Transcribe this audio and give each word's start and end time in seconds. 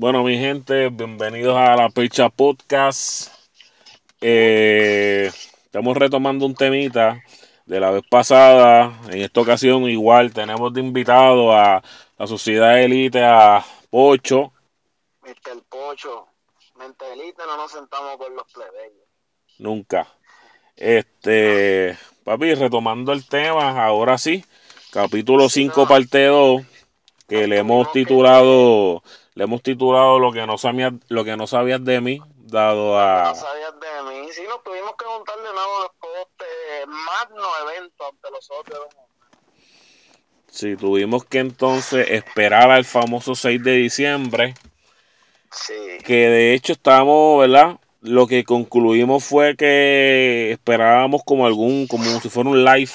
Bueno, 0.00 0.22
mi 0.22 0.38
gente, 0.38 0.90
bienvenidos 0.90 1.56
a 1.56 1.74
la 1.74 1.88
Pecha 1.88 2.28
Podcast. 2.28 3.32
Eh, 4.20 5.28
estamos 5.64 5.96
retomando 5.96 6.46
un 6.46 6.54
temita 6.54 7.20
de 7.66 7.80
la 7.80 7.90
vez 7.90 8.04
pasada. 8.08 8.96
En 9.10 9.22
esta 9.22 9.40
ocasión, 9.40 9.88
igual, 9.90 10.32
tenemos 10.32 10.72
de 10.72 10.82
invitado 10.82 11.52
a 11.52 11.82
la 12.16 12.26
Sociedad 12.28 12.80
Elite 12.80 13.24
a 13.24 13.64
Pocho. 13.90 14.52
Mr. 15.22 15.62
Pocho, 15.68 16.28
mente 16.78 17.04
elite 17.12 17.42
no 17.44 17.56
nos 17.56 17.72
sentamos 17.72 18.16
con 18.18 18.36
los 18.36 18.44
plebeyos. 18.52 19.04
Nunca. 19.58 20.06
Este, 20.76 21.98
papi, 22.22 22.54
retomando 22.54 23.12
el 23.12 23.26
tema, 23.26 23.84
ahora 23.84 24.16
sí, 24.16 24.44
capítulo 24.92 25.48
Sí, 25.48 25.62
5, 25.64 25.80
no. 25.82 25.88
parte 25.88 26.26
2, 26.26 26.62
que 27.26 27.48
le 27.48 27.58
hemos 27.58 27.88
que- 27.88 28.04
titulado, 28.04 29.02
le 29.38 29.44
hemos 29.44 29.62
titulado 29.62 30.18
lo 30.18 30.32
que 30.32 30.44
no 30.48 30.58
sabías, 30.58 30.94
lo 31.06 31.24
que 31.24 31.36
no 31.36 31.46
sabías 31.46 31.84
de 31.84 32.00
mí, 32.00 32.20
dado 32.38 32.94
Lo 32.94 32.96
que 32.96 33.04
a 33.04 33.24
no 33.28 33.34
sabías 33.36 33.74
de 33.78 34.10
mí. 34.10 34.32
Sí, 34.32 34.42
nos 34.48 34.64
tuvimos 34.64 34.96
que 34.98 35.04
juntar 35.04 35.36
de 35.36 35.52
nuevo 35.54 35.82
después 35.82 36.12
de 36.12 36.22
este 36.22 36.86
magno 36.88 37.46
evento 37.62 38.08
ante 38.08 38.30
los 38.32 38.50
Omar. 38.50 38.88
Sí, 40.50 40.74
tuvimos 40.74 41.24
que 41.24 41.38
entonces 41.38 42.10
esperar 42.10 42.72
al 42.72 42.84
famoso 42.84 43.36
6 43.36 43.62
de 43.62 43.72
diciembre, 43.74 44.54
Sí, 45.52 45.74
que 46.04 46.28
de 46.28 46.54
hecho 46.54 46.72
estábamos, 46.72 47.38
¿verdad? 47.38 47.78
Lo 48.00 48.26
que 48.26 48.42
concluimos 48.42 49.24
fue 49.24 49.56
que 49.56 50.50
esperábamos 50.50 51.22
como 51.24 51.46
algún, 51.46 51.86
como 51.86 52.02
si 52.20 52.28
fuera 52.28 52.50
un 52.50 52.64
live, 52.64 52.90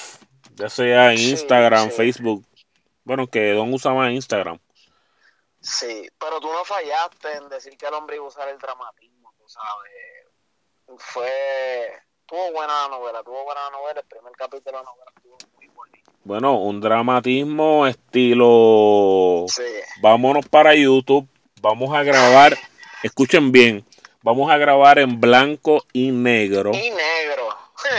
ya 0.56 0.68
sea 0.68 1.14
en 1.14 1.20
Instagram, 1.20 1.88
sí. 1.88 1.96
Facebook. 1.96 2.44
Bueno, 3.02 3.28
que 3.28 3.52
Don 3.52 3.72
usaba 3.72 4.12
Instagram. 4.12 4.58
Sí. 5.64 6.08
Pero 6.18 6.40
tú 6.40 6.52
no 6.52 6.64
fallaste 6.64 7.32
en 7.32 7.48
decir 7.48 7.76
que 7.76 7.86
el 7.86 7.94
hombre 7.94 8.16
iba 8.16 8.24
a 8.24 8.28
usar 8.28 8.48
el 8.48 8.58
dramatismo, 8.58 9.32
tú 9.38 9.48
sabes. 9.48 10.98
Fue... 10.98 11.92
Tuvo 12.26 12.52
buena 12.52 12.82
la 12.82 12.88
novela, 12.88 13.22
tuvo 13.22 13.44
buena 13.44 13.64
la 13.64 13.70
novela. 13.70 14.00
El 14.00 14.06
primer 14.06 14.32
capítulo 14.32 14.78
de 14.78 14.84
la 14.84 14.90
novela 14.90 15.12
estuvo 15.14 15.36
muy 15.56 15.68
bonito. 15.68 16.10
Bueno, 16.24 16.58
un 16.58 16.80
dramatismo 16.80 17.86
estilo. 17.86 19.44
Sí. 19.48 19.62
Vámonos 20.00 20.48
para 20.48 20.74
YouTube, 20.74 21.28
vamos 21.60 21.94
a 21.94 22.02
grabar, 22.02 22.56
escuchen 23.02 23.52
bien, 23.52 23.84
vamos 24.22 24.50
a 24.50 24.56
grabar 24.56 24.98
en 24.98 25.20
blanco 25.20 25.84
y 25.92 26.10
negro. 26.10 26.70
Y 26.72 26.90
negro. 26.90 27.48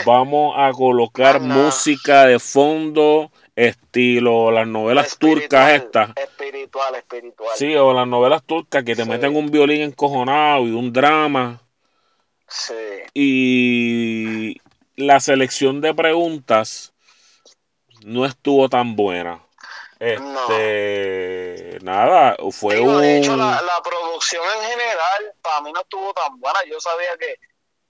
Vamos 0.06 0.56
a 0.58 0.72
colocar 0.72 1.40
nada. 1.40 1.66
música 1.66 2.26
de 2.26 2.40
fondo, 2.40 3.32
estilo 3.56 4.52
las 4.52 4.68
novelas 4.68 5.18
turcas 5.18 5.72
Espiritual, 5.72 5.76
estas. 5.76 6.10
Espiritual, 6.18 6.96
espiritual. 6.96 7.58
Sí, 7.58 7.76
o 7.76 7.94
las 7.94 8.08
novelas 8.08 8.44
turcas 8.44 8.84
que 8.84 8.96
te 8.96 9.04
Sí. 9.04 9.10
meten 9.10 9.36
un 9.36 9.50
violín 9.50 9.82
encojonado 9.82 10.68
y 10.68 10.72
un 10.72 10.92
drama. 10.92 11.62
Sí. 12.48 12.74
Y 13.14 14.62
la 14.96 15.20
selección 15.20 15.82
de 15.82 15.94
preguntas 15.94 16.94
no 18.04 18.26
estuvo 18.26 18.70
tan 18.70 18.96
buena. 18.96 19.42
Este, 20.00 21.80
nada, 21.82 22.36
fue 22.52 22.76
Digo, 22.76 22.96
un 22.96 23.02
de 23.02 23.18
hecho, 23.20 23.36
la, 23.38 23.62
la 23.62 23.82
producción 23.82 24.44
en 24.58 24.70
general 24.70 25.34
para 25.42 25.62
mí 25.62 25.72
no 25.72 25.80
estuvo 25.82 26.14
tan 26.14 26.40
buena. 26.40 26.60
Yo 26.70 26.80
sabía 26.80 27.18
que, 27.18 27.40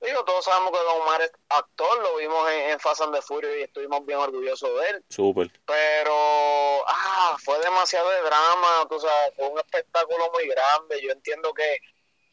digo, 0.02 0.24
todos 0.26 0.46
sabemos 0.46 0.72
que 0.72 0.86
Don 0.86 1.02
Omar 1.02 1.22
es 1.22 1.32
actor, 1.50 2.02
lo 2.02 2.18
vimos 2.18 2.50
en, 2.52 2.72
en 2.72 2.80
Fast 2.80 3.02
and 3.02 3.16
the 3.16 3.22
Furious 3.22 3.58
y 3.58 3.64
estuvimos 3.64 4.06
bien 4.06 4.20
orgullosos 4.20 4.70
de 4.82 4.90
él. 4.90 5.06
súper. 5.10 5.50
Pero, 5.66 6.86
ah, 6.88 7.38
fue 7.44 7.60
demasiado 7.60 8.10
de 8.10 8.22
drama, 8.22 8.88
tú 8.90 9.00
sabes, 9.00 9.34
fue 9.36 9.48
un 9.48 9.60
espectáculo 9.60 10.32
muy 10.34 10.48
grande. 10.48 11.02
Yo 11.02 11.12
entiendo 11.12 11.54
que, 11.54 11.80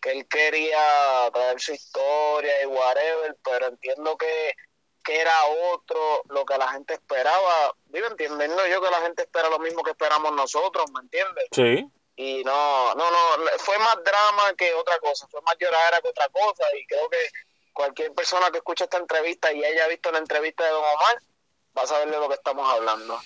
que 0.00 0.12
él 0.12 0.28
quería 0.28 1.30
traer 1.32 1.60
su 1.60 1.72
historia 1.72 2.62
y 2.62 2.66
whatever, 2.66 3.36
pero 3.44 3.66
entiendo 3.66 4.16
que, 4.16 4.54
que 5.04 5.20
era 5.20 5.34
otro 5.72 6.22
lo 6.28 6.44
que 6.44 6.58
la 6.58 6.68
gente 6.72 6.94
esperaba. 6.94 7.74
Digo, 7.86 8.06
entendiendo 8.06 8.66
yo 8.66 8.82
que 8.82 8.90
la 8.90 9.00
gente 9.02 9.22
espera 9.22 9.48
lo 9.48 9.58
mismo 9.58 9.82
que 9.82 9.92
esperamos 9.92 10.32
nosotros, 10.32 10.90
¿me 10.92 11.00
entiendes? 11.00 11.46
Sí, 11.52 11.90
y 12.16 12.44
no, 12.44 12.94
no, 12.94 13.10
no, 13.10 13.18
fue 13.58 13.78
más 13.78 13.96
drama 14.04 14.54
que 14.56 14.74
otra 14.74 14.98
cosa, 14.98 15.26
fue 15.28 15.40
más 15.42 15.56
lloradera 15.58 16.00
que 16.00 16.08
otra 16.08 16.28
cosa 16.28 16.64
y 16.76 16.86
creo 16.86 17.08
que 17.08 17.18
cualquier 17.72 18.12
persona 18.12 18.50
que 18.50 18.58
escuche 18.58 18.84
esta 18.84 18.98
entrevista 18.98 19.52
y 19.52 19.64
haya 19.64 19.88
visto 19.88 20.12
la 20.12 20.18
entrevista 20.18 20.64
de 20.64 20.70
Don 20.70 20.80
Omar 20.80 21.22
va 21.76 21.82
a 21.82 21.86
saber 21.86 22.10
de 22.10 22.18
lo 22.18 22.28
que 22.28 22.34
estamos 22.34 22.68
hablando. 22.70 23.18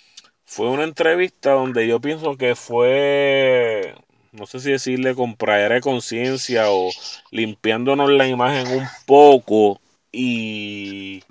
fue 0.44 0.68
una 0.68 0.84
entrevista 0.84 1.52
donde 1.52 1.86
yo 1.86 2.00
pienso 2.00 2.36
que 2.36 2.54
fue, 2.54 3.94
no 4.32 4.46
sé 4.46 4.60
si 4.60 4.70
decirle 4.70 5.14
compradera 5.14 5.74
de 5.74 5.80
conciencia 5.80 6.70
o 6.70 6.90
limpiándonos 7.30 8.10
la 8.10 8.28
imagen 8.28 8.68
un 8.68 8.88
poco 9.06 9.80
y 10.12 11.24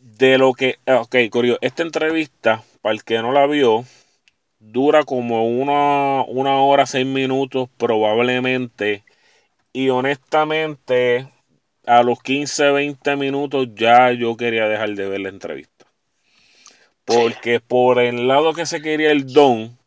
de 0.00 0.38
lo 0.38 0.54
que, 0.54 0.78
ah, 0.86 1.00
ok, 1.02 1.16
Corio, 1.30 1.58
esta 1.60 1.82
entrevista, 1.82 2.62
para 2.80 2.94
el 2.94 3.04
que 3.04 3.18
no 3.18 3.32
la 3.32 3.46
vio, 3.46 3.84
dura 4.58 5.04
como 5.04 5.46
una, 5.46 6.22
una 6.26 6.60
hora, 6.62 6.86
seis 6.86 7.06
minutos 7.06 7.68
probablemente 7.76 9.04
y 9.72 9.90
honestamente 9.90 11.28
a 11.86 12.02
los 12.02 12.20
15, 12.22 12.70
20 12.70 13.16
minutos 13.16 13.68
ya 13.74 14.12
yo 14.12 14.36
quería 14.36 14.68
dejar 14.68 14.90
de 14.90 15.08
ver 15.08 15.20
la 15.20 15.28
entrevista. 15.30 15.86
Porque 17.04 17.60
por 17.60 18.00
el 18.00 18.26
lado 18.28 18.52
que 18.52 18.66
se 18.66 18.82
quería 18.82 19.12
el 19.12 19.32
don, 19.32 19.78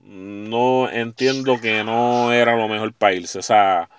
no 0.00 0.88
entiendo 0.90 1.60
que 1.60 1.82
no 1.84 2.32
era 2.32 2.56
lo 2.56 2.68
mejor 2.68 2.94
para 2.94 3.14
irse. 3.14 3.40
O 3.40 3.42
sea, 3.42 3.90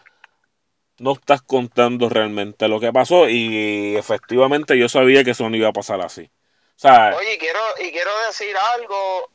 no 1.00 1.14
estás 1.14 1.42
contando 1.42 2.10
realmente 2.10 2.68
lo 2.68 2.80
que 2.80 2.92
pasó 2.92 3.30
y 3.30 3.96
efectivamente 3.96 4.78
yo 4.78 4.90
sabía 4.90 5.24
que 5.24 5.32
eso 5.32 5.50
no 5.50 5.56
iba 5.56 5.70
a 5.70 5.74
pasar 5.74 6.02
así. 6.02 6.24
O 6.24 6.80
sea, 6.82 7.16
Oye, 7.16 7.34
y 7.34 7.38
quiero, 7.38 7.60
y 7.80 7.92
quiero 7.92 8.12
decir 8.28 8.56
algo, 8.76 9.30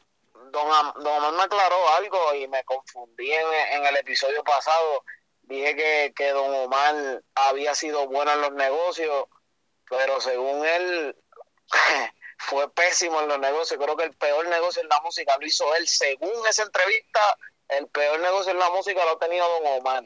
Don, 0.50 0.66
Am- 0.72 0.94
Don 1.02 1.36
me 1.36 1.42
aclaró 1.42 1.88
algo 1.96 2.34
y 2.34 2.48
me 2.48 2.64
confundí 2.64 3.30
en, 3.30 3.46
en 3.78 3.86
el 3.86 3.96
episodio 3.96 4.42
pasado. 4.44 5.04
Dije 5.46 5.76
que, 5.76 6.12
que 6.16 6.30
Don 6.30 6.54
Omar 6.54 7.22
había 7.34 7.74
sido 7.74 8.06
bueno 8.06 8.32
en 8.32 8.40
los 8.40 8.52
negocios, 8.52 9.26
pero 9.88 10.20
según 10.20 10.66
él 10.66 11.16
fue 12.38 12.70
pésimo 12.72 13.20
en 13.20 13.28
los 13.28 13.38
negocios. 13.38 13.78
Creo 13.82 13.96
que 13.96 14.04
el 14.04 14.14
peor 14.14 14.48
negocio 14.48 14.82
en 14.82 14.88
la 14.88 15.00
música 15.02 15.36
lo 15.38 15.46
hizo 15.46 15.74
él. 15.76 15.86
Según 15.86 16.32
esa 16.48 16.62
entrevista, 16.62 17.20
el 17.68 17.86
peor 17.88 18.20
negocio 18.20 18.52
en 18.52 18.58
la 18.58 18.70
música 18.70 19.04
lo 19.04 19.12
ha 19.12 19.18
tenido 19.18 19.46
Don 19.48 19.80
Omar. 19.80 20.04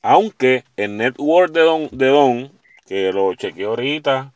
aunque 0.00 0.64
el 0.76 0.96
network 0.96 1.52
de 1.52 1.60
Don, 1.60 1.88
de 1.92 2.06
Don 2.06 2.58
que 2.86 3.12
lo 3.12 3.34
chequeé 3.34 3.66
ahorita, 3.66 4.32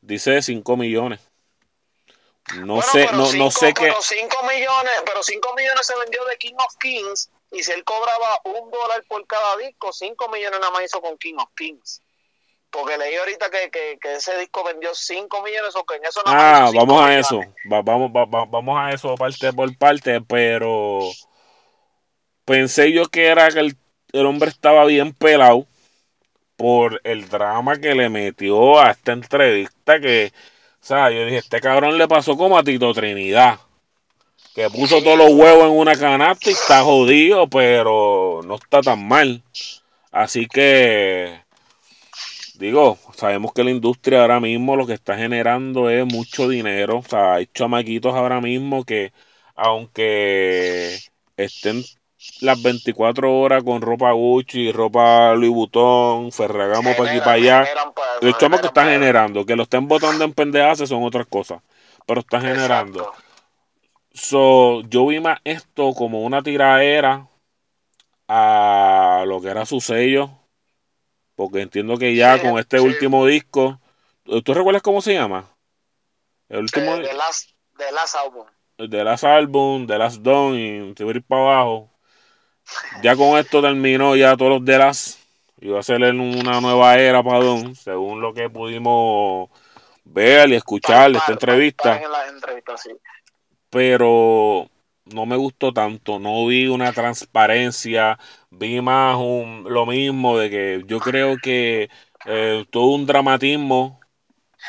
dice 0.00 0.40
5 0.40 0.76
millones. 0.76 1.25
No 2.54 2.76
bueno, 2.76 2.92
sé, 2.92 3.04
no, 3.12 3.26
cinco, 3.26 3.44
no 3.44 3.50
sé 3.50 3.74
qué. 3.74 3.82
pero 3.82 4.00
5 4.00 4.36
millones, 4.44 4.92
pero 5.04 5.22
5 5.22 5.54
millones 5.56 5.86
se 5.86 5.98
vendió 5.98 6.24
de 6.26 6.36
King 6.38 6.54
of 6.58 6.76
Kings 6.78 7.30
y 7.50 7.62
si 7.62 7.72
él 7.72 7.84
cobraba 7.84 8.40
un 8.44 8.70
dólar 8.70 9.04
por 9.08 9.26
cada 9.26 9.56
disco, 9.56 9.92
5 9.92 10.28
millones 10.28 10.60
nada 10.60 10.72
más 10.72 10.84
hizo 10.84 11.00
con 11.00 11.18
King 11.18 11.34
of 11.38 11.50
Kings. 11.56 12.02
Porque 12.70 12.98
leí 12.98 13.14
ahorita 13.16 13.50
que, 13.50 13.70
que, 13.70 13.98
que 14.00 14.14
ese 14.14 14.36
disco 14.38 14.62
vendió 14.64 14.94
5 14.94 15.42
millones 15.42 15.74
o 15.76 15.84
que 15.84 15.96
en 15.96 16.04
eso 16.04 16.22
nada 16.24 16.36
más 16.36 16.44
Ah, 16.44 16.70
vamos 16.74 17.00
a 17.02 17.06
millones. 17.08 17.26
eso. 17.26 17.40
Va- 17.72 17.82
vamos, 17.82 18.10
va- 18.10 18.24
va- 18.26 18.44
vamos 18.46 18.78
a 18.78 18.90
eso 18.90 19.14
parte 19.16 19.52
por 19.52 19.76
parte, 19.76 20.20
pero 20.20 21.00
pensé 22.44 22.92
yo 22.92 23.06
que 23.08 23.26
era 23.26 23.48
que 23.48 23.60
el, 23.60 23.76
el 24.12 24.26
hombre 24.26 24.50
estaba 24.50 24.84
bien 24.84 25.12
pelado 25.12 25.66
por 26.56 27.00
el 27.04 27.28
drama 27.28 27.78
que 27.78 27.94
le 27.94 28.08
metió 28.08 28.80
a 28.80 28.90
esta 28.92 29.12
entrevista 29.12 30.00
que, 30.00 30.32
sea, 30.86 31.10
yo 31.10 31.24
dije, 31.24 31.38
este 31.38 31.60
cabrón 31.60 31.98
le 31.98 32.06
pasó 32.06 32.36
como 32.36 32.56
a 32.56 32.62
Tito 32.62 32.94
Trinidad, 32.94 33.58
que 34.54 34.70
puso 34.70 35.02
todos 35.02 35.18
los 35.18 35.32
huevos 35.32 35.64
en 35.64 35.76
una 35.76 35.96
canasta 35.96 36.48
y 36.48 36.52
está 36.52 36.82
jodido, 36.82 37.48
pero 37.48 38.40
no 38.44 38.54
está 38.54 38.82
tan 38.82 39.06
mal. 39.06 39.42
Así 40.12 40.46
que, 40.46 41.40
digo, 42.54 42.98
sabemos 43.16 43.52
que 43.52 43.64
la 43.64 43.72
industria 43.72 44.22
ahora 44.22 44.38
mismo 44.38 44.76
lo 44.76 44.86
que 44.86 44.94
está 44.94 45.16
generando 45.16 45.90
es 45.90 46.06
mucho 46.06 46.48
dinero. 46.48 46.98
O 46.98 47.02
sea, 47.02 47.34
hay 47.34 47.48
chamaquitos 47.52 48.14
ahora 48.14 48.40
mismo 48.40 48.84
que, 48.84 49.12
aunque 49.56 50.98
estén 51.36 51.82
las 52.40 52.62
24 52.62 53.38
horas 53.38 53.64
con 53.64 53.80
ropa 53.80 54.12
Gucci, 54.12 54.72
ropa 54.72 55.34
Louis 55.34 55.50
Vuitton, 55.52 56.32
Ferragamo 56.32 56.94
para 56.96 57.10
aquí 57.10 57.18
para 57.20 57.32
allá, 57.32 57.66
los 58.20 58.38
chamos 58.38 58.60
que 58.60 58.66
están 58.68 58.88
generando, 58.88 59.44
que 59.46 59.56
lo 59.56 59.62
estén 59.64 59.88
botando 59.88 60.24
en 60.24 60.32
pendejas 60.32 60.78
son 60.88 61.02
otras 61.04 61.26
cosas, 61.26 61.62
pero 62.06 62.20
están 62.20 62.42
generando. 62.42 63.00
Exacto. 63.00 63.22
So, 64.12 64.80
yo 64.88 65.06
vi 65.06 65.20
más 65.20 65.40
esto 65.44 65.92
como 65.92 66.22
una 66.22 66.42
tiraera 66.42 67.28
a 68.28 69.24
lo 69.26 69.40
que 69.40 69.48
era 69.48 69.66
su 69.66 69.80
sello, 69.80 70.30
porque 71.34 71.60
entiendo 71.60 71.96
que 71.98 72.14
ya 72.14 72.36
Sí, 72.38 72.42
con 72.42 72.58
este 72.58 72.78
sí. 72.78 72.84
último 72.84 73.26
disco, 73.26 73.80
¿tú 74.44 74.54
recuerdas 74.54 74.82
cómo 74.82 75.00
se 75.00 75.14
llama? 75.14 75.50
El 76.48 76.60
último 76.60 76.94
Eh, 76.96 77.02
de 77.02 77.14
Last, 77.14 77.50
de 77.76 77.92
Last 77.92 78.14
Album. 78.16 78.46
de 78.78 79.04
Last 79.04 79.24
Album, 79.24 79.86
de 79.86 79.98
Last 79.98 80.22
Dawn 80.22 80.54
y 80.58 80.94
se 80.96 81.04
va 81.04 81.10
a 81.12 81.14
ir 81.14 81.22
para 81.22 81.42
abajo. 81.42 81.90
Ya 83.02 83.16
con 83.16 83.38
esto 83.38 83.62
terminó 83.62 84.16
ya 84.16 84.36
todos 84.36 84.52
los 84.52 84.64
de 84.64 84.78
las. 84.78 85.18
Iba 85.60 85.80
a 85.80 85.82
ser 85.82 86.02
una 86.02 86.60
nueva 86.60 86.98
era 86.98 87.22
para 87.22 87.40
Don, 87.40 87.74
según 87.74 88.20
lo 88.20 88.34
que 88.34 88.50
pudimos 88.50 89.48
ver 90.04 90.50
y 90.50 90.54
escuchar 90.54 91.12
de 91.12 91.18
esta 91.18 91.32
entrevista. 91.32 92.00
en 92.00 92.78
sí. 92.78 92.90
Pero 93.70 94.68
no 95.06 95.26
me 95.26 95.36
gustó 95.36 95.72
tanto, 95.72 96.18
no 96.18 96.46
vi 96.46 96.66
una 96.66 96.92
transparencia, 96.92 98.18
vi 98.50 98.80
más 98.80 99.16
un, 99.16 99.64
lo 99.68 99.86
mismo 99.86 100.38
de 100.38 100.50
que 100.50 100.82
yo 100.86 100.98
creo 101.00 101.36
que 101.42 101.88
eh, 102.24 102.64
todo 102.70 102.86
un 102.86 103.06
dramatismo 103.06 104.00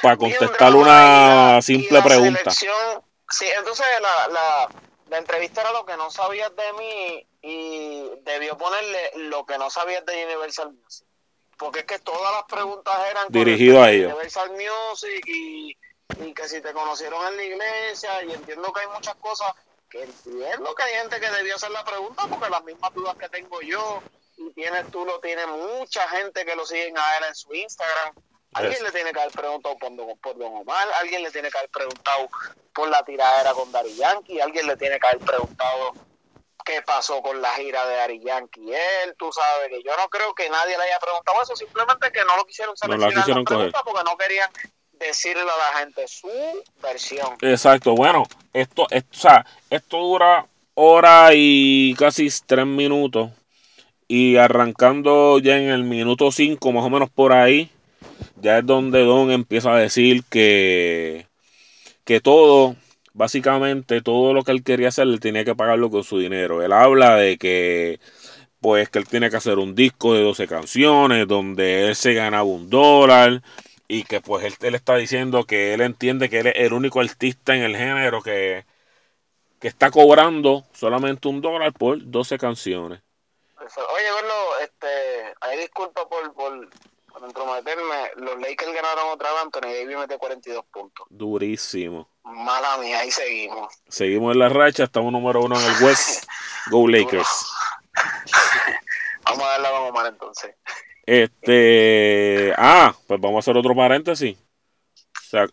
para 0.02 0.18
contestar 0.18 0.76
un 0.76 0.84
una 0.84 1.56
la, 1.56 1.62
simple 1.62 2.02
pregunta. 2.02 2.52
Sí, 2.52 3.46
entonces 3.58 3.86
la, 4.02 4.34
la, 4.34 4.70
la, 5.10 5.18
entrevista 5.18 5.62
era 5.62 5.72
lo 5.74 5.86
que 5.86 5.98
no 5.98 6.10
sabías 6.10 6.52
de 6.56 6.74
mí 6.80 7.28
y 7.48 8.10
debió 8.24 8.58
ponerle 8.58 9.12
lo 9.16 9.46
que 9.46 9.58
no 9.58 9.70
sabías 9.70 10.06
de 10.06 10.26
Universal 10.26 10.74
Music. 10.74 11.08
Porque 11.58 11.80
es 11.80 11.86
que 11.86 12.00
todas 12.00 12.34
las 12.34 12.44
preguntas 12.44 12.94
eran 13.10 13.28
dirigidas 13.30 13.88
a 13.88 13.92
ellos. 13.92 14.12
Universal 14.12 14.52
Music 14.52 15.24
y, 15.28 15.78
y 16.26 16.34
que 16.34 16.50
si 16.50 16.62
te 16.62 16.74
conocieron 16.74 17.26
en 17.28 17.38
la 17.38 17.44
iglesia 17.44 18.24
y 18.26 18.34
entiendo 18.34 18.74
que 18.74 18.82
hay 18.82 18.88
muchas 18.88 19.16
cosas 19.16 19.54
que 19.90 20.04
entiendo 20.04 20.76
que 20.76 20.84
hay 20.84 20.96
gente 20.96 21.22
que 21.22 21.32
debió 21.32 21.56
hacer 21.56 21.72
la 21.72 21.86
pregunta 21.86 22.28
porque 22.28 22.50
las 22.50 22.64
mismas 22.66 22.94
dudas 22.94 23.16
que 23.16 23.30
tengo 23.30 23.62
yo 23.62 24.04
y 24.36 24.52
tienes 24.52 24.92
tú 24.92 25.06
lo 25.06 25.22
tiene 25.22 25.48
mucha 25.48 26.08
gente 26.10 26.46
que 26.46 26.54
lo 26.54 26.66
siguen 26.66 26.98
a 26.98 27.18
él 27.18 27.24
en 27.30 27.36
su 27.36 27.54
Instagram 27.54 28.14
Alguien 28.54 28.84
le 28.84 28.92
tiene 28.92 29.12
que 29.12 29.20
haber 29.20 29.32
preguntado 29.34 29.78
por 29.78 29.96
Don, 29.96 30.18
por 30.18 30.38
Don, 30.38 30.56
Omar, 30.56 30.88
alguien 31.00 31.22
le 31.22 31.32
tiene 31.32 31.50
que 31.52 31.58
haber 31.58 31.70
preguntado 31.70 32.30
por 32.74 32.90
la 32.90 33.04
tiradera 33.04 33.54
con 33.54 33.72
Dari 33.72 33.94
Yankee, 33.96 34.40
alguien 34.40 34.68
le 34.68 34.78
tiene 34.78 35.00
que 35.00 35.08
haber 35.08 35.20
preguntado 35.20 35.94
qué 36.68 36.82
pasó 36.82 37.22
con 37.22 37.42
la 37.42 37.54
gira 37.54 37.88
de 37.88 37.96
Dari 37.96 38.20
Yankee. 38.20 38.74
Él, 38.74 39.16
tú 39.18 39.32
sabes 39.32 39.70
que 39.70 39.82
yo 39.84 39.96
no 39.96 40.10
creo 40.10 40.36
que 40.36 40.50
nadie 40.50 40.78
le 40.78 40.84
haya 40.84 41.00
preguntado 41.00 41.42
eso, 41.42 41.56
simplemente 41.56 42.12
que 42.12 42.20
no 42.26 42.36
lo 42.36 42.46
quisieron 42.46 42.76
seleccionar 42.76 43.14
no 43.14 43.22
quisieron 43.22 43.46
preguntas 43.46 43.82
porque 43.86 44.04
no 44.04 44.18
querían 44.18 44.50
decirle 44.92 45.44
a 45.44 45.72
la 45.74 45.80
gente 45.80 46.06
su 46.08 46.30
versión. 46.84 47.38
Exacto, 47.42 47.96
bueno, 47.96 48.24
esto, 48.52 48.86
esto, 48.90 49.10
o 49.14 49.20
sea, 49.20 49.46
esto 49.70 49.98
dura 49.98 50.46
hora 50.74 51.30
y 51.34 51.96
casi 51.96 52.28
tres 52.46 52.66
minutos. 52.66 53.32
Y 54.10 54.38
arrancando 54.38 55.40
ya 55.40 55.58
en 55.58 55.70
el 55.70 55.84
minuto 55.84 56.32
cinco, 56.32 56.72
más 56.72 56.86
o 56.86 56.90
menos 56.90 57.10
por 57.10 57.34
ahí, 57.34 57.70
ya 58.38 58.60
es 58.60 58.66
donde 58.66 59.04
Don 59.04 59.32
empieza 59.32 59.74
a 59.74 59.80
decir 59.80 60.24
que, 60.30 61.28
que 62.06 62.22
todo, 62.22 62.76
básicamente 63.18 64.02
todo 64.02 64.34
lo 64.34 64.44
que 64.44 64.52
él 64.52 64.64
quería 64.64 64.90
hacer, 64.90 65.08
él 65.08 65.20
tenía 65.20 65.44
que 65.44 65.56
pagarlo 65.56 65.90
con 65.90 66.04
su 66.04 66.20
dinero. 66.20 66.62
Él 66.62 66.72
habla 66.72 67.16
de 67.16 67.38
que 67.38 68.00
pues 68.62 68.90
que 68.90 69.00
él 69.00 69.08
tiene 69.08 69.30
que 69.30 69.38
hacer 69.38 69.60
un 69.60 69.76
disco 69.76 70.14
de 70.14 70.22
12 70.24 70.48
canciones 70.48 71.28
donde 71.28 71.88
él 71.88 71.96
se 71.96 72.14
ganaba 72.14 72.44
un 72.44 72.70
dólar 72.70 73.42
y 73.88 74.04
que 74.04 74.22
pues 74.22 74.46
él, 74.46 74.56
él 74.62 74.76
está 74.76 74.96
diciendo 74.96 75.46
que 75.46 75.74
él 75.74 75.82
entiende 75.82 76.30
que 76.30 76.40
él 76.40 76.48
es 76.48 76.56
el 76.58 76.74
único 76.74 77.00
artista 77.02 77.56
en 77.56 77.64
el 77.64 77.76
género 77.76 78.22
que, 78.22 78.66
que 79.60 79.68
está 79.68 79.92
cobrando 79.92 80.66
solamente 80.74 81.28
un 81.28 81.42
dólar 81.42 81.74
por 81.74 81.98
12 82.00 82.38
canciones. 82.38 83.02
Oye, 83.60 84.12
verlo, 84.14 84.60
este, 84.62 85.34
hay 85.42 85.58
disculpa 85.60 86.08
por, 86.08 86.34
por, 86.34 86.70
Los 87.20 88.40
Lakers 88.40 88.74
ganaron 88.74 89.10
otra 89.12 89.32
vez, 89.32 89.42
Anthony 89.44 89.74
Davis 89.74 89.98
mete 89.98 90.18
42 90.18 90.66
puntos. 90.66 91.08
Durísimo. 91.10 92.10
Mala 92.24 92.78
mía, 92.78 93.00
ahí 93.00 93.12
seguimos. 93.12 93.74
Seguimos 93.88 94.34
en 94.34 94.40
la 94.40 94.50
racha, 94.50 94.84
estamos 94.84 95.12
número 95.12 95.42
uno 95.42 95.60
en 95.60 95.66
el 95.66 95.84
West. 95.84 96.26
Go 96.72 96.88
Lakers. 96.88 97.52
vamos 99.24 99.44
a 99.44 99.50
darle 99.50 99.68
a 99.68 99.72
Don 99.72 99.84
Omar 99.90 100.08
entonces. 100.08 100.56
Este. 101.06 102.54
Ah, 102.58 102.94
pues 103.08 103.20
vamos 103.20 103.38
a 103.38 103.40
hacer 103.40 103.58
otro 103.58 103.76
paréntesis. 103.76 104.38
O 104.38 105.30
sea, 105.30 105.48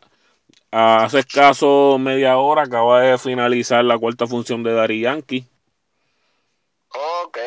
hace 0.71 1.21
escaso 1.21 1.97
media 1.99 2.39
hora 2.39 2.63
acaba 2.63 3.01
de 3.03 3.19
finalizar 3.19 3.85
la 3.85 3.99
cuarta 3.99 4.27
función 4.27 4.63
de 4.63 4.73
Dari 4.73 5.01
Yankee. 5.01 5.47
Ok. 6.89 7.39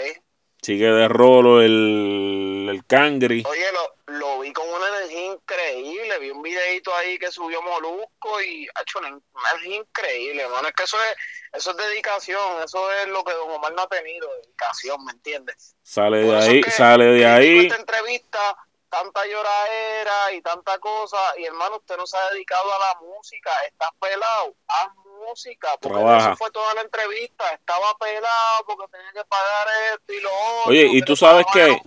Sigue 0.67 0.91
de 0.91 1.07
rolo 1.07 1.61
el, 1.61 2.67
el 2.69 2.85
Cangri. 2.85 3.41
Oye, 3.47 3.71
lo, 3.71 4.17
lo, 4.19 4.39
vi 4.41 4.51
con 4.51 4.67
una 4.67 4.85
energía 4.97 5.31
increíble. 5.31 6.19
Vi 6.19 6.29
un 6.29 6.41
videito 6.41 6.93
ahí 6.93 7.17
que 7.17 7.31
subió 7.31 7.61
Molusco 7.61 8.41
y 8.41 8.67
ha 8.75 8.81
hecho 8.81 8.99
una, 8.99 9.17
energía 9.53 9.77
increíble, 9.77 10.41
hermano. 10.41 10.67
Es 10.67 10.73
que 10.73 10.83
eso 10.83 10.97
es, 10.97 11.17
eso 11.53 11.71
es 11.71 11.77
dedicación. 11.77 12.61
Eso 12.65 12.91
es 12.91 13.07
lo 13.07 13.23
que 13.23 13.31
Don 13.31 13.49
Omar 13.49 13.71
no 13.75 13.83
ha 13.83 13.87
tenido, 13.87 14.27
dedicación, 14.43 15.05
¿me 15.05 15.13
entiendes? 15.13 15.73
Sale 15.83 16.25
de 16.25 16.35
ahí, 16.35 16.61
sale 16.63 17.05
de 17.05 17.25
ahí. 17.25 17.59
Esta 17.59 17.79
entrevista 17.79 18.57
tanta 18.89 19.25
lloradera 19.25 20.33
y 20.33 20.41
tanta 20.41 20.77
cosa. 20.79 21.17
Y 21.37 21.45
hermano, 21.45 21.77
usted 21.77 21.97
no 21.97 22.05
se 22.05 22.17
ha 22.17 22.29
dedicado 22.31 22.73
a 22.73 22.79
la 22.79 22.99
música, 23.01 23.51
está 23.67 23.91
pelado, 23.99 24.55
haz 24.67 24.89
música, 25.27 25.69
porque 25.81 26.17
eso 26.17 26.35
fue 26.35 26.51
toda 26.51 26.73
la 26.75 26.81
entrevista, 26.81 27.51
estaba 27.53 27.97
pelado 27.97 28.65
porque 28.65 28.91
tenía 28.91 29.11
que 29.11 29.25
pagar 29.25 29.67
esto 29.93 30.13
y 30.13 30.21
lo 30.21 30.29
otro. 30.29 30.71
Oye, 30.71 30.87
y 30.91 31.01
tú 31.01 31.15
sabes 31.15 31.45
que, 31.51 31.81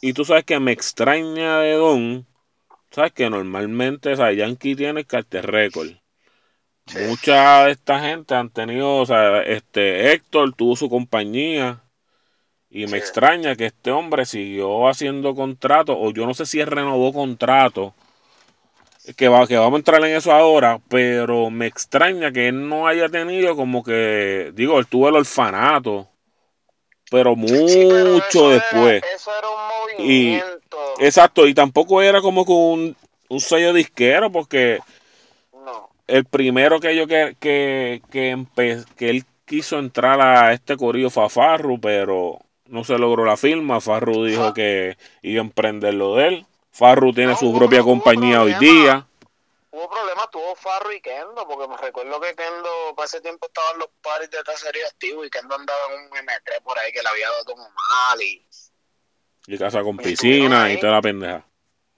y 0.00 0.12
tú 0.12 0.24
sabes 0.24 0.44
que 0.44 0.58
me 0.58 0.72
extraña 0.72 1.58
de 1.58 1.74
Don, 1.74 2.26
sabes 2.90 3.12
que 3.12 3.30
normalmente, 3.30 4.12
o 4.12 4.16
sea, 4.16 4.32
Yankee 4.32 4.76
tiene 4.76 5.00
el 5.00 5.06
cartel 5.06 5.44
récord. 5.44 5.88
Mucha 7.08 7.64
de 7.66 7.72
esta 7.72 8.00
gente 8.00 8.34
han 8.34 8.50
tenido, 8.50 8.96
o 8.96 9.06
sea, 9.06 9.42
este 9.42 10.12
Héctor 10.12 10.54
tuvo 10.54 10.74
su 10.76 10.90
compañía, 10.90 11.80
y 12.74 12.86
me 12.86 12.96
extraña 12.96 13.54
que 13.54 13.66
este 13.66 13.90
hombre 13.90 14.24
siguió 14.24 14.88
haciendo 14.88 15.34
contrato, 15.34 15.98
o 15.98 16.10
yo 16.10 16.24
no 16.24 16.32
sé 16.32 16.46
si 16.46 16.58
él 16.58 16.68
renovó 16.68 17.12
contrato, 17.12 17.94
que, 19.14 19.28
va, 19.28 19.46
que 19.46 19.58
vamos 19.58 19.74
a 19.74 19.76
entrar 19.76 20.02
en 20.04 20.16
eso 20.16 20.32
ahora, 20.32 20.80
pero 20.88 21.50
me 21.50 21.66
extraña 21.66 22.32
que 22.32 22.48
él 22.48 22.66
no 22.68 22.86
haya 22.86 23.10
tenido 23.10 23.56
como 23.56 23.82
que, 23.84 24.52
digo, 24.54 24.78
él 24.78 24.86
tuvo 24.86 25.10
el 25.10 25.16
orfanato, 25.16 26.08
pero 27.10 27.36
mucho 27.36 28.48
después. 28.48 29.02
eso 29.14 29.30
era 29.38 29.48
un 29.50 29.98
movimiento. 29.98 30.78
Y, 30.98 31.04
exacto, 31.04 31.46
y 31.46 31.52
tampoco 31.52 32.00
era 32.00 32.22
como 32.22 32.46
con 32.46 32.56
un, 32.56 32.96
un 33.28 33.40
sello 33.40 33.74
disquero, 33.74 34.32
porque 34.32 34.80
el 36.06 36.24
primero 36.24 36.80
que 36.80 36.96
yo 36.96 37.06
que, 37.06 37.36
que, 37.38 38.00
que, 38.10 38.46
que 38.96 39.10
él 39.10 39.24
quiso 39.44 39.78
entrar 39.78 40.22
a 40.22 40.54
este 40.54 40.78
corillo 40.78 41.10
Fafarru, 41.10 41.78
pero 41.78 42.38
no 42.72 42.84
se 42.84 42.98
logró 42.98 43.24
la 43.24 43.36
firma. 43.36 43.82
Farru 43.82 44.24
dijo 44.24 44.54
que 44.54 44.96
iba 45.20 45.42
a 45.42 45.44
emprender 45.44 45.92
lo 45.92 46.16
de 46.16 46.28
él. 46.28 46.46
Farru 46.70 47.12
tiene 47.12 47.36
su 47.36 47.54
propia 47.54 47.82
compañía 47.82 48.40
hoy 48.40 48.54
día. 48.54 49.06
Hubo 49.70 49.90
problemas, 49.90 50.30
tuvo 50.30 50.56
Farru 50.56 50.90
y 50.92 51.00
Kendo, 51.02 51.46
porque 51.46 51.68
me 51.68 51.76
recuerdo 51.76 52.18
que 52.20 52.34
Kendo 52.34 52.94
para 52.96 53.06
ese 53.06 53.20
tiempo 53.20 53.46
estaban 53.46 53.78
los 53.78 53.88
pares 54.02 54.30
de 54.30 54.42
cacería 54.42 54.86
activos 54.86 55.26
y 55.26 55.30
Kendo 55.30 55.54
andaba 55.54 55.80
en 55.94 56.00
un 56.00 56.10
M3 56.10 56.62
por 56.62 56.78
ahí 56.78 56.90
que 56.92 57.02
le 57.02 57.08
había 57.08 57.28
dado 57.28 57.44
todo 57.44 57.56
mal 57.56 58.22
y... 58.22 58.46
Y 59.46 59.58
casa 59.58 59.82
con 59.82 59.98
piscina 59.98 60.72
y 60.72 60.80
toda 60.80 60.94
la 60.94 61.02
pendeja. 61.02 61.44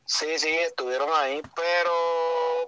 Sí, 0.07 0.39
sí, 0.39 0.49
estuvieron 0.49 1.09
ahí, 1.15 1.41
pero 1.55 1.93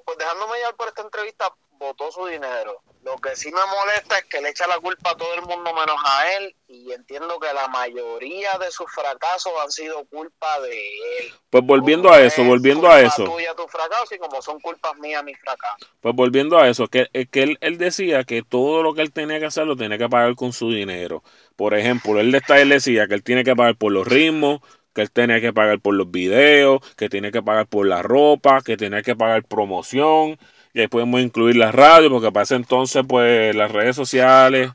pues 0.05 0.17
dejándome 0.17 0.59
llevar 0.59 0.77
por 0.77 0.89
esta 0.89 1.03
entrevista, 1.03 1.53
votó 1.73 2.13
su 2.13 2.25
dinero. 2.27 2.83
Lo 3.07 3.17
que 3.19 3.37
sí 3.37 3.53
me 3.53 3.61
molesta 3.71 4.19
es 4.19 4.25
que 4.25 4.41
le 4.41 4.49
echa 4.49 4.67
la 4.67 4.81
culpa 4.81 5.13
a 5.13 5.17
todo 5.17 5.33
el 5.35 5.43
mundo 5.43 5.73
menos 5.73 5.97
a 6.05 6.33
él 6.33 6.57
y 6.67 6.91
entiendo 6.91 7.39
que 7.39 7.47
la 7.55 7.69
mayoría 7.69 8.59
de 8.59 8.69
sus 8.73 8.91
fracasos 8.91 9.53
han 9.63 9.71
sido 9.71 10.05
culpa 10.07 10.59
de 10.63 10.73
él. 10.73 11.33
Pues 11.49 11.63
volviendo 11.65 12.13
a 12.13 12.21
eso, 12.21 12.43
volviendo 12.43 12.91
a 12.91 13.01
eso. 13.01 13.23
Tuya, 13.23 13.55
tu 13.55 13.69
fracaso 13.69 14.13
y 14.13 14.19
como 14.19 14.43
son 14.43 14.59
culpas 14.59 14.97
mías 14.97 15.23
mis 15.23 15.39
fracasos. 15.39 15.89
Pues 16.01 16.17
volviendo 16.17 16.59
a 16.59 16.69
eso, 16.69 16.89
que, 16.89 17.09
que 17.31 17.45
él, 17.45 17.59
él, 17.61 17.79
decía 17.79 18.25
que 18.25 18.43
todo 18.43 18.83
lo 18.83 18.93
que 18.93 19.03
él 19.03 19.13
tenía 19.13 19.39
que 19.39 19.47
hacer 19.47 19.69
lo 19.69 19.77
tenía 19.77 19.99
que 19.99 20.09
pagar 20.09 20.35
con 20.35 20.53
su 20.53 20.73
dinero. 20.73 21.23
Por 21.55 21.75
ejemplo, 21.75 22.19
él, 22.19 22.35
él 22.35 22.69
decía 22.69 23.07
que 23.07 23.15
él 23.15 23.23
tiene 23.23 23.45
que 23.45 23.55
pagar 23.55 23.77
por 23.77 23.93
los 23.93 24.05
ritmos, 24.05 24.63
que 24.93 25.03
él 25.03 25.13
tenía 25.13 25.41
que 25.41 25.53
pagar 25.53 25.79
por 25.79 25.95
los 25.95 26.11
videos, 26.11 26.81
que 26.97 27.09
tiene 27.09 27.31
que 27.31 27.41
pagar 27.41 27.69
por 27.69 27.87
la 27.87 28.03
ropa, 28.03 28.63
que 28.63 28.77
tenía 28.77 29.03
que 29.03 29.15
pagar 29.15 29.45
promoción, 29.45 30.39
y 30.77 30.81
ahí 30.81 30.89
podemos 30.89 31.23
incluir 31.23 31.57
la 31.57 31.73
radio, 31.73 32.11
porque 32.11 32.31
para 32.31 32.45
ese 32.45 32.55
entonces, 32.55 33.03
pues, 33.09 33.57
las 33.57 33.73
redes 33.73 33.97
sociales, 33.97 34.71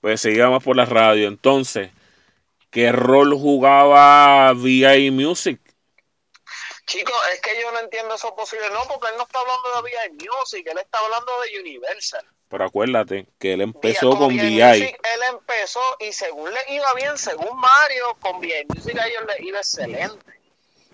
pues 0.00 0.20
seguíamos 0.20 0.62
por 0.62 0.76
la 0.76 0.84
radio. 0.84 1.26
Entonces, 1.26 1.90
¿qué 2.70 2.92
rol 2.92 3.34
jugaba 3.34 4.52
VI 4.52 5.10
Music? 5.10 5.60
Chicos, 6.86 7.16
es 7.34 7.40
que 7.40 7.60
yo 7.60 7.72
no 7.72 7.80
entiendo 7.80 8.14
eso 8.14 8.36
posible. 8.36 8.66
No, 8.72 8.84
porque 8.84 9.08
él 9.08 9.14
no 9.16 9.24
está 9.24 9.40
hablando 9.40 9.82
de 9.82 9.90
VI 9.90 10.28
Music, 10.28 10.64
él 10.70 10.78
está 10.78 10.98
hablando 11.00 11.32
de 11.40 11.60
Universal. 11.60 12.24
Pero 12.48 12.64
acuérdate 12.64 13.26
que 13.40 13.54
él 13.54 13.62
empezó 13.62 14.16
con, 14.16 14.28
VI. 14.28 14.60
él 14.60 14.94
empezó 15.28 15.80
y 15.98 16.12
según 16.12 16.54
le 16.54 16.60
iba 16.72 16.94
bien, 16.94 17.18
según 17.18 17.58
Mario, 17.58 18.16
con 18.20 18.38
VI 18.38 18.64
Music 18.68 18.96
a 18.96 19.08
ellos 19.08 19.24
le 19.26 19.44
iba 19.44 19.58
excelente. 19.58 20.40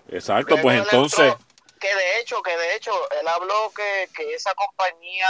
Exacto, 0.09 0.55
pues 0.59 0.81
entonces 0.81 1.35
que 1.79 1.93
de 1.93 2.19
hecho, 2.19 2.41
que 2.41 2.55
de 2.57 2.75
hecho, 2.75 2.91
él 3.19 3.27
habló 3.27 3.71
que, 3.75 4.09
que 4.15 4.33
esa 4.33 4.53
compañía 4.55 5.27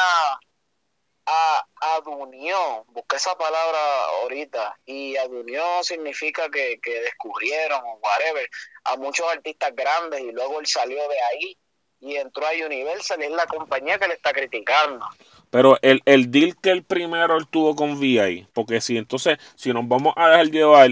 a, 1.26 1.66
adunió, 1.98 2.86
busqué 2.88 3.18
esa 3.18 3.38
palabra 3.38 3.80
ahorita, 4.22 4.78
y 4.86 5.18
adunió 5.18 5.84
significa 5.84 6.50
que, 6.50 6.80
que 6.82 7.02
descubrieron 7.02 7.82
o 7.84 8.00
whatever 8.02 8.50
a 8.86 8.96
muchos 8.96 9.26
artistas 9.32 9.76
grandes 9.76 10.22
y 10.22 10.32
luego 10.32 10.60
él 10.60 10.68
salió 10.68 10.98
de 11.10 11.22
ahí 11.32 11.58
y 12.00 12.16
entró 12.16 12.46
a 12.46 12.66
Universal, 12.66 13.22
es 13.24 13.32
la 13.32 13.46
compañía 13.48 13.98
que 13.98 14.08
le 14.08 14.14
está 14.14 14.32
criticando. 14.32 15.06
Pero 15.50 15.80
el, 15.82 16.02
el 16.06 16.30
deal 16.32 16.56
que 16.62 16.70
el 16.70 16.84
primero 16.84 17.36
él 17.38 17.48
tuvo 17.48 17.76
con 17.76 18.00
VI, 18.00 18.48
porque 18.54 18.80
si 18.82 18.98
entonces, 18.98 19.38
si 19.56 19.74
nos 19.74 19.88
vamos 19.88 20.14
a 20.16 20.30
dejar 20.30 20.48
llevar, 20.48 20.90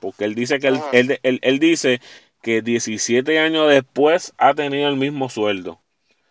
porque 0.00 0.24
él 0.24 0.34
dice 0.34 0.58
que 0.58 0.68
él, 0.68 0.80
él, 0.92 1.20
él- 1.22 1.40
él 1.42 1.58
dice 1.58 2.00
que 2.42 2.62
17 2.62 3.38
años 3.38 3.68
después 3.68 4.32
ha 4.38 4.54
tenido 4.54 4.88
el 4.88 4.96
mismo 4.96 5.28
sueldo. 5.28 5.80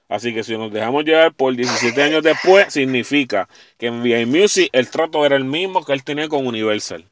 Así 0.09 0.33
que 0.33 0.43
si 0.43 0.57
nos 0.57 0.71
dejamos 0.71 1.03
llevar 1.03 1.33
por 1.33 1.53
17 1.53 2.01
años 2.01 2.23
después, 2.23 2.71
significa 2.73 3.49
que 3.77 3.87
en 3.87 4.01
VI 4.01 4.25
Music 4.25 4.69
el 4.71 4.89
trato 4.89 5.25
era 5.25 5.35
el 5.35 5.43
mismo 5.43 5.83
que 5.83 5.91
él 5.91 6.03
tenía 6.03 6.29
con 6.29 6.47
Universal. 6.47 7.09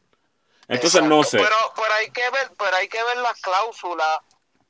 Entonces 0.68 1.04
no 1.04 1.24
sé, 1.24 1.38
Pero, 1.38 1.56
pero 1.76 1.94
hay 1.94 2.10
que 2.10 2.30
ver, 2.30 2.52
pero 2.58 2.76
hay 2.76 2.88
que 2.88 3.04
ver 3.04 3.18
las 3.18 3.40
cláusulas 3.42 4.20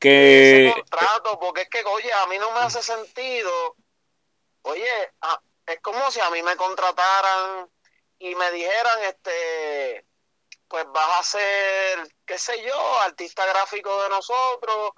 de 0.02 0.68
ese 0.70 0.74
que 0.76 0.82
contrato, 0.82 1.40
porque 1.40 1.62
es 1.62 1.70
que, 1.70 1.84
oye, 1.86 2.12
a 2.12 2.28
mí 2.28 2.38
no 2.38 2.52
me 2.52 2.60
hace 2.60 2.82
sentido. 2.82 3.76
Oye, 4.64 4.84
es 5.68 5.80
como 5.82 6.12
si 6.12 6.20
a 6.20 6.30
mí 6.32 6.42
me 6.44 6.56
contrataran 6.56 7.70
y 8.20 8.36
me 8.36 8.52
dijeran, 8.52 9.04
este, 9.08 10.05
pues 10.68 10.86
vas 10.94 11.20
a 11.20 11.24
ser, 11.24 12.14
qué 12.26 12.38
sé 12.38 12.62
yo, 12.64 13.00
artista 13.02 13.46
gráfico 13.46 14.04
de 14.04 14.10
nosotros, 14.10 14.92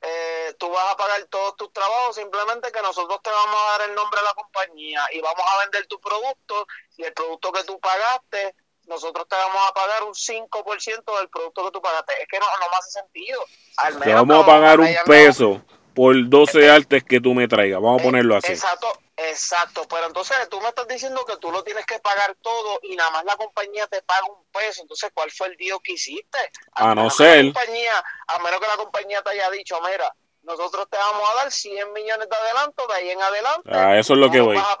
eh, 0.00 0.54
tú 0.58 0.70
vas 0.70 0.92
a 0.92 0.96
pagar 0.96 1.24
todos 1.24 1.56
tus 1.56 1.72
trabajos, 1.72 2.16
simplemente 2.16 2.70
que 2.70 2.82
nosotros 2.82 3.20
te 3.22 3.30
vamos 3.30 3.56
a 3.56 3.78
dar 3.78 3.88
el 3.88 3.94
nombre 3.94 4.20
de 4.20 4.26
la 4.26 4.34
compañía 4.34 5.04
y 5.12 5.20
vamos 5.20 5.44
a 5.44 5.60
vender 5.60 5.86
tu 5.86 6.00
producto 6.00 6.66
y 6.96 7.04
el 7.04 7.12
producto 7.12 7.52
que 7.52 7.64
tú 7.64 7.80
pagaste, 7.80 8.54
nosotros 8.86 9.26
te 9.28 9.36
vamos 9.36 9.60
a 9.68 9.74
pagar 9.74 10.04
un 10.04 10.14
5% 10.14 11.18
del 11.18 11.28
producto 11.28 11.64
que 11.64 11.70
tú 11.72 11.82
pagaste. 11.82 12.14
Es 12.22 12.28
que 12.28 12.38
no, 12.38 12.46
no 12.46 12.66
me 12.70 12.76
hace 12.78 12.90
sentido. 12.90 13.44
Al 13.76 13.92
te 13.94 13.98
menos 13.98 14.22
que 14.22 14.28
vamos 14.28 14.42
a 14.44 14.46
pagar 14.46 14.80
un 14.80 14.96
peso 15.04 15.62
por 15.94 16.14
12 16.28 16.70
artes 16.70 17.04
que 17.04 17.20
tú 17.20 17.34
me 17.34 17.48
traigas. 17.48 17.82
Vamos 17.82 18.00
a 18.00 18.02
eh, 18.02 18.06
ponerlo 18.06 18.36
así. 18.36 18.52
Exacto, 18.52 18.98
exacto. 19.18 19.86
Pero 19.88 20.06
entonces 20.06 20.36
tú 20.48 20.60
me 20.60 20.68
estás 20.68 20.86
diciendo 20.88 21.24
que 21.24 21.36
tú 21.36 21.50
lo 21.50 21.62
tienes 21.62 21.84
que 21.86 21.98
pagar 22.00 22.34
todo 22.40 22.78
y 22.82 22.96
nada 22.96 23.10
más 23.10 23.24
la 23.24 23.36
compañía 23.36 23.86
te 23.86 24.02
paga 24.02 24.26
un 24.26 24.44
peso. 24.50 24.82
Entonces, 24.82 25.10
¿cuál 25.14 25.30
fue 25.30 25.48
el 25.48 25.56
deal 25.56 25.78
que 25.82 25.92
hiciste? 25.92 26.38
A 26.72 26.86
no 26.94 27.02
menos 27.02 27.16
que 27.16 27.24
ser- 27.24 27.44
la 27.44 27.52
compañía, 27.52 28.04
a 28.28 28.38
menos 28.38 28.60
que 28.60 28.66
la 28.66 28.76
compañía 28.76 29.22
te 29.22 29.30
haya 29.30 29.50
dicho, 29.50 29.80
mira, 29.82 30.14
nosotros 30.42 30.88
te 30.90 30.96
vamos 30.96 31.28
a 31.30 31.34
dar 31.34 31.52
100 31.52 31.92
millones 31.92 32.28
de 32.28 32.36
adelanto, 32.36 32.86
de 32.86 32.94
ahí 32.94 33.10
en 33.10 33.22
adelante. 33.22 33.70
Ah, 33.72 33.98
eso 33.98 34.14
es 34.14 34.18
lo 34.18 34.30
que 34.30 34.40
voy. 34.40 34.56
Vas 34.56 34.72
a 34.72 34.78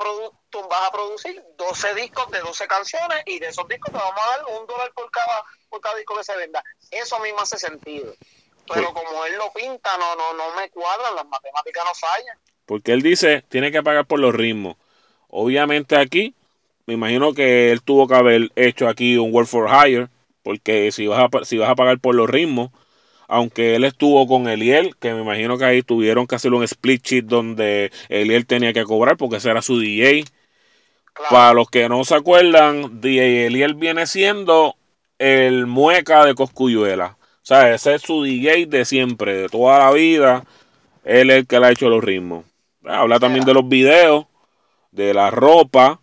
tú 0.50 0.66
vas 0.66 0.82
a 0.82 0.90
producir 0.90 1.44
12 1.56 1.94
discos 1.94 2.30
de 2.30 2.40
12 2.40 2.66
canciones 2.66 3.22
y 3.26 3.38
de 3.38 3.48
esos 3.48 3.68
discos 3.68 3.92
te 3.92 3.98
vamos 3.98 4.18
a 4.18 4.30
dar 4.30 4.46
un 4.46 4.66
dólar 4.66 4.90
por 4.94 5.10
cada, 5.10 5.44
por 5.68 5.80
cada 5.80 5.96
disco 5.96 6.16
que 6.16 6.24
se 6.24 6.36
venda. 6.36 6.64
Eso 6.90 7.16
a 7.16 7.18
mí 7.20 7.30
me 7.32 7.40
hace 7.42 7.58
sentido. 7.58 8.14
Pero 8.66 8.92
como 8.94 9.24
él 9.24 9.34
lo 9.36 9.52
pinta, 9.52 9.96
no, 9.98 10.14
no, 10.16 10.32
no 10.34 10.54
me 10.54 10.70
cuadran, 10.70 11.14
las 11.14 11.26
matemáticas 11.26 11.84
no 11.84 11.94
fallan. 11.94 12.38
Porque 12.68 12.92
él 12.92 13.00
dice, 13.00 13.44
tiene 13.48 13.72
que 13.72 13.82
pagar 13.82 14.04
por 14.04 14.20
los 14.20 14.34
ritmos. 14.34 14.76
Obviamente 15.28 15.96
aquí, 15.96 16.34
me 16.86 16.92
imagino 16.92 17.32
que 17.32 17.72
él 17.72 17.80
tuvo 17.80 18.06
que 18.06 18.14
haber 18.14 18.52
hecho 18.56 18.88
aquí 18.88 19.16
un 19.16 19.32
Work 19.32 19.48
for 19.48 19.70
Hire, 19.70 20.08
porque 20.42 20.92
si 20.92 21.06
vas 21.06 21.30
a, 21.32 21.44
si 21.46 21.56
vas 21.56 21.70
a 21.70 21.74
pagar 21.74 21.98
por 21.98 22.14
los 22.14 22.28
ritmos, 22.28 22.70
aunque 23.26 23.74
él 23.74 23.84
estuvo 23.84 24.28
con 24.28 24.48
Eliel, 24.48 24.94
que 24.96 25.14
me 25.14 25.22
imagino 25.22 25.56
que 25.56 25.64
ahí 25.64 25.82
tuvieron 25.82 26.26
que 26.26 26.34
hacer 26.34 26.52
un 26.52 26.62
split 26.62 27.02
sheet 27.02 27.24
donde 27.24 27.90
Eliel 28.10 28.44
tenía 28.44 28.74
que 28.74 28.84
cobrar 28.84 29.16
porque 29.16 29.36
ese 29.36 29.48
era 29.48 29.62
su 29.62 29.80
DJ. 29.80 30.24
Claro. 31.14 31.30
Para 31.30 31.52
los 31.54 31.70
que 31.70 31.88
no 31.88 32.04
se 32.04 32.16
acuerdan, 32.16 33.00
DJ 33.00 33.46
Eliel 33.46 33.76
viene 33.76 34.06
siendo 34.06 34.76
el 35.18 35.66
mueca 35.66 36.26
de 36.26 36.34
Coscuyuela. 36.34 37.16
O 37.20 37.46
sea, 37.48 37.74
ese 37.74 37.94
es 37.94 38.02
su 38.02 38.24
DJ 38.24 38.66
de 38.66 38.84
siempre, 38.84 39.34
de 39.34 39.48
toda 39.48 39.78
la 39.78 39.90
vida. 39.90 40.44
Él 41.04 41.30
es 41.30 41.38
el 41.38 41.46
que 41.46 41.58
le 41.58 41.66
ha 41.66 41.70
hecho 41.72 41.88
los 41.88 42.04
ritmos. 42.04 42.44
Habla 42.88 43.18
también 43.20 43.44
de 43.44 43.54
los 43.54 43.68
videos, 43.68 44.26
de 44.90 45.12
la 45.14 45.30
ropa 45.30 46.00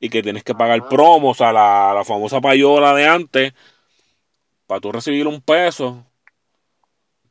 y 0.00 0.10
que 0.10 0.22
tienes 0.22 0.42
que 0.44 0.54
pagar 0.54 0.88
promos 0.88 1.40
a 1.40 1.52
la, 1.52 1.92
la 1.94 2.04
famosa 2.04 2.40
payola 2.40 2.92
de 2.94 3.06
antes 3.06 3.52
para 4.66 4.80
tú 4.80 4.92
recibir 4.92 5.26
un 5.26 5.40
peso. 5.40 6.04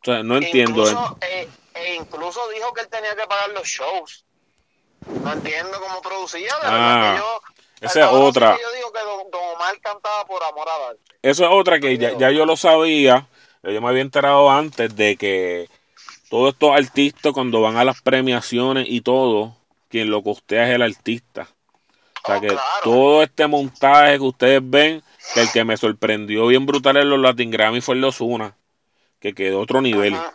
O 0.02 0.06
sea, 0.06 0.24
no 0.24 0.38
entiendo. 0.38 0.82
Incluso, 0.84 1.18
eh, 1.22 1.48
e 1.76 1.96
incluso 1.96 2.40
dijo 2.50 2.74
que 2.74 2.82
él 2.82 2.88
tenía 2.88 3.16
que 3.16 3.28
pagar 3.28 3.50
los 3.50 3.68
shows. 3.68 4.26
No 5.24 5.34
entiendo 5.34 5.78
cómo 5.82 6.02
producía, 6.02 6.54
de 6.62 6.62
verdad 6.62 6.72
Ah, 6.72 7.14
que 7.14 7.20
yo. 7.20 7.88
esa 7.88 8.00
es 8.00 8.06
otra. 8.12 8.52
yo 8.60 8.72
digo 8.78 8.92
que 8.94 9.00
don, 9.00 9.32
don 9.32 9.56
Omar 9.56 9.78
cantaba 9.82 10.26
por 10.26 10.42
amor 10.44 10.68
arte. 10.90 11.02
Eso 11.22 11.44
es 11.44 11.50
otra 11.52 11.80
que 11.80 11.98
ya, 11.98 12.18
ya 12.18 12.32
yo 12.32 12.46
lo 12.46 12.56
sabía. 12.56 13.28
Yo 13.64 13.82
me 13.82 13.90
había 13.90 14.02
enterado 14.02 14.50
antes 14.50 14.96
de 14.96 15.16
que 15.18 15.70
todos 16.34 16.54
estos 16.54 16.72
artistas 16.72 17.32
cuando 17.32 17.62
van 17.62 17.78
a 17.78 17.84
las 17.84 18.02
premiaciones 18.02 18.88
y 18.90 19.02
todo, 19.02 19.56
quien 19.88 20.10
lo 20.10 20.24
costea 20.24 20.68
es 20.68 20.74
el 20.74 20.82
artista. 20.82 21.48
O 22.24 22.26
sea 22.26 22.38
Oh, 22.38 22.42
que 22.42 22.48
claro. 22.48 22.64
todo 22.84 23.22
este 23.22 23.46
montaje 23.46 24.18
que 24.18 24.24
ustedes 24.24 24.62
ven, 24.64 25.04
que 25.36 25.42
el 25.42 25.52
que 25.52 25.64
me 25.64 25.78
sorprendió 25.78 26.48
bien 26.48 26.66
brutal 26.66 26.98
en 26.98 27.12
los 27.12 27.20
Latin 27.20 27.52
Grammy 27.52 27.82
fue 27.82 27.94
el 27.94 28.02
de 28.02 28.08
Ozuna, 28.08 28.58
que 29.20 29.36
quedó 29.36 29.60
otro 29.60 29.80
nivel. 29.80 30.16
Ajá. 30.16 30.34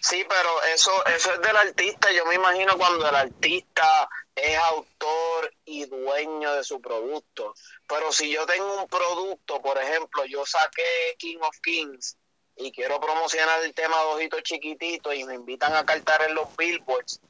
Sí, 0.00 0.26
pero 0.28 0.62
eso, 0.74 0.90
eso 1.06 1.34
es 1.34 1.40
del 1.40 1.56
artista. 1.56 2.08
Yo 2.12 2.26
me 2.26 2.34
imagino 2.34 2.76
cuando 2.76 3.08
el 3.08 3.14
artista 3.14 4.08
es 4.34 4.56
autor 4.56 5.54
y 5.66 5.84
dueño 5.84 6.52
de 6.54 6.64
su 6.64 6.80
producto. 6.80 7.54
Pero 7.86 8.10
si 8.10 8.32
yo 8.32 8.44
tengo 8.44 8.82
un 8.82 8.88
producto, 8.88 9.62
por 9.62 9.78
ejemplo, 9.78 10.24
yo 10.24 10.44
saqué 10.44 11.14
King 11.16 11.38
of 11.42 11.56
Kings 11.62 12.16
y 12.60 12.72
quiero 12.72 13.00
promocionar 13.00 13.62
el 13.62 13.74
tema 13.74 13.96
de 13.98 14.04
Ojitos 14.04 14.42
Chiquititos 14.42 15.14
y 15.14 15.24
me 15.24 15.34
invitan 15.34 15.74
a 15.74 15.84
cantar 15.84 16.22
en 16.22 16.34
los 16.34 16.54
billboards 16.56 17.20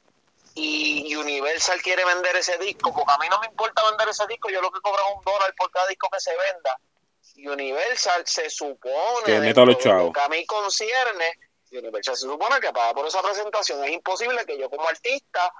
y 0.53 1.15
Universal 1.15 1.81
quiere 1.81 2.03
vender 2.03 2.35
ese 2.35 2.57
disco, 2.57 2.93
porque 2.93 3.13
a 3.13 3.17
mí 3.17 3.27
no 3.29 3.39
me 3.39 3.47
importa 3.47 3.87
vender 3.89 4.09
ese 4.09 4.27
disco, 4.27 4.49
yo 4.49 4.61
lo 4.61 4.69
que 4.69 4.81
cobro 4.81 4.99
es 4.99 5.15
un 5.17 5.23
dólar 5.23 5.53
por 5.55 5.71
cada 5.71 5.87
disco 5.87 6.09
que 6.11 6.19
se 6.19 6.31
venda. 6.35 6.77
Universal 7.37 8.23
se 8.27 8.49
supone, 8.49 9.25
Que 9.25 9.39
meta 9.39 9.63
los 9.63 9.77
chavos. 9.77 10.11
que 10.13 10.19
a 10.19 10.27
mí 10.27 10.45
concierne, 10.45 11.39
Universal 11.71 12.17
se 12.17 12.27
supone 12.27 12.59
que 12.59 12.73
paga 12.73 12.93
por 12.93 13.07
esa 13.07 13.21
presentación. 13.21 13.83
Es 13.85 13.91
imposible 13.91 14.45
que 14.45 14.57
yo 14.57 14.69
como 14.69 14.87
artista 14.87 15.53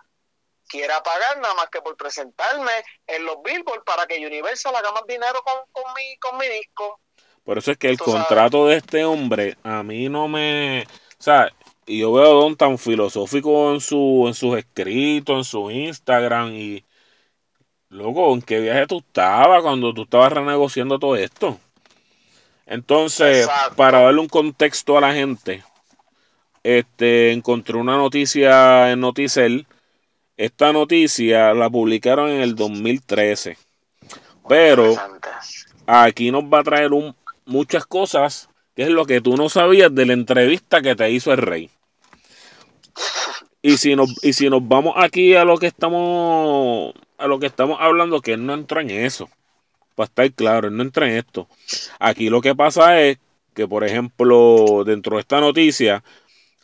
quiera 0.68 1.02
pagar 1.02 1.38
nada 1.40 1.54
más 1.54 1.70
que 1.70 1.82
por 1.82 1.96
presentarme 1.96 2.84
en 3.08 3.24
los 3.26 3.42
billboards 3.42 3.86
para 3.86 4.06
que 4.06 4.26
Universal 4.26 4.76
haga 4.76 4.92
más 4.92 5.06
dinero 5.08 5.42
con, 5.44 5.56
con, 5.72 5.94
mi, 5.94 6.18
con 6.18 6.38
mi 6.38 6.48
disco. 6.50 7.00
Por 7.44 7.58
eso 7.58 7.72
es 7.72 7.78
que 7.78 7.90
el 7.90 7.98
sabes. 7.98 8.14
contrato 8.14 8.68
de 8.68 8.78
este 8.78 9.04
hombre 9.06 9.58
a 9.64 9.84
mí 9.84 10.10
no 10.10 10.28
me... 10.28 10.84
O 10.84 11.24
sea, 11.24 11.52
y 11.86 12.00
yo 12.00 12.14
veo 12.14 12.26
a 12.26 12.44
Don 12.44 12.56
tan 12.56 12.78
filosófico 12.78 13.74
en, 13.74 13.82
su, 13.82 14.26
en 14.28 14.34
sus 14.34 14.58
escritos, 14.58 15.38
en 15.38 15.44
su 15.44 15.72
Instagram 15.72 16.54
y... 16.54 16.84
Loco, 17.90 18.34
¿en 18.34 18.42
qué 18.42 18.60
viaje 18.62 18.88
tú 18.88 19.00
estabas 19.00 19.62
cuando 19.62 19.94
tú 19.94 20.04
estabas 20.04 20.32
renegociando 20.32 20.98
todo 20.98 21.18
esto? 21.18 21.60
Entonces, 22.66 23.46
Exacto. 23.46 23.76
para 23.76 24.00
darle 24.00 24.22
un 24.22 24.30
contexto 24.30 24.98
a 24.98 25.02
la 25.02 25.14
gente, 25.14 25.62
este, 26.64 27.34
encontré 27.34 27.76
una 27.76 27.98
noticia 27.98 28.92
en 28.92 29.02
Noticel. 29.02 29.68
Esta 30.38 30.72
noticia 30.72 31.54
la 31.54 31.70
publicaron 31.70 32.30
en 32.30 32.42
el 32.42 32.56
2013. 32.56 33.58
Pero 34.48 34.96
aquí 35.86 36.32
nos 36.32 36.44
va 36.46 36.60
a 36.60 36.64
traer 36.64 36.94
un, 36.94 37.16
muchas 37.52 37.86
cosas, 37.86 38.50
que 38.76 38.84
es 38.84 38.90
lo 38.90 39.06
que 39.06 39.22
tú 39.22 39.38
no 39.38 39.50
sabías 39.50 39.94
de 39.94 40.06
la 40.06 40.14
entrevista 40.14 40.82
que 40.82 40.96
te 40.96 41.12
hizo 41.12 41.32
el 41.32 41.38
rey. 41.38 41.70
Y 43.62 43.78
si 43.78 43.96
nos, 43.96 44.24
y 44.24 44.34
si 44.34 44.50
nos 44.50 44.68
vamos 44.68 44.96
aquí 44.98 45.36
a 45.36 45.46
lo 45.46 45.58
que 45.58 45.68
estamos 45.68 46.94
a 47.18 47.28
lo 47.28 47.40
que 47.40 47.46
estamos 47.46 47.78
hablando, 47.80 48.22
que 48.22 48.34
él 48.34 48.46
no 48.46 48.54
entra 48.56 48.82
en 48.82 48.90
eso. 48.90 49.30
Para 49.94 50.06
estar 50.06 50.32
claro, 50.34 50.68
él 50.70 50.76
no 50.76 50.82
entra 50.82 51.08
en 51.08 51.18
esto. 51.18 51.48
Aquí 52.00 52.30
lo 52.30 52.42
que 52.42 52.56
pasa 52.56 53.00
es 53.02 53.20
que, 53.54 53.68
por 53.68 53.84
ejemplo, 53.84 54.84
dentro 54.84 55.18
de 55.18 55.22
esta 55.22 55.40
noticia, 55.40 56.04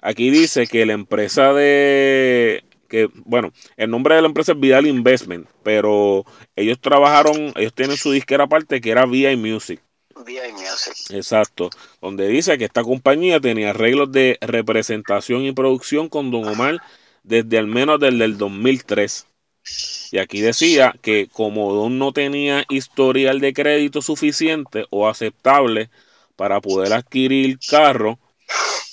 aquí 0.02 0.32
dice 0.32 0.66
que 0.66 0.88
la 0.88 0.94
empresa 0.94 1.54
de 1.54 2.64
que 2.88 3.10
bueno, 3.26 3.52
el 3.76 3.90
nombre 3.90 4.16
de 4.16 4.22
la 4.22 4.28
empresa 4.28 4.54
es 4.54 4.60
Vidal 4.60 4.88
Investment, 4.88 5.48
pero 5.62 6.26
ellos 6.56 6.80
trabajaron, 6.80 7.52
ellos 7.56 7.74
tienen 7.74 7.98
su 7.98 8.12
disquera 8.12 8.46
aparte 8.46 8.82
que 8.82 8.92
era 8.92 9.06
VI 9.06 9.36
Music. 9.36 9.82
Exacto, 11.10 11.70
donde 12.02 12.28
dice 12.28 12.58
que 12.58 12.66
esta 12.66 12.84
compañía 12.84 13.40
tenía 13.40 13.70
arreglos 13.70 14.12
de 14.12 14.38
representación 14.42 15.44
y 15.44 15.52
producción 15.54 16.10
con 16.10 16.32
Don 16.32 16.48
Omar 16.48 16.82
desde 17.24 17.58
al 17.58 17.68
menos 17.68 18.00
desde 18.00 18.24
el 18.26 18.38
2003. 18.38 19.26
Y 20.12 20.18
aquí 20.18 20.42
decía 20.42 20.96
que 21.02 21.28
como 21.32 21.74
Don 21.74 21.98
no 22.00 22.14
tenía 22.14 22.66
historial 22.70 23.40
de 23.40 23.54
crédito 23.54 24.02
suficiente 24.02 24.86
o 24.90 25.08
aceptable 25.08 25.90
para 26.36 26.62
poder 26.62 26.94
adquirir 26.94 27.60
carro, 27.70 28.20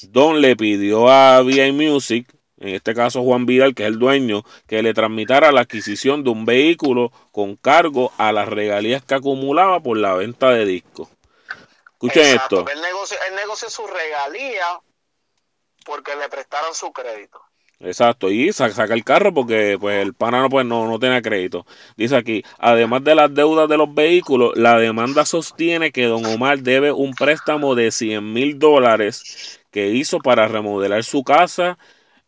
Don 0.02 0.40
le 0.40 0.56
pidió 0.56 1.08
a 1.08 1.40
VI 1.42 1.72
Music 1.72 2.26
en 2.58 2.74
este 2.74 2.94
caso 2.94 3.22
Juan 3.22 3.46
Vidal, 3.46 3.74
que 3.74 3.82
es 3.82 3.88
el 3.88 3.98
dueño, 3.98 4.42
que 4.66 4.82
le 4.82 4.94
transmitara 4.94 5.52
la 5.52 5.62
adquisición 5.62 6.24
de 6.24 6.30
un 6.30 6.46
vehículo 6.46 7.12
con 7.30 7.56
cargo 7.56 8.12
a 8.16 8.32
las 8.32 8.48
regalías 8.48 9.04
que 9.04 9.16
acumulaba 9.16 9.80
por 9.80 9.98
la 9.98 10.14
venta 10.14 10.50
de 10.50 10.64
discos. 10.64 11.08
Escuchen 12.06 12.34
Exacto, 12.34 12.56
esto. 12.56 12.64
que 12.66 12.73
él 12.73 12.80
negocia, 12.82 13.18
él 13.28 13.34
negocia 13.37 13.70
su 13.70 13.87
regalía 13.87 14.80
porque 15.84 16.16
le 16.16 16.28
prestaron 16.28 16.75
su 16.75 16.92
crédito. 16.92 17.40
Exacto, 17.80 18.30
y 18.30 18.52
sa- 18.52 18.70
saca 18.70 18.94
el 18.94 19.04
carro 19.04 19.34
porque 19.34 19.76
pues 19.78 20.00
el 20.00 20.14
pana 20.14 20.40
no, 20.40 20.49
pues, 20.49 20.64
no, 20.64 20.87
no 20.87 20.99
tenía 20.99 21.20
crédito. 21.20 21.66
Dice 21.96 22.16
aquí, 22.16 22.42
además 22.58 23.04
de 23.04 23.14
las 23.14 23.34
deudas 23.34 23.68
de 23.68 23.76
los 23.76 23.92
vehículos, 23.92 24.52
la 24.56 24.78
demanda 24.78 25.25
sostiene 25.26 25.90
que 25.92 26.04
don 26.06 26.25
Omar 26.25 26.61
debe 26.61 26.92
un 26.92 27.12
préstamo 27.14 27.75
de 27.75 27.90
100 27.90 28.32
mil 28.32 28.58
dólares 28.58 29.61
que 29.70 29.88
hizo 29.88 30.18
para 30.20 30.49
remodelar 30.49 31.04
su 31.04 31.25
casa 31.25 31.78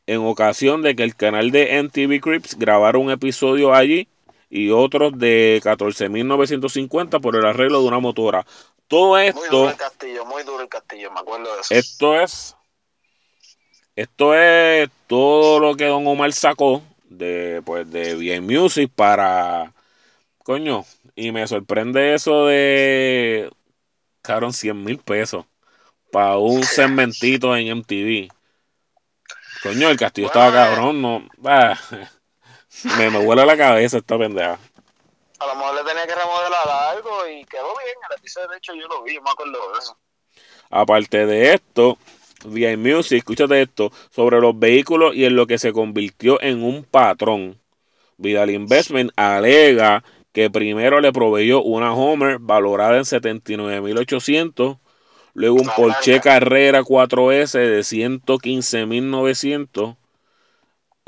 en 0.06 0.20
ocasión 0.20 0.82
de 0.82 0.94
que 0.96 1.04
el 1.04 1.16
canal 1.16 1.50
de 1.50 1.76
NTV 1.78 2.20
Crips 2.20 2.58
grabara 2.58 2.98
un 2.98 3.10
episodio 3.10 3.72
allí 3.74 4.08
y 4.50 4.70
otros 4.70 5.18
de 5.18 5.60
14.950 5.62 7.18
por 7.20 7.36
el 7.36 7.46
arreglo 7.46 7.80
de 7.80 7.88
una 7.88 7.98
motora. 7.98 8.46
Todo 8.88 9.14
Muy 9.14 9.30
duro 9.30 9.44
esto, 9.44 9.70
el 9.70 9.76
castillo, 9.76 10.24
muy 10.24 10.42
duro 10.44 10.62
el 10.62 10.68
castillo, 10.68 11.10
me 11.10 11.20
acuerdo 11.20 11.54
de 11.54 11.60
eso. 11.60 11.74
esto 11.74 12.20
es 12.20 12.56
esto 13.96 14.34
es 14.34 14.90
todo 15.06 15.58
lo 15.58 15.74
que 15.74 15.86
Don 15.86 16.06
Omar 16.06 16.32
sacó 16.32 16.82
de 17.08 17.62
pues 17.64 17.90
de 17.90 18.14
bien 18.14 18.44
Music 18.44 18.92
para 18.94 19.72
coño 20.44 20.84
y 21.14 21.32
me 21.32 21.46
sorprende 21.48 22.14
eso 22.14 22.46
de 22.46 23.50
cabrón 24.22 24.52
100 24.52 24.84
mil 24.84 24.98
pesos 24.98 25.46
para 26.12 26.36
un 26.36 26.62
segmentito 26.64 27.56
en 27.56 27.68
MTV 27.68 28.28
coño 29.62 29.88
el 29.88 29.96
castillo 29.96 30.28
Bueno, 30.28 30.46
estaba 30.46 30.66
cabrón 30.66 31.00
no 31.00 31.28
ah, 31.44 31.78
me, 32.98 33.10
me 33.10 33.18
huele 33.18 33.46
la 33.46 33.56
cabeza 33.56 33.98
esta 33.98 34.18
pendeja 34.18 34.58
A 35.38 35.46
lo 35.46 35.54
mejor 35.56 35.74
le 35.74 35.84
tenía 35.84 36.06
que 36.06 36.14
remodelar 36.14 36.68
algo 36.90 37.28
y 37.28 37.44
quedó 37.44 37.68
bien. 37.84 37.96
El 38.10 38.16
episodio, 38.18 38.48
de 38.48 38.56
hecho, 38.56 38.74
yo 38.74 38.88
lo 38.88 39.02
vi, 39.02 39.14
yo 39.14 39.22
me 39.22 39.30
acuerdo 39.30 39.72
de 39.72 39.78
eso. 39.78 39.96
aparte 40.70 41.26
de 41.26 41.54
esto 41.54 41.98
VI 42.44 42.76
Music 42.76 43.18
escúchate 43.18 43.62
esto 43.62 43.90
sobre 44.10 44.40
los 44.40 44.58
vehículos 44.58 45.14
y 45.14 45.24
en 45.24 45.36
lo 45.36 45.46
que 45.46 45.58
se 45.58 45.72
convirtió 45.72 46.40
en 46.42 46.62
un 46.62 46.84
patrón 46.84 47.58
Vidal 48.18 48.50
Investment 48.50 49.10
alega 49.16 50.04
que 50.32 50.50
primero 50.50 51.00
le 51.00 51.12
proveyó 51.12 51.62
una 51.62 51.94
Homer 51.94 52.38
valorada 52.38 52.98
en 52.98 53.04
79.800, 53.04 54.78
luego 55.34 55.56
un 55.56 55.70
Porsche. 55.74 56.20
Carrera 56.20 56.82
4S 56.82 57.58
de 57.58 57.80
115.900, 57.80 59.96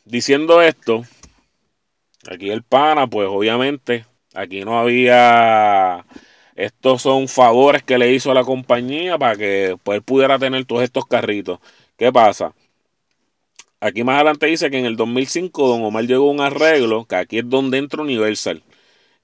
diciendo 0.05 0.61
esto, 0.61 1.05
aquí 2.29 2.51
el 2.51 2.61
pana, 2.61 3.07
pues 3.07 3.27
obviamente, 3.31 4.05
aquí 4.35 4.63
no 4.63 4.77
había. 4.77 6.05
Estos 6.55 7.01
son 7.01 7.27
favores 7.27 7.83
que 7.83 7.97
le 7.97 8.11
hizo 8.11 8.31
a 8.31 8.35
la 8.35 8.43
compañía 8.43 9.17
para 9.17 9.35
que 9.35 9.77
pues, 9.83 9.97
él 9.97 10.03
pudiera 10.03 10.37
tener 10.37 10.65
todos 10.65 10.83
estos 10.83 11.05
carritos. 11.05 11.59
¿Qué 11.97 12.11
pasa? 12.11 12.53
Aquí 13.79 14.03
más 14.03 14.15
adelante 14.15 14.45
dice 14.45 14.71
que 14.71 14.79
en 14.79 14.85
el 14.85 14.95
2005 14.95 15.67
Don 15.67 15.83
Omar 15.83 16.05
llegó 16.05 16.29
a 16.29 16.31
un 16.31 16.39
arreglo, 16.41 17.05
que 17.05 17.15
aquí 17.15 17.39
es 17.39 17.49
donde 17.49 17.79
entra 17.79 18.01
Universal, 18.01 18.63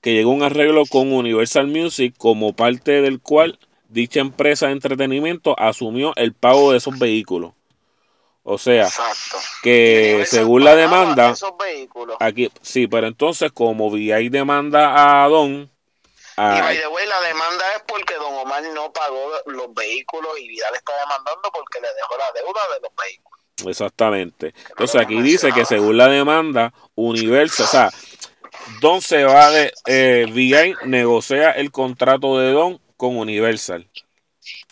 que 0.01 0.13
llegó 0.13 0.31
a 0.31 0.35
un 0.35 0.43
arreglo 0.43 0.83
con 0.85 1.13
Universal 1.13 1.67
Music 1.67 2.13
como 2.17 2.53
parte 2.53 3.01
del 3.01 3.21
cual 3.21 3.57
dicha 3.87 4.19
empresa 4.19 4.67
de 4.67 4.73
entretenimiento 4.73 5.57
asumió 5.57 6.13
el 6.15 6.33
pago 6.33 6.71
de 6.71 6.77
esos 6.77 6.99
vehículos. 6.99 7.53
O 8.43 8.57
sea, 8.57 8.85
Exacto. 8.85 9.37
que 9.61 10.23
según 10.25 10.63
la 10.63 10.75
demanda, 10.75 11.31
Esos 11.31 11.53
vehículos. 11.57 12.17
Aquí, 12.19 12.49
sí, 12.61 12.87
pero 12.87 13.07
entonces, 13.07 13.51
como 13.51 13.91
VI 13.91 14.29
demanda 14.29 15.23
a 15.23 15.27
Don. 15.27 15.69
Y 16.39 16.57
a- 16.59 16.61
by 16.61 16.77
the 16.77 16.87
way, 16.87 17.05
la 17.05 17.19
demanda 17.21 17.65
es 17.75 17.83
porque 17.87 18.13
Don 18.15 18.33
Omar 18.33 18.63
no 18.73 18.93
pagó 18.93 19.31
los 19.47 19.73
vehículos 19.73 20.39
y 20.39 20.47
Vidal 20.47 20.73
está 20.73 20.93
demandando 21.01 21.51
porque 21.53 21.81
le 21.81 21.87
dejó 21.93 22.17
la 22.17 22.31
deuda 22.31 22.61
de 22.73 22.81
los 22.81 22.91
vehículos. 22.95 23.39
exactamente. 23.67 24.53
Entonces, 24.69 25.01
aquí 25.01 25.21
dice 25.21 25.51
que 25.51 25.65
según 25.65 25.97
la 25.97 26.07
demanda, 26.07 26.73
Universal, 26.95 27.65
o 27.65 27.69
sea, 27.69 27.91
Don 28.79 29.01
se 29.01 29.23
va 29.25 29.51
de. 29.51 29.73
Eh, 29.85 30.27
VI 30.31 30.75
negocia 30.85 31.51
el 31.51 31.71
contrato 31.71 32.39
de 32.39 32.51
Don 32.51 32.79
con 32.95 33.17
Universal. 33.17 33.89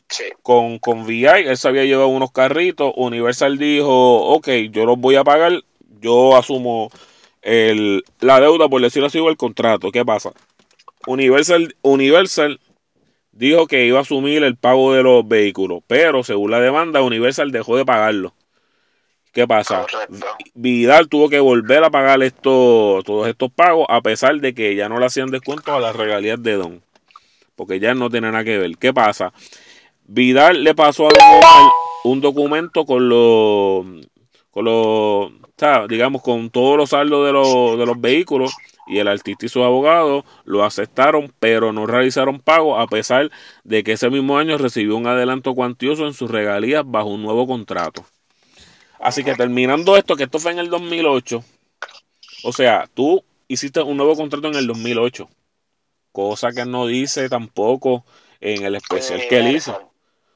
Sí. 0.10 0.26
Con, 0.42 0.80
con 0.80 1.06
VI, 1.06 1.48
él 1.50 1.58
se 1.58 1.68
había 1.68 1.84
llevado 1.84 2.08
unos 2.08 2.32
carritos. 2.32 2.94
Universal 2.96 3.58
dijo: 3.58 4.22
Ok, 4.28 4.48
yo 4.72 4.86
los 4.86 4.98
voy 4.98 5.16
a 5.18 5.24
pagar. 5.24 5.64
Yo 6.00 6.38
asumo 6.38 6.90
el, 7.42 8.06
la 8.20 8.40
deuda, 8.40 8.70
por 8.70 8.82
decirlo 8.82 9.08
así, 9.08 9.20
o 9.20 9.30
el 9.30 9.38
contrato. 9.38 9.92
¿Qué 9.92 10.06
pasa? 10.06 10.32
Universal, 11.08 11.76
Universal 11.82 12.60
dijo 13.32 13.66
que 13.66 13.86
iba 13.86 14.00
a 14.00 14.02
asumir 14.02 14.44
el 14.44 14.58
pago 14.58 14.94
de 14.94 15.04
los 15.04 15.28
vehículos, 15.28 15.82
pero 15.88 16.24
según 16.24 16.52
la 16.52 16.60
demanda, 16.60 17.02
Universal 17.02 17.52
dejó 17.52 17.78
de 17.78 17.86
pagarlo. 17.86 18.34
¿Qué 19.32 19.48
pasa? 19.48 19.86
Correcto. 19.90 20.28
Vidal 20.54 21.08
tuvo 21.08 21.30
que 21.30 21.40
volver 21.40 21.84
a 21.84 21.90
pagar 21.92 22.22
esto, 22.24 23.02
todos 23.06 23.28
estos 23.28 23.52
pagos, 23.52 23.86
a 23.90 24.02
pesar 24.02 24.36
de 24.42 24.54
que 24.54 24.76
ya 24.76 24.90
no 24.90 25.00
le 25.00 25.06
hacían 25.06 25.30
descuento 25.30 25.74
a 25.74 25.80
las 25.80 25.96
regalías 25.96 26.44
de 26.44 26.54
Don, 26.54 26.82
porque 27.56 27.80
ya 27.80 27.94
no 27.94 28.10
tiene 28.10 28.30
nada 28.32 28.44
que 28.44 28.58
ver. 28.58 28.78
¿Qué 28.78 28.94
pasa? 28.94 29.32
Vidal 30.06 30.64
le 30.64 30.76
pasó 30.76 31.08
a 31.08 31.10
Don 31.10 31.38
Omar 31.38 31.72
un 32.04 32.20
documento 32.20 32.86
con 32.86 33.08
los, 33.08 33.86
con 34.52 34.66
los, 34.66 35.32
digamos, 35.88 36.22
con 36.22 36.50
todos 36.50 36.76
los 36.76 36.90
saldos 36.90 37.26
de 37.26 37.32
los, 37.32 37.78
de 37.78 37.86
los 37.86 38.02
vehículos 38.02 38.56
y 38.88 39.00
el 39.00 39.08
artista 39.08 39.46
y 39.46 39.50
sus 39.50 39.64
abogados 39.64 40.24
lo 40.46 40.64
aceptaron, 40.64 41.34
pero 41.40 41.74
no 41.74 41.86
realizaron 41.86 42.40
pago 42.40 42.80
a 42.80 42.88
pesar 42.88 43.32
de 43.64 43.84
que 43.84 43.94
ese 43.94 44.10
mismo 44.10 44.38
año 44.38 44.58
recibió 44.58 44.96
un 44.96 45.08
adelanto 45.08 45.54
cuantioso 45.54 46.06
en 46.06 46.14
sus 46.14 46.32
regalías 46.32 46.84
bajo 46.86 47.10
un 47.10 47.24
nuevo 47.24 47.48
contrato. 47.48 48.06
Así 49.00 49.24
que 49.24 49.36
terminando 49.36 49.96
esto, 49.96 50.16
que 50.16 50.24
esto 50.24 50.40
fue 50.40 50.52
en 50.52 50.60
el 50.60 50.70
2008, 50.70 51.44
o 52.44 52.54
sea, 52.54 52.90
tú 52.94 53.24
hiciste 53.48 53.82
un 53.82 53.98
nuevo 53.98 54.16
contrato 54.16 54.48
en 54.48 54.56
el 54.56 54.68
2008, 54.68 55.30
cosa 56.12 56.52
que 56.52 56.66
no 56.66 56.88
dice 56.88 57.30
tampoco 57.30 58.06
en 58.40 58.66
el 58.66 58.76
especial 58.76 59.28
que 59.28 59.38
él 59.38 59.56
hizo. 59.56 59.92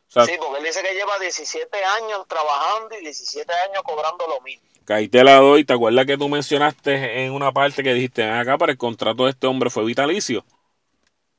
Sí, 0.07 0.33
porque 0.37 0.59
él 0.59 0.65
dice 0.65 0.83
que 0.83 0.93
lleva 0.93 1.17
17 1.19 1.83
años 2.01 2.27
trabajando 2.27 2.97
y 2.99 3.01
17 3.01 3.51
años 3.69 3.81
cobrando 3.83 4.27
lo 4.27 4.41
mismo. 4.41 4.70
Que 4.85 4.93
ahí 4.93 5.07
te 5.07 5.23
la 5.23 5.37
doy. 5.37 5.63
¿Te 5.65 5.73
acuerdas 5.73 6.05
que 6.05 6.17
tú 6.17 6.29
mencionaste 6.29 7.23
en 7.25 7.31
una 7.33 7.51
parte 7.51 7.83
que 7.83 7.93
dijiste, 7.93 8.23
"Ven 8.23 8.33
acá, 8.33 8.57
para 8.57 8.71
el 8.71 8.77
contrato 8.77 9.25
de 9.25 9.31
este 9.31 9.47
hombre 9.47 9.69
fue 9.69 9.85
vitalicio? 9.85 10.45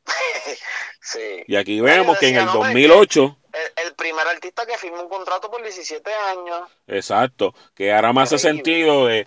Sí. 1.04 1.42
Y 1.48 1.56
aquí 1.56 1.80
vemos 1.80 2.16
que 2.18 2.28
en 2.28 2.36
el 2.36 2.44
no, 2.46 2.52
es 2.52 2.52
que 2.52 2.58
2008, 2.68 3.36
El, 3.52 3.86
el 3.86 3.94
primer 3.94 4.26
artista 4.28 4.64
que 4.64 4.78
firmó 4.78 5.02
un 5.02 5.08
contrato 5.08 5.50
por 5.50 5.60
17 5.62 6.10
años. 6.30 6.60
exacto, 6.86 7.54
que 7.74 7.92
ahora 7.92 8.12
más 8.12 8.32
hace 8.32 8.38
sentido 8.38 9.06
de, 9.06 9.26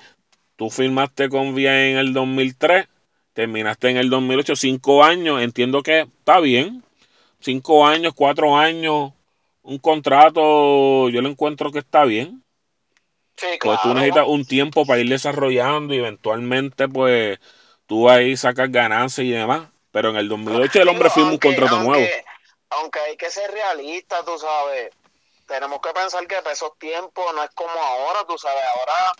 tú 0.55 0.69
firmaste 0.69 1.27
con 1.29 1.53
VIA 1.53 1.87
en 1.89 1.97
el 1.97 2.13
2003, 2.13 2.87
terminaste 3.33 3.89
en 3.89 3.97
el 3.97 4.09
2008, 4.09 4.55
cinco 4.55 5.03
años, 5.03 5.41
entiendo 5.41 5.83
que 5.83 6.01
está 6.01 6.39
bien, 6.39 6.81
cinco 7.41 7.85
años, 7.85 8.13
cuatro 8.15 8.55
años, 8.55 9.11
un 9.61 9.77
contrato, 9.79 11.09
yo 11.09 11.21
lo 11.21 11.27
encuentro 11.29 11.71
que 11.73 11.79
está 11.79 12.05
bien. 12.05 12.41
Sí, 13.37 13.47
Pues 13.61 13.79
tú 13.81 13.93
necesitas 13.93 14.25
un 14.27 14.45
tiempo 14.45 14.85
para 14.85 14.99
ir 15.01 15.09
desarrollando 15.09 15.93
y 15.93 15.97
eventualmente 15.97 16.87
pues 16.87 17.39
tú 17.85 18.09
ahí 18.09 18.37
sacas 18.37 18.71
ganancias 18.71 19.25
y 19.25 19.31
demás. 19.31 19.69
Pero 19.91 20.09
en 20.09 20.17
el 20.17 20.27
2008 20.29 20.81
el 20.81 20.89
hombre 20.89 21.09
firma 21.09 21.31
un 21.31 21.37
aunque, 21.39 21.47
contrato 21.47 21.79
nuevo. 21.79 22.01
aunque, 22.01 22.25
aunque 22.69 22.99
hay 22.99 23.17
que 23.17 23.29
ser 23.31 23.51
realista, 23.51 24.23
tú 24.23 24.37
sabes. 24.37 24.91
Tenemos 25.47 25.79
que 25.81 25.93
pensar 25.93 26.27
que 26.27 26.37
para 26.37 26.53
esos 26.53 26.77
tiempos 26.79 27.33
no 27.35 27.43
es 27.43 27.51
como 27.51 27.71
ahora, 27.79 28.25
tú 28.25 28.37
sabes. 28.37 28.63
Ahora, 28.75 29.13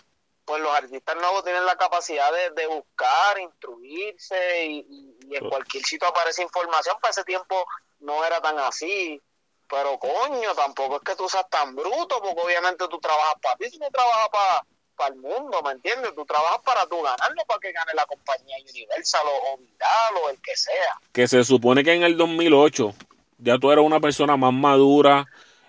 pues 0.44 0.62
los 0.62 0.72
artistas 0.74 1.16
nuevos 1.16 1.44
tienen 1.44 1.64
la 1.66 1.76
capacidad 1.76 2.32
de, 2.32 2.50
de 2.50 2.66
buscar, 2.66 3.38
instruirse 3.40 4.66
y, 4.66 4.78
y- 4.88 5.16
y 5.30 5.36
en 5.36 5.44
cualquier 5.48 5.84
sitio 5.84 6.08
aparece 6.08 6.42
información. 6.42 6.96
Para 7.00 7.10
ese 7.12 7.24
tiempo 7.24 7.66
no 8.00 8.24
era 8.24 8.40
tan 8.40 8.58
así. 8.58 9.20
Pero 9.68 9.98
coño, 9.98 10.54
tampoco 10.54 10.96
es 10.96 11.02
que 11.02 11.16
tú 11.16 11.28
seas 11.28 11.48
tan 11.50 11.74
bruto, 11.74 12.20
porque 12.22 12.40
obviamente 12.40 12.86
tú 12.88 12.98
trabajas 12.98 13.34
para 13.42 13.56
ti, 13.56 13.70
tú 13.70 13.78
no 13.78 13.90
trabajas 13.90 14.28
para 14.30 14.66
para 14.96 15.14
el 15.14 15.20
mundo, 15.20 15.62
¿me 15.62 15.72
entiendes? 15.72 16.14
Tú 16.14 16.24
trabajas 16.24 16.60
para 16.64 16.86
tú 16.86 17.00
ganarlo, 17.02 17.42
para 17.46 17.60
que 17.60 17.72
gane 17.72 17.92
la 17.94 18.06
compañía 18.06 18.56
Universal 18.70 19.26
o, 19.26 19.58
Vidal 19.58 20.14
o 20.24 20.30
el 20.30 20.40
que 20.40 20.56
sea. 20.56 20.98
Que 21.12 21.28
se 21.28 21.44
supone 21.44 21.84
que 21.84 21.92
en 21.92 22.02
el 22.02 22.16
2008 22.16 22.94
ya 23.38 23.58
tú 23.58 23.70
eres 23.70 23.84
una 23.84 24.00
persona 24.00 24.36
más 24.36 24.52
madura 24.52 25.26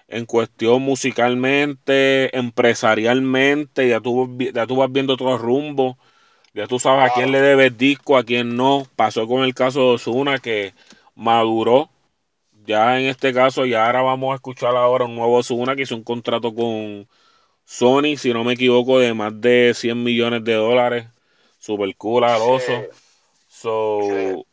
en 0.08 0.26
cuestión 0.26 0.82
musicalmente, 0.82 2.36
empresarialmente, 2.36 3.90
ya 3.90 4.00
tú, 4.00 4.38
ya 4.40 4.66
tú 4.66 4.78
vas 4.78 4.92
viendo 4.92 5.14
otro 5.14 5.38
rumbo, 5.38 5.98
ya 6.54 6.66
tú 6.66 6.80
sabes 6.80 7.12
a 7.12 7.14
quién 7.14 7.32
le 7.32 7.42
debes 7.42 7.78
disco, 7.78 8.18
a 8.18 8.24
quién 8.24 8.56
no. 8.56 8.88
Pasó 8.96 9.28
con 9.28 9.44
el 9.44 9.54
caso 9.54 9.82
de 9.82 9.96
Osuna 9.96 10.40
que 10.40 10.74
maduró. 11.14 11.90
Ya 12.68 13.00
en 13.00 13.06
este 13.06 13.34
caso, 13.34 13.66
ya 13.66 13.86
ahora 13.86 14.02
vamos 14.02 14.34
a 14.34 14.36
escuchar 14.36 14.76
ahora 14.76 15.06
un 15.06 15.16
nuevo 15.16 15.38
Osuna 15.38 15.74
que 15.74 15.84
hizo 15.84 15.96
un 15.96 16.04
contrato 16.04 16.54
con 16.54 17.08
Sony, 17.64 18.18
si 18.18 18.34
no 18.34 18.44
me 18.44 18.56
equivoco, 18.56 19.00
de 19.00 19.14
más 19.14 19.40
de 19.40 19.72
100 19.74 20.04
millones 20.04 20.44
de 20.44 20.56
dólares. 20.56 21.08
Super 21.60 21.96
cool, 21.96 22.26
aloso. 22.26 22.74
So, 23.48 24.46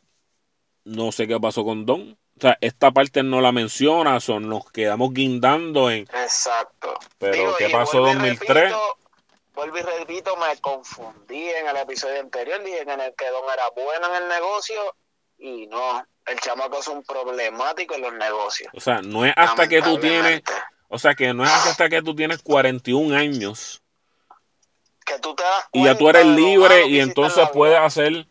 no 0.85 1.11
sé 1.11 1.27
qué 1.27 1.41
pasó 1.41 1.65
con 1.65 1.85
Don. 1.87 2.17
O 2.37 2.41
sea, 2.41 2.57
esta 2.61 2.93
parte 2.93 3.25
no 3.25 3.41
la 3.41 3.51
menciona, 3.51 4.21
son, 4.21 4.49
nos 4.49 4.71
quedamos 4.71 5.13
guindando 5.13 5.91
en. 5.91 6.03
Exacto. 6.03 6.95
Pero, 7.19 7.35
Digo, 7.35 7.57
¿qué 7.59 7.69
pasó 7.69 8.01
y 8.01 8.15
2003? 8.15 8.55
repito, 8.55 8.99
vuelvo 9.57 9.79
y 9.79 9.83
repito, 9.83 10.37
me 10.37 10.57
confundí 10.61 11.49
en 11.51 11.67
el 11.67 11.79
episodio 11.79 12.21
anterior, 12.21 12.63
dije 12.63 12.83
en 12.83 13.01
el 13.01 13.13
que 13.17 13.29
Don 13.29 13.43
era 13.53 13.71
bueno 13.71 14.07
en 14.15 14.23
el 14.23 14.29
negocio 14.29 14.95
y 15.45 15.67
no, 15.67 16.03
el 16.25 16.41
chamaco 16.41 16.79
es 16.79 16.89
un 16.89 17.03
problemático 17.03 17.95
en 17.95 18.01
los 18.01 18.15
negocios. 18.15 18.73
O 18.75 18.81
sea, 18.81 19.03
no 19.03 19.27
es 19.27 19.35
hasta 19.37 19.69
que 19.69 19.83
tú 19.83 19.99
tienes, 19.99 20.43
o 20.89 20.99
sea, 20.99 21.15
que 21.15 21.35
no 21.35 21.45
es 21.45 21.51
hasta 21.51 21.91
que 21.91 22.01
tú 22.01 22.17
tienes 22.17 22.43
41 22.43 23.15
años 23.15 23.83
Que 25.05 25.19
tú 25.19 25.35
te 25.35 25.43
das 25.43 25.69
y 25.73 25.85
ya 25.85 25.99
tú 25.99 26.09
eres 26.09 26.25
libre 26.25 26.87
y 26.87 26.99
entonces 26.99 27.47
puedes 27.53 27.79
hacer 27.79 28.27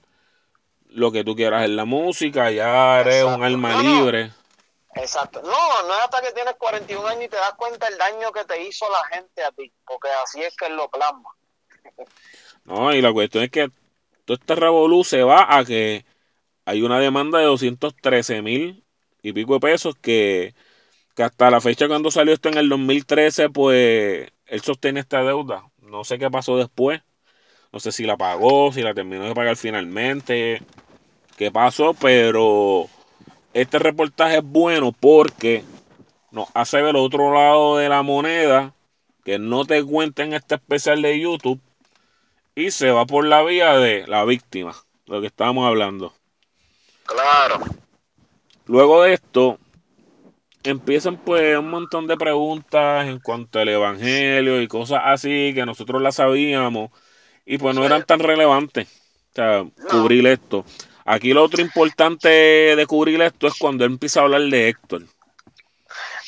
lo 0.88 1.12
que 1.12 1.24
tú 1.24 1.36
quieras 1.36 1.66
en 1.66 1.76
la 1.76 1.86
música, 1.86 2.50
ya 2.50 3.02
eres 3.02 3.24
un 3.26 3.44
alma 3.44 3.74
No, 3.74 3.84
no. 3.84 3.96
libre. 4.06 4.32
Exacto. 4.96 5.42
No, 5.44 5.84
no 5.88 5.94
es 5.94 6.02
hasta 6.04 6.22
que 6.22 6.32
tienes 6.32 6.56
41 6.56 7.08
años 7.08 7.26
y 7.26 7.30
te 7.30 7.38
das 7.38 7.54
cuenta 7.54 7.88
el 7.88 7.98
daño 8.00 8.32
que 8.32 8.44
te 8.46 8.64
hizo 8.64 8.88
la 8.92 9.04
gente 9.16 9.44
a 9.44 9.52
ti, 9.52 9.72
porque 9.86 10.10
así 10.24 10.42
es 10.42 10.56
que 10.56 10.66
él 10.66 10.76
lo 10.76 10.90
plasma. 10.90 11.30
No, 12.64 12.92
y 12.92 13.02
la 13.02 13.14
cuestión 13.14 13.44
es 13.44 13.52
que 13.52 13.70
todo 14.26 14.36
este 14.38 14.56
revolú 14.56 15.04
se 15.04 15.22
va 15.22 15.56
a 15.56 15.64
que 15.64 16.06
hay 16.66 16.82
una 16.82 17.00
demanda 17.00 17.40
de 17.40 17.46
213 17.46 18.42
mil 18.42 18.84
y 19.22 19.34
pico 19.34 19.56
de 19.56 19.60
pesos 19.60 19.96
que, 19.96 20.56
que 21.16 21.24
hasta 21.24 21.52
la 21.52 21.62
fecha 21.62 21.88
cuando 21.88 22.12
salió 22.12 22.34
esto 22.34 22.50
en 22.50 22.58
el 22.58 22.70
2013, 22.70 23.50
pues 23.50 24.32
él 24.46 24.62
sostiene 24.62 25.00
esta 25.00 25.24
deuda. 25.24 25.70
No 25.82 26.04
sé 26.04 26.20
qué 26.20 26.30
pasó 26.30 26.58
después. 26.58 27.02
No 27.72 27.80
sé 27.80 27.92
si 27.92 28.06
la 28.06 28.18
pagó, 28.18 28.72
si 28.72 28.82
la 28.84 28.94
terminó 28.94 29.24
de 29.24 29.34
pagar 29.34 29.56
finalmente, 29.58 30.62
qué 31.38 31.52
pasó, 31.52 31.96
pero 31.96 32.88
este 33.54 33.80
reportaje 33.80 34.38
es 34.38 34.44
bueno 34.44 34.92
porque 34.92 35.64
nos 36.32 36.50
hace 36.54 36.82
ver 36.82 36.96
el 36.96 36.98
otro 36.98 37.34
lado 37.34 37.78
de 37.78 37.90
la 37.90 38.04
moneda 38.04 38.76
que 39.24 39.40
no 39.40 39.66
te 39.66 39.84
cuenta 39.84 40.24
en 40.24 40.34
este 40.34 40.56
especial 40.56 41.02
de 41.02 41.20
YouTube 41.20 41.62
y 42.56 42.72
se 42.72 42.92
va 42.92 43.06
por 43.06 43.26
la 43.26 43.44
vía 43.44 43.78
de 43.78 44.06
la 44.08 44.26
víctima, 44.26 44.76
lo 45.08 45.22
que 45.22 45.28
estábamos 45.28 45.68
hablando. 45.68 46.14
Claro. 47.06 47.60
Luego 48.66 49.04
de 49.04 49.14
esto, 49.14 49.60
empiezan 50.64 51.18
pues 51.18 51.58
un 51.58 51.70
montón 51.70 52.08
de 52.08 52.18
preguntas 52.18 53.08
en 53.08 53.20
cuanto 53.20 53.60
al 53.60 53.70
evangelio 53.70 54.62
y 54.62 54.68
cosas 54.68 55.02
así 55.06 55.52
que 55.54 55.66
nosotros 55.66 56.02
las 56.02 56.16
sabíamos 56.16 56.92
y 57.46 57.58
pues 57.58 57.76
no 57.76 57.86
eran 57.86 58.04
tan 58.06 58.20
relevantes. 58.20 58.88
O 59.32 59.36
sea, 59.36 59.64
No. 59.64 59.72
cubrir 59.90 60.26
esto. 60.28 60.66
Aquí 61.06 61.34
lo 61.34 61.44
otro 61.44 61.62
importante 61.62 62.30
de 62.30 62.86
cubrir 62.88 63.22
esto 63.22 63.48
es 63.48 63.56
cuando 63.60 63.84
él 63.86 63.92
empieza 63.94 64.22
a 64.22 64.24
hablar 64.24 64.42
de 64.44 64.70
Héctor. 64.70 65.04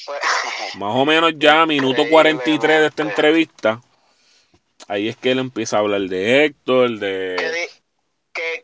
Pues, 0.05 0.19
Más 0.77 0.93
o 0.93 1.05
menos 1.05 1.33
ya 1.38 1.65
minuto 1.65 2.03
43 2.09 2.79
de 2.81 2.88
esta 2.88 3.03
entrevista. 3.03 3.81
Ahí 4.88 5.07
es 5.07 5.15
que 5.17 5.31
él 5.31 5.39
empieza 5.39 5.77
a 5.77 5.79
hablar 5.79 6.01
de 6.01 6.45
Héctor, 6.45 6.99
de... 6.99 7.35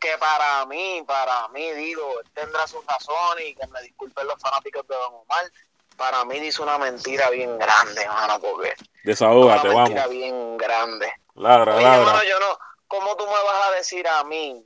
que, 0.02 0.18
para 0.18 0.66
mí, 0.66 1.04
para 1.08 1.48
mí, 1.50 1.72
digo, 1.72 2.20
él 2.20 2.30
tendrá 2.34 2.68
sus 2.68 2.86
razones 2.86 3.46
y 3.50 3.56
que 3.56 3.68
me 3.68 3.82
disculpen 3.84 4.28
los 4.28 4.42
fanáticos 4.42 4.86
de 4.88 4.96
Don 4.96 5.14
Omar. 5.14 5.50
Para 5.96 6.26
mí 6.26 6.40
dice 6.40 6.62
una 6.62 6.78
mentira 6.80 7.30
bien 7.30 7.58
grande, 7.60 8.02
hermano, 8.02 8.40
porque 8.40 8.74
Desahógate, 9.04 9.70
una 9.70 9.78
mentira 9.84 10.02
vamos. 10.02 10.16
bien 10.18 10.58
grande. 10.58 11.14
Ladra, 11.36 11.76
Oye, 11.76 11.84
ladra. 11.84 12.00
hermano, 12.02 12.24
yo 12.24 12.40
no, 12.40 12.60
¿cómo 12.88 13.16
tú 13.16 13.26
me 13.26 13.32
vas 13.32 13.70
a 13.70 13.72
decir 13.74 14.08
a 14.08 14.24
mí? 14.24 14.66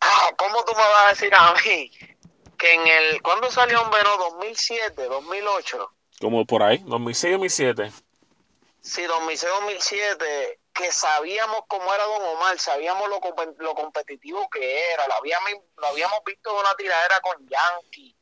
Ah, 0.00 0.30
¿Cómo 0.36 0.64
tú 0.64 0.72
me 0.72 0.82
vas 0.82 1.06
a 1.06 1.08
decir 1.10 1.34
a 1.34 1.54
mí 1.54 1.90
que 2.58 2.74
en 2.74 2.86
el, 2.86 3.22
¿cuándo 3.22 3.50
salió 3.50 3.82
un 3.82 3.90
Veno? 3.90 4.16
¿2007, 4.38 4.94
2008? 5.08 5.90
Como 6.20 6.44
por 6.44 6.62
ahí, 6.62 6.78
2006, 6.86 7.32
2007. 7.32 7.92
Sí, 8.82 9.02
2006, 9.04 9.50
2007, 9.60 10.60
que 10.76 10.92
sabíamos 10.92 11.62
cómo 11.68 11.92
era 11.94 12.04
Don 12.04 12.22
Omar, 12.22 12.58
sabíamos 12.58 13.08
lo, 13.08 13.18
lo 13.58 13.74
competitivo 13.74 14.46
que 14.50 14.92
era, 14.92 15.06
lo 15.08 15.14
habíamos, 15.14 15.50
lo 15.76 15.86
habíamos 15.86 16.20
visto 16.24 16.50
en 16.50 16.56
una 16.58 16.74
tiradera 16.74 17.20
con 17.20 17.48
Yankee, 17.48 18.14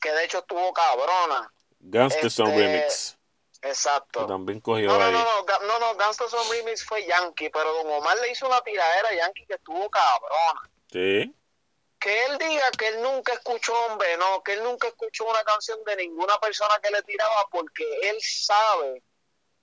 que 0.00 0.12
de 0.12 0.24
hecho 0.24 0.38
estuvo 0.38 0.72
cabrona. 0.72 1.52
Gangster 1.80 2.30
Son 2.30 2.46
Este, 2.48 2.62
Remix. 2.62 3.18
Que 3.60 3.68
Exacto. 3.70 4.26
también 4.26 4.60
cogió 4.60 4.86
No, 4.86 4.98
no, 4.98 5.04
ahí. 5.06 5.12
no, 5.12 5.24
no, 5.42 5.58
no, 5.66 5.78
no, 5.80 5.96
Gangsta's 5.96 6.32
on 6.34 6.48
Remix 6.50 6.84
fue 6.84 7.04
Yankee, 7.06 7.50
pero 7.50 7.72
Don 7.74 7.90
Omar 7.90 8.16
le 8.18 8.30
hizo 8.30 8.46
una 8.46 8.60
tiradera 8.60 9.08
a 9.08 9.14
Yankee 9.14 9.46
que 9.46 9.54
estuvo 9.54 9.90
cabrona. 9.90 10.70
Sí. 10.92 11.34
Que 11.98 12.26
él 12.26 12.38
diga 12.38 12.70
que 12.72 12.88
él 12.88 13.02
nunca 13.02 13.32
escuchó 13.32 13.72
Hombre, 13.86 14.16
no, 14.18 14.42
que 14.42 14.52
él 14.52 14.62
nunca 14.62 14.88
escuchó 14.88 15.24
una 15.24 15.42
canción 15.42 15.82
de 15.84 15.96
ninguna 15.96 16.38
persona 16.38 16.78
que 16.82 16.90
le 16.90 17.02
tiraba 17.02 17.48
porque 17.50 17.84
él 18.10 18.18
sabe 18.20 19.02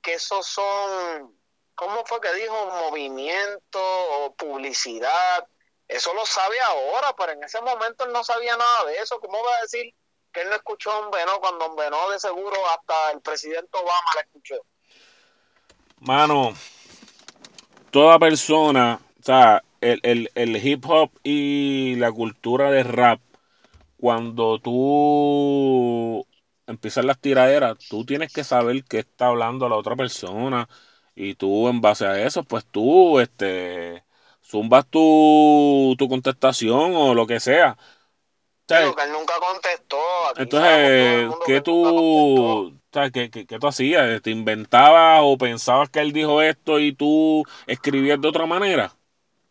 que 0.01 0.13
esos 0.15 0.47
son, 0.47 1.39
¿cómo 1.81 2.05
fue 2.05 2.21
que 2.21 2.33
dijo? 2.35 2.53
Movimiento 2.89 3.79
o 3.79 4.35
publicidad. 4.35 5.47
Eso 5.87 6.13
lo 6.13 6.25
sabe 6.27 6.59
ahora, 6.61 7.15
pero 7.17 7.31
en 7.31 7.43
ese 7.43 7.59
momento 7.59 8.05
él 8.05 8.13
no 8.13 8.23
sabía 8.23 8.55
nada 8.55 8.85
de 8.85 8.97
eso. 8.97 9.19
¿Cómo 9.19 9.43
va 9.43 9.57
a 9.57 9.61
decir 9.63 9.91
que 10.31 10.41
él 10.41 10.49
no 10.49 10.55
escuchó 10.55 10.91
Hombre, 10.99 11.25
no? 11.25 11.39
Cuando 11.39 11.65
Hombre, 11.65 11.89
no, 11.89 12.11
de 12.11 12.19
seguro 12.19 12.55
hasta 12.69 13.11
el 13.11 13.21
presidente 13.21 13.69
Obama 13.73 14.11
la 14.13 14.21
escuchó. 14.21 14.55
Mano, 16.01 16.53
toda 17.89 18.19
persona, 18.19 18.99
o 19.19 19.23
sea, 19.23 19.63
el, 19.81 19.99
el, 20.03 20.31
el 20.35 20.63
hip 20.63 20.85
hop 20.87 21.09
y 21.23 21.95
la 21.95 22.11
cultura 22.11 22.69
de 22.69 22.83
rap, 22.83 23.19
cuando 23.97 24.59
tú 24.59 26.25
empiezas 26.67 27.05
las 27.05 27.19
tiraderas, 27.19 27.79
tú 27.89 28.05
tienes 28.05 28.31
que 28.31 28.43
saber 28.43 28.83
qué 28.83 28.99
está 28.99 29.27
hablando 29.27 29.67
la 29.67 29.77
otra 29.77 29.95
persona 29.95 30.69
y 31.15 31.35
tú 31.35 31.67
en 31.69 31.81
base 31.81 32.05
a 32.05 32.21
eso, 32.25 32.43
pues 32.43 32.65
tú, 32.65 33.19
este, 33.19 34.03
zumbas 34.41 34.87
tu, 34.89 35.95
tu 35.97 36.07
contestación 36.09 36.93
o 36.95 37.13
lo 37.13 37.27
que 37.27 37.39
sea. 37.39 37.77
O 37.79 38.73
sea, 38.73 38.79
Digo 38.81 38.95
que 38.95 39.03
él 39.03 39.11
nunca 39.11 39.39
contestó. 39.39 40.27
Aquí 40.29 40.41
entonces, 40.43 41.35
¿qué 41.43 41.61
tú, 41.61 41.73
o 41.73 42.73
sea, 42.93 43.09
qué, 43.11 43.29
qué- 43.29 43.45
qué 43.45 43.59
tú 43.59 43.67
hacías? 43.67 44.21
¿Te 44.21 44.31
inventabas 44.31 45.21
o 45.23 45.37
pensabas 45.37 45.89
que 45.89 45.99
él 45.99 46.13
dijo 46.13 46.41
esto 46.41 46.79
y 46.79 46.93
tú 46.93 47.43
escribías 47.67 48.19
de 48.21 48.27
otra 48.27 48.45
manera? 48.45 48.95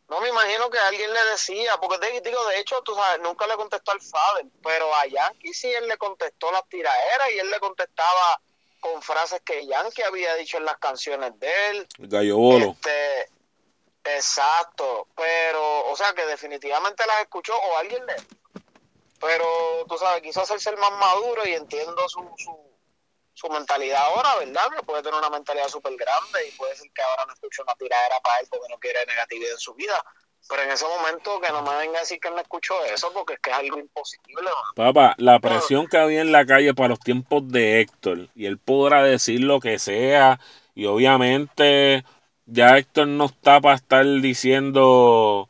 No 0.09 0.21
me 0.21 0.29
imagino 0.29 0.69
que 0.71 0.79
alguien 0.79 1.13
le 1.13 1.25
decía, 1.31 1.77
porque 1.81 1.99
te 1.99 2.21
digo, 2.29 2.45
de 2.49 2.59
hecho, 2.61 2.83
tú 2.83 2.95
sabes, 2.95 3.21
nunca 3.23 3.47
le 3.47 3.55
contestó 3.57 3.93
al 3.93 4.01
Fader, 4.03 4.47
pero 4.63 4.93
a 4.95 5.07
Yankee 5.07 5.55
sí 5.55 5.73
él 5.73 5.87
le 5.89 5.97
contestó 5.99 6.51
las 6.51 6.69
tiraderas 6.69 7.31
y 7.35 7.39
él 7.39 7.49
le 7.51 7.61
contestaba 7.61 8.41
con 8.81 9.01
frases 9.03 9.41
que 9.43 9.67
Yankee 9.67 10.03
había 10.03 10.35
dicho 10.35 10.57
en 10.57 10.65
las 10.65 10.79
canciones 10.79 11.39
de 11.39 11.71
él. 11.71 11.89
Gallo 11.99 12.37
bolo. 12.37 12.71
Este, 12.71 13.31
exacto, 14.05 15.07
pero, 15.15 15.87
o 15.91 15.97
sea, 15.97 16.13
que 16.15 16.27
definitivamente 16.27 17.07
las 17.07 17.23
escuchó 17.23 17.57
o 17.57 17.77
alguien 17.77 18.05
le. 18.07 18.17
Pero, 19.21 19.85
tú 19.87 19.99
sabes, 19.99 20.23
quiso 20.23 20.41
hacerse 20.41 20.71
el 20.71 20.79
más 20.79 20.93
maduro 20.93 21.47
y 21.47 21.53
entiendo 21.53 22.09
su, 22.09 22.27
su, 22.39 22.59
su 23.35 23.49
mentalidad 23.51 24.03
ahora, 24.03 24.37
¿verdad? 24.37 24.71
Que 24.75 24.83
puede 24.83 25.03
tener 25.03 25.19
una 25.19 25.29
mentalidad 25.29 25.69
súper 25.69 25.95
grande 25.95 26.49
y 26.49 26.53
puede 26.53 26.75
ser 26.75 26.91
que 26.93 27.03
ahora 27.03 27.27
no 27.27 27.35
escuche 27.35 27.63
una 27.63 27.75
tiradera 27.75 28.19
para 28.21 28.41
él 28.41 28.49
porque 28.51 28.69
no 28.71 28.79
quiere 28.79 29.05
negatividad 29.05 29.53
en 29.53 29.59
su 29.59 29.75
vida. 29.75 30.03
Pero 30.49 30.63
en 30.63 30.71
ese 30.71 30.85
momento 30.85 31.41
que 31.41 31.53
no 31.53 31.63
me 31.63 31.77
venga 31.79 31.99
a 31.99 32.01
decir 32.01 32.19
que 32.19 32.31
no 32.31 32.39
escuchó 32.41 32.75
eso 32.85 33.13
porque 33.15 33.35
es 33.35 33.41
que 33.41 33.51
es 33.51 33.57
algo 33.57 33.79
imposible. 33.79 34.51
Papá, 34.75 35.15
la 35.19 35.39
presión 35.39 35.87
que 35.87 35.97
había 35.97 36.21
en 36.23 36.33
la 36.33 36.45
calle 36.45 36.75
para 36.75 36.89
los 36.89 37.01
tiempos 37.01 37.47
de 37.49 37.81
Héctor, 37.81 38.29
y 38.35 38.47
él 38.47 38.59
podrá 38.59 39.05
decir 39.05 39.41
lo 39.41 39.61
que 39.61 39.79
sea, 39.79 40.41
y 40.75 40.87
obviamente 40.87 42.05
ya 42.47 42.79
Héctor 42.79 43.07
no 43.07 43.27
está 43.27 43.61
para 43.61 43.77
estar 43.77 44.05
diciendo, 44.05 45.49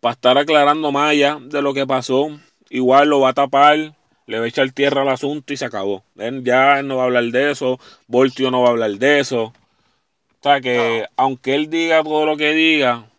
para 0.00 0.12
estar 0.12 0.38
aclarando 0.38 0.92
más 0.92 1.10
allá 1.10 1.38
de 1.40 1.62
lo 1.62 1.74
que 1.74 1.86
pasó, 1.86 2.28
igual 2.70 3.08
lo 3.08 3.20
va 3.20 3.30
a 3.30 3.34
tapar, 3.34 3.94
le 4.26 4.38
va 4.38 4.44
a 4.44 4.48
echar 4.48 4.70
tierra 4.70 5.02
al 5.02 5.08
asunto 5.08 5.52
y 5.52 5.56
se 5.56 5.64
acabó. 5.64 6.04
Él 6.16 6.44
ya 6.44 6.78
él 6.78 6.86
no 6.86 6.96
va 6.96 7.02
a 7.02 7.06
hablar 7.06 7.24
de 7.24 7.50
eso, 7.50 7.80
Voltio 8.06 8.50
no 8.50 8.62
va 8.62 8.68
a 8.68 8.70
hablar 8.72 8.92
de 8.92 9.20
eso. 9.20 9.44
O 9.44 10.42
sea 10.42 10.60
que, 10.60 11.06
aunque 11.16 11.54
él 11.54 11.70
diga 11.70 12.04
todo 12.04 12.24
lo 12.24 12.36
que 12.36 12.52
diga, 12.52 13.10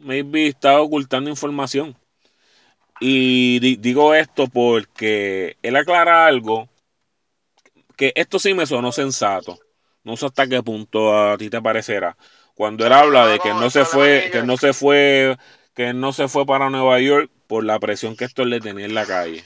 maybe 0.00 0.46
está 0.48 0.80
ocultando 0.80 1.30
información. 1.30 1.96
Y 3.00 3.58
di- 3.60 3.76
digo 3.76 4.14
esto 4.14 4.46
porque 4.48 5.56
él 5.62 5.76
aclara 5.76 6.26
algo 6.26 6.68
que 7.96 8.12
esto 8.14 8.38
sí 8.38 8.54
me 8.54 8.66
sonó 8.66 8.92
sensato. 8.92 9.58
No 10.04 10.16
sé 10.16 10.26
hasta 10.26 10.46
qué 10.46 10.62
punto 10.62 11.16
a 11.18 11.36
ti 11.36 11.50
te 11.50 11.60
parecerá. 11.60 12.16
Cuando 12.54 12.86
él 12.86 12.92
habla 12.92 13.26
de 13.26 13.38
que 13.38 13.50
no 13.50 13.70
se 13.70 13.84
fue, 13.84 14.28
que 14.32 14.42
no 14.42 14.56
se 14.56 14.72
fue, 14.72 15.36
que 15.74 15.92
no 15.92 16.12
se 16.12 16.28
fue 16.28 16.46
para 16.46 16.70
Nueva 16.70 16.98
York 17.00 17.30
por 17.46 17.64
la 17.64 17.78
presión 17.78 18.16
que 18.16 18.24
esto 18.24 18.44
le 18.44 18.60
tenía 18.60 18.86
en 18.86 18.94
la 18.94 19.06
calle. 19.06 19.44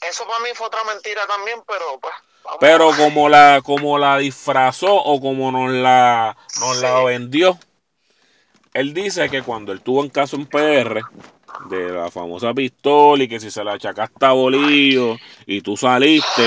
Eso 0.00 0.26
para 0.26 0.40
mí 0.40 0.50
fue 0.54 0.66
otra 0.66 0.84
mentira 0.84 1.26
también, 1.26 1.60
pero 1.66 1.98
pues. 2.00 2.14
Vamos 2.44 2.58
Pero 2.60 2.90
como 2.96 3.28
la, 3.30 3.62
como 3.64 3.98
la 3.98 4.18
disfrazó 4.18 4.94
o 4.94 5.18
como 5.20 5.50
nos 5.50 5.72
la, 5.72 6.36
nos 6.60 6.76
la 6.76 7.02
vendió, 7.04 7.58
él 8.74 8.92
dice 8.92 9.30
que 9.30 9.42
cuando 9.42 9.72
él 9.72 9.80
tuvo 9.80 10.02
en 10.02 10.10
caso 10.10 10.36
en 10.36 10.46
PR 10.46 11.00
de 11.70 11.92
la 11.92 12.10
famosa 12.10 12.52
pistola 12.52 13.22
y 13.22 13.28
que 13.28 13.38
si 13.38 13.50
se 13.50 13.62
la 13.62 13.74
achacaste 13.74 14.26
a 14.26 14.32
bolillo 14.32 15.16
y 15.46 15.60
tú 15.60 15.76
saliste, 15.76 16.42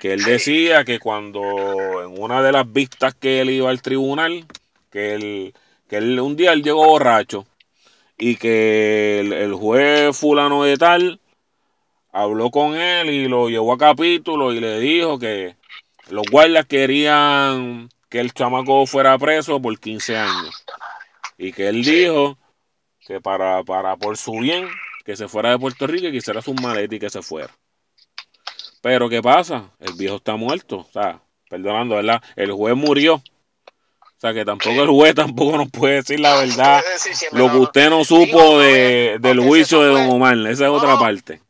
que 0.00 0.12
él 0.12 0.24
decía 0.24 0.84
que 0.84 0.98
cuando 0.98 2.02
en 2.02 2.20
una 2.20 2.42
de 2.42 2.50
las 2.50 2.70
vistas 2.70 3.14
que 3.14 3.40
él 3.40 3.50
iba 3.50 3.70
al 3.70 3.80
tribunal, 3.80 4.44
que 4.90 5.14
él, 5.14 5.54
que 5.88 5.98
él 5.98 6.18
un 6.18 6.36
día 6.36 6.52
él 6.52 6.64
llegó 6.64 6.84
borracho 6.84 7.46
y 8.18 8.34
que 8.34 9.20
el, 9.20 9.32
el 9.32 9.54
juez 9.54 10.16
fulano 10.16 10.64
de 10.64 10.76
tal 10.76 11.20
habló 12.12 12.50
con 12.50 12.74
él 12.74 13.08
y 13.08 13.28
lo 13.28 13.48
llevó 13.48 13.74
a 13.74 13.78
capítulo 13.78 14.52
y 14.52 14.58
le 14.58 14.80
dijo 14.80 15.20
que 15.20 15.54
los 16.10 16.24
guardias 16.28 16.66
querían 16.66 17.88
que 18.08 18.18
el 18.18 18.32
chamaco 18.32 18.84
fuera 18.86 19.16
preso 19.16 19.62
por 19.62 19.78
15 19.78 20.16
años 20.16 20.64
y 21.42 21.52
que 21.52 21.68
él 21.68 21.82
dijo 21.82 22.36
que 23.06 23.20
para, 23.20 23.62
para 23.64 23.96
por 23.96 24.16
su 24.18 24.32
bien 24.38 24.68
que 25.04 25.16
se 25.16 25.26
fuera 25.26 25.50
de 25.50 25.58
Puerto 25.58 25.86
Rico 25.86 26.06
y 26.08 26.10
que 26.10 26.18
hiciera 26.18 26.42
sus 26.42 26.60
maletas 26.60 26.94
y 26.96 27.00
que 27.00 27.08
se 27.10 27.22
fuera. 27.22 27.50
Pero 28.82 29.08
¿qué 29.08 29.22
pasa? 29.22 29.70
El 29.78 29.94
viejo 29.94 30.16
está 30.16 30.36
muerto, 30.36 30.78
o 30.78 30.92
sea, 30.92 31.20
perdonando, 31.48 31.96
¿verdad? 31.96 32.22
El 32.36 32.52
juez 32.52 32.76
murió. 32.76 33.14
O 33.14 34.20
sea, 34.20 34.34
que 34.34 34.44
tampoco 34.44 34.82
el 34.82 34.88
juez 34.90 35.14
tampoco 35.24 35.56
nos 35.56 35.70
puede 35.70 35.94
decir 35.96 36.20
la 36.20 36.36
verdad. 36.36 36.82
Decir 36.92 37.28
Lo 37.32 37.50
que 37.50 37.56
usted 37.56 37.88
no 37.88 38.04
supo 38.04 38.58
de, 38.60 39.16
obvia- 39.16 39.18
del 39.18 39.40
juicio 39.40 39.80
de 39.82 39.88
Don 39.94 40.10
Omar. 40.10 40.36
Esa 40.40 40.50
es 40.50 40.60
No, 40.60 40.74
otra 40.74 40.98
parte. 40.98 41.40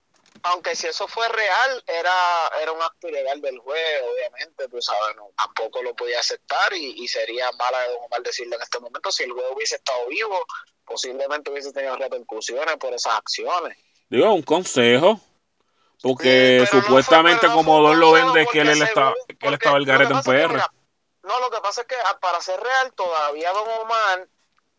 Aunque 0.42 0.74
si 0.74 0.87
eso 0.87 1.07
fue 1.07 1.29
real, 1.29 1.85
era, 1.87 2.50
era 2.62 2.72
un 2.72 2.83
acto 2.83 3.09
ilegal 3.09 3.40
del 3.40 3.59
juez, 3.59 4.03
obviamente, 4.03 4.68
tú 4.68 4.81
sabes, 4.81 5.16
no, 5.16 5.31
tampoco 5.37 5.83
lo 5.83 5.94
podía 5.94 6.20
aceptar 6.20 6.72
y, 6.72 7.03
y 7.03 7.09
sería 7.09 7.50
mala 7.53 7.81
de 7.81 7.88
Don 7.88 8.05
Omar 8.05 8.22
decirlo 8.22 8.57
en 8.57 8.62
este 8.62 8.81
momento. 8.81 9.11
Si 9.12 9.24
el 9.24 9.33
juez 9.33 9.46
hubiese 9.55 9.76
estado 9.76 10.07
vivo, 10.09 10.44
posiblemente 10.85 11.50
hubiese 11.50 11.72
tenido 11.72 11.96
repercusiones 11.96 12.76
por 12.76 12.92
esas 12.92 13.14
acciones. 13.14 13.76
Digo, 14.09 14.33
un 14.33 14.42
consejo. 14.42 15.20
Porque 16.03 16.66
supuestamente 16.70 17.40
pero 17.42 17.53
no 17.53 17.57
fue 17.57 17.64
como 17.64 17.88
Don 17.88 18.00
lo 18.00 18.12
vende 18.12 18.42
es 18.42 18.48
que 18.48 18.61
él, 18.61 18.83
estaba, 18.83 19.14
que 19.38 19.46
él 19.46 19.55
estaba 19.55 19.76
el 19.76 19.85
garete 19.85 20.14
en 20.14 20.22
PR. 20.22 20.48
mira, 20.48 20.72
no, 21.22 21.40
lo 21.40 21.50
que 21.50 21.61
pasa 21.61 21.83
es 21.83 21.87
que 21.87 21.94
ah, 21.94 22.18
para 22.18 22.40
ser 22.40 22.59
real, 22.59 22.92
todavía 22.94 23.53
Don 23.53 23.68
Omar 23.83 24.26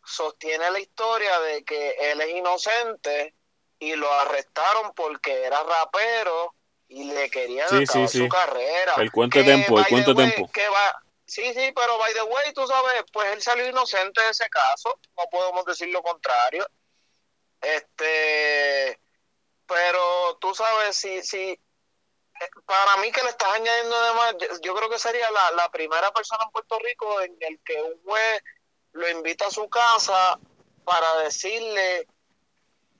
sostiene 0.03 0.71
la 0.71 0.79
historia 0.79 1.39
de 1.41 1.63
que 1.63 1.95
él 2.11 2.21
es 2.21 2.29
inocente 2.31 3.35
y 3.81 3.95
lo 3.95 4.13
arrestaron 4.13 4.93
porque 4.93 5.43
era 5.43 5.63
rapero 5.63 6.53
y 6.87 7.05
le 7.05 7.31
querían 7.31 7.67
Sí, 7.67 7.83
acabar 7.83 8.07
sí, 8.09 8.17
su 8.19 8.23
sí. 8.25 8.29
carrera. 8.29 8.93
El 8.97 9.11
cuento 9.11 9.39
de 9.39 9.43
Que, 9.43 9.51
tempo, 9.51 9.79
el 9.79 9.87
cuento 9.87 10.13
de 10.13 10.49
que 10.53 10.69
va, 10.69 11.01
sí, 11.25 11.51
sí, 11.55 11.71
pero 11.75 11.97
by 11.97 12.13
the 12.13 12.21
way, 12.21 12.53
tú 12.53 12.67
sabes, 12.67 13.03
pues 13.11 13.33
él 13.33 13.41
salió 13.41 13.67
inocente 13.67 14.21
de 14.21 14.29
ese 14.29 14.47
caso, 14.49 14.99
no 15.17 15.23
podemos 15.31 15.65
decir 15.65 15.89
lo 15.89 16.03
contrario. 16.03 16.67
Este, 17.59 18.99
pero 19.65 20.37
tú 20.39 20.53
sabes, 20.53 20.95
si, 20.95 21.23
si, 21.23 21.49
eh, 21.49 21.59
para 22.65 22.97
mí 22.97 23.11
que 23.11 23.23
le 23.23 23.29
estás 23.31 23.51
añadiendo 23.51 23.95
además, 23.95 24.35
yo, 24.39 24.47
yo 24.61 24.75
creo 24.75 24.89
que 24.91 24.99
sería 24.99 25.31
la, 25.31 25.51
la 25.53 25.69
primera 25.71 26.11
persona 26.11 26.43
en 26.43 26.51
Puerto 26.51 26.77
Rico 26.77 27.19
en 27.21 27.35
el 27.39 27.59
que 27.65 27.81
un 27.81 27.99
juez 28.03 28.43
lo 28.91 29.09
invita 29.09 29.47
a 29.47 29.51
su 29.51 29.67
casa 29.69 30.37
para 30.83 31.15
decirle 31.23 32.07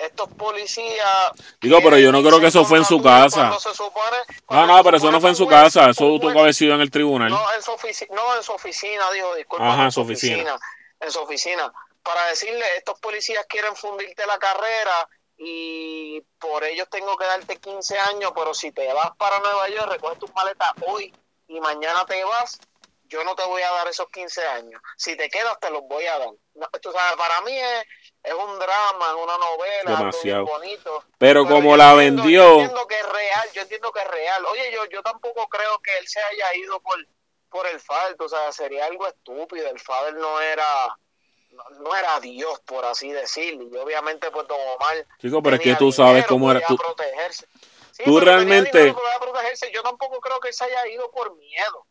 estos 0.06 0.30
policías 0.34 1.32
Digo, 1.62 1.80
pero 1.84 1.98
yo 1.98 2.12
no 2.12 2.22
creo 2.22 2.40
que 2.40 2.48
eso 2.48 2.66
fue 2.66 2.78
en 2.80 2.86
su 2.86 3.02
casa. 3.02 3.58
se 3.60 3.74
supone 3.74 4.18
No, 4.28 4.46
cuando 4.46 4.68
no, 4.68 4.78
se 4.78 4.84
pero 4.84 4.98
eso 4.98 5.12
no 5.12 5.22
fue 5.22 5.30
en 5.30 5.36
su 5.36 5.46
juez- 5.46 5.64
casa. 5.64 5.90
Eso 5.90 6.06
tuvo 6.20 6.32
que 6.34 6.40
haber 6.40 6.54
sido 6.54 6.76
en 6.76 6.82
el 6.82 6.92
tribunal. 6.92 7.30
no 7.30 7.54
en 7.54 7.62
su 7.62 7.72
oficina 7.72 8.16
no 8.16 8.36
en 8.36 8.44
su 8.44 8.52
oficina 8.54 9.12
dijo 9.12 9.36
disculpa 9.36 9.74
Ajá, 9.74 9.84
en 9.86 9.92
su 9.92 10.02
oficina. 10.02 10.58
en 11.00 11.12
su 11.12 11.20
oficina 11.20 11.72
para 12.04 12.26
decirle 12.28 12.66
estos 12.78 13.00
policías 13.00 13.46
quieren 13.48 13.76
fundirte 13.76 14.26
la 14.26 14.38
carrera 14.40 15.08
y 15.38 16.22
por 16.40 16.64
ellos 16.64 16.88
tengo 16.90 17.18
que 17.18 17.26
darte 17.26 17.58
15 17.58 17.98
años 18.00 18.32
pero 18.36 18.54
si 18.54 18.72
te 18.72 18.92
vas 18.94 19.12
para 19.18 19.40
Nueva 19.40 19.70
York 19.70 19.92
recoges 19.92 20.20
tus 20.20 20.34
maletas 20.34 20.72
hoy 20.88 21.14
y 21.48 21.60
mañana 21.60 22.06
te 22.06 22.24
vas 22.24 22.60
yo 23.06 23.24
no 23.24 23.36
te 23.36 23.44
voy 23.46 23.62
a 23.62 23.72
dar 23.72 23.88
esos 23.88 24.08
15 24.10 24.46
años 24.48 24.82
si 24.98 25.16
te 25.18 25.30
quedas 25.30 25.60
te 25.60 25.70
los 25.70 25.82
voy 25.88 26.06
a 26.06 26.18
dar 26.20 26.30
no, 26.56 26.68
tú 26.82 26.92
sabes, 26.92 27.18
para 27.18 27.42
mí 27.42 27.58
es, 27.58 27.84
es 28.24 28.34
un 28.34 28.60
drama 28.60 29.06
es 29.10 29.24
una 29.24 29.38
novela 29.38 29.98
Demasiado. 29.98 30.46
bonito 30.46 31.04
Pero 31.18 31.46
como 31.46 31.72
yo 31.72 31.78
la 31.78 31.92
entiendo- 31.94 32.24
vendió- 32.24 32.44
yo 32.44 32.60
entiendo 32.62 32.88
que 32.88 32.96
es 33.00 33.10
real, 33.10 33.50
yo 33.54 33.62
entiendo 33.64 33.92
que 33.92 34.00
es 34.02 34.08
real. 34.08 34.46
Oye, 34.46 34.72
yo, 34.72 34.86
yo 34.86 35.02
tampoco 35.02 35.48
creo 35.50 35.80
que 35.80 35.98
él 35.98 36.08
se 36.08 36.22
haya 36.22 36.56
ido 36.56 36.80
por, 36.82 36.98
por 37.50 37.66
el 37.68 37.80
falto, 37.80 38.26
o 38.26 38.30
sea, 38.30 38.52
sería 38.52 38.86
algo 38.86 39.08
estúpido. 39.08 39.68
El 39.70 39.80
Fader 39.80 40.14
no 40.16 40.40
era, 40.40 40.96
no, 41.52 41.64
no 41.80 41.96
era 41.96 42.20
Dios, 42.20 42.60
por 42.62 42.86
así 42.86 43.12
decirlo. 43.12 43.68
Y 43.72 43.78
obviamente, 43.78 44.30
pues 44.32 44.48
Don 44.48 44.60
Omar 44.76 45.06
Chico, 45.20 45.42
pero 45.42 45.56
es 45.56 45.62
que 45.62 45.76
tú 45.76 45.92
sabes 45.92 46.26
cómo 46.28 46.52
era. 46.52 46.62
Tú, 46.68 46.76
protegerse. 46.78 47.48
Sí, 47.92 48.04
tú 48.06 48.14
pero 48.20 48.26
realmente- 48.26 48.94
protegerse. 49.20 49.72
Yo 49.72 49.82
tampoco 49.84 50.20
creo 50.22 50.40
que 50.40 50.50
él 50.50 50.54
se 50.54 50.64
haya 50.66 50.88
ido 50.88 51.10
por 51.12 51.36
miedo. 51.38 51.86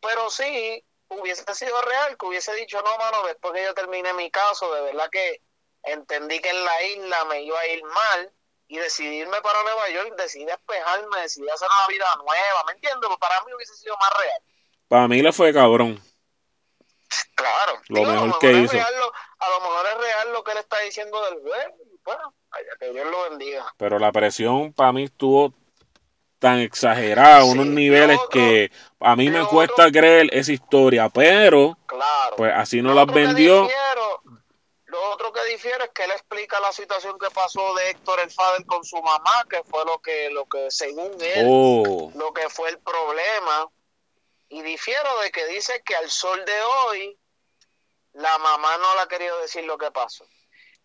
Pero 0.00 0.28
sí, 0.30 0.84
hubiese 1.08 1.44
sido 1.54 1.80
real, 1.82 2.16
que 2.18 2.26
hubiese 2.26 2.54
dicho, 2.56 2.82
no, 2.82 2.96
mano, 2.98 3.24
después 3.26 3.54
que 3.54 3.62
yo 3.64 3.72
terminé 3.74 4.12
mi 4.12 4.30
caso, 4.30 4.72
de 4.74 4.82
verdad 4.82 5.08
que 5.10 5.40
entendí 5.86 6.40
que 6.40 6.50
en 6.50 6.64
la 6.64 6.82
isla 6.84 7.24
me 7.26 7.42
iba 7.42 7.58
a 7.58 7.66
ir 7.68 7.82
mal 7.84 8.32
y 8.68 8.76
decidí 8.78 9.18
irme 9.18 9.40
para 9.42 9.62
Nueva 9.62 9.88
York, 9.90 10.14
decidí 10.18 10.44
despejarme, 10.44 11.20
decidí 11.20 11.48
hacer 11.48 11.68
una 11.68 11.86
vida 11.88 12.06
nueva, 12.16 12.64
¿me 12.66 12.72
entiendes? 12.72 13.06
Pues 13.06 13.18
para 13.18 13.42
mí 13.44 13.52
hubiese 13.54 13.74
sido 13.74 13.96
más 13.98 14.10
real. 14.18 14.40
para 14.88 15.08
mí 15.08 15.20
le 15.22 15.32
fue 15.32 15.52
cabrón. 15.52 16.00
Claro. 17.34 17.80
Lo 17.88 18.00
Digo, 18.00 18.10
a 18.10 18.14
mejor 18.14 18.28
lo 18.28 18.38
que 18.38 18.46
mejor 18.48 18.64
hizo. 18.64 18.72
real 18.74 18.94
lo- 18.98 19.12
a 19.38 19.48
lo 19.50 19.60
mejor 19.60 19.86
es 19.86 19.98
real 19.98 20.32
lo 20.32 20.44
que 20.44 20.52
él 20.52 20.58
está 20.58 20.78
diciendo 20.80 21.24
del 21.30 21.40
juez. 21.40 21.66
Bueno, 22.04 22.34
que 22.80 22.90
Dios 22.92 23.06
lo 23.10 23.30
bendiga. 23.30 23.74
Pero 23.76 23.98
la 23.98 24.12
presión 24.12 24.72
para 24.72 24.92
mí 24.92 25.04
estuvo 25.04 25.52
tan 26.38 26.58
exagerada, 26.60 27.42
Sí, 27.42 27.48
unos 27.50 27.66
niveles 27.66 28.18
otro- 28.18 28.28
que 28.30 28.70
a 29.00 29.16
mí 29.16 29.28
me 29.30 29.44
cuesta 29.46 29.90
creer 29.90 30.28
esa 30.32 30.52
historia, 30.52 31.08
pero 31.08 31.76
Claro. 31.86 32.36
pues 32.36 32.52
así 32.54 32.82
no 32.82 32.92
las 32.94 33.06
vendió. 33.06 33.62
difiero- 33.62 34.20
lo 34.96 35.10
otro 35.10 35.30
que 35.30 35.44
difiere 35.44 35.84
es 35.84 35.90
que 35.90 36.04
él 36.04 36.10
explica 36.12 36.58
la 36.58 36.72
situación 36.72 37.18
que 37.18 37.30
pasó 37.30 37.74
de 37.74 37.90
Héctor 37.90 38.18
el 38.20 38.30
Fader 38.30 38.64
con 38.64 38.82
su 38.82 38.96
mamá, 39.02 39.44
que 39.50 39.62
fue 39.64 39.84
lo 39.84 39.98
que, 39.98 40.30
lo 40.30 40.46
que 40.46 40.70
según 40.70 41.20
él, 41.20 41.46
Oh, 41.46 42.10
lo 42.14 42.32
que 42.32 42.48
fue 42.48 42.70
el 42.70 42.78
problema. 42.78 43.68
Y 44.48 44.62
difiero 44.62 45.18
de 45.20 45.30
que 45.30 45.46
dice 45.48 45.82
que 45.84 45.94
al 45.96 46.10
sol 46.10 46.42
de 46.46 46.62
hoy 46.62 47.18
la 48.14 48.38
mamá 48.38 48.78
no 48.78 48.94
le 48.94 49.00
ha 49.02 49.06
querido 49.06 49.38
decir 49.40 49.64
lo 49.64 49.76
que 49.76 49.90
pasó. 49.90 50.24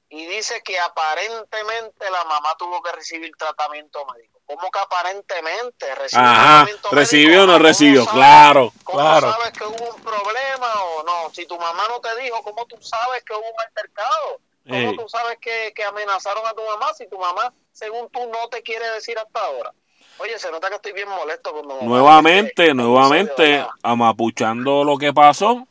Y 0.09 0.25
dice 0.25 0.61
que 0.61 0.77
aparentemente 0.77 2.11
la 2.11 2.25
mamá 2.25 2.53
tuvo 2.57 2.81
que 2.81 2.91
recibir 2.91 3.31
tratamiento 3.37 4.05
médico. 4.07 4.30
¿Cómo 4.55 4.69
que 4.69 4.79
aparentemente? 4.79 5.95
¿Recibió 5.95 6.25
ajá, 6.25 6.67
recibió 6.91 7.43
o 7.43 7.45
no 7.45 7.53
¿Cómo 7.53 7.63
recibió, 7.63 8.03
sabes- 8.05 8.13
claro, 8.19 8.73
¿Cómo 8.83 8.97
claro. 8.99 9.31
sabes 9.31 9.51
que 9.53 9.63
hubo 9.65 9.95
un 9.95 10.01
problema 10.03 10.83
o 10.83 11.03
no? 11.03 11.33
Si 11.33 11.45
tu 11.45 11.57
mamá 11.57 11.83
no 11.89 11.99
te 12.01 12.15
dijo, 12.21 12.41
¿cómo 12.43 12.65
tú 12.65 12.75
sabes 12.81 13.23
que 13.23 13.33
hubo 13.33 13.39
un 13.47 13.61
altercado? 13.65 14.39
¿Cómo 14.67 14.91
Ey. 14.91 14.97
tú 14.97 15.07
sabes 15.09 15.37
que, 15.39 15.71
que 15.73 15.83
amenazaron 15.83 16.45
a 16.45 16.53
tu 16.53 16.63
mamá 16.65 16.93
si 16.93 17.07
tu 17.07 17.17
mamá, 17.17 17.53
según 17.71 18.09
tú, 18.09 18.19
no 18.27 18.49
te 18.49 18.61
quiere 18.61 18.87
decir 18.91 19.17
hasta 19.17 19.39
ahora? 19.39 19.73
Oye, 20.17 20.37
se 20.37 20.51
nota 20.51 20.69
que 20.69 20.75
estoy 20.75 20.91
bien 20.93 21.09
molesto 21.09 21.51
con 21.51 21.67
mamá. 21.67 21.81
Nuevamente, 21.81 22.63
Este 22.67 22.73
nuevamente, 22.73 23.65
amapuchando 23.83 24.83
lo 24.83 24.97
que 24.97 25.13
pasó 25.13 25.65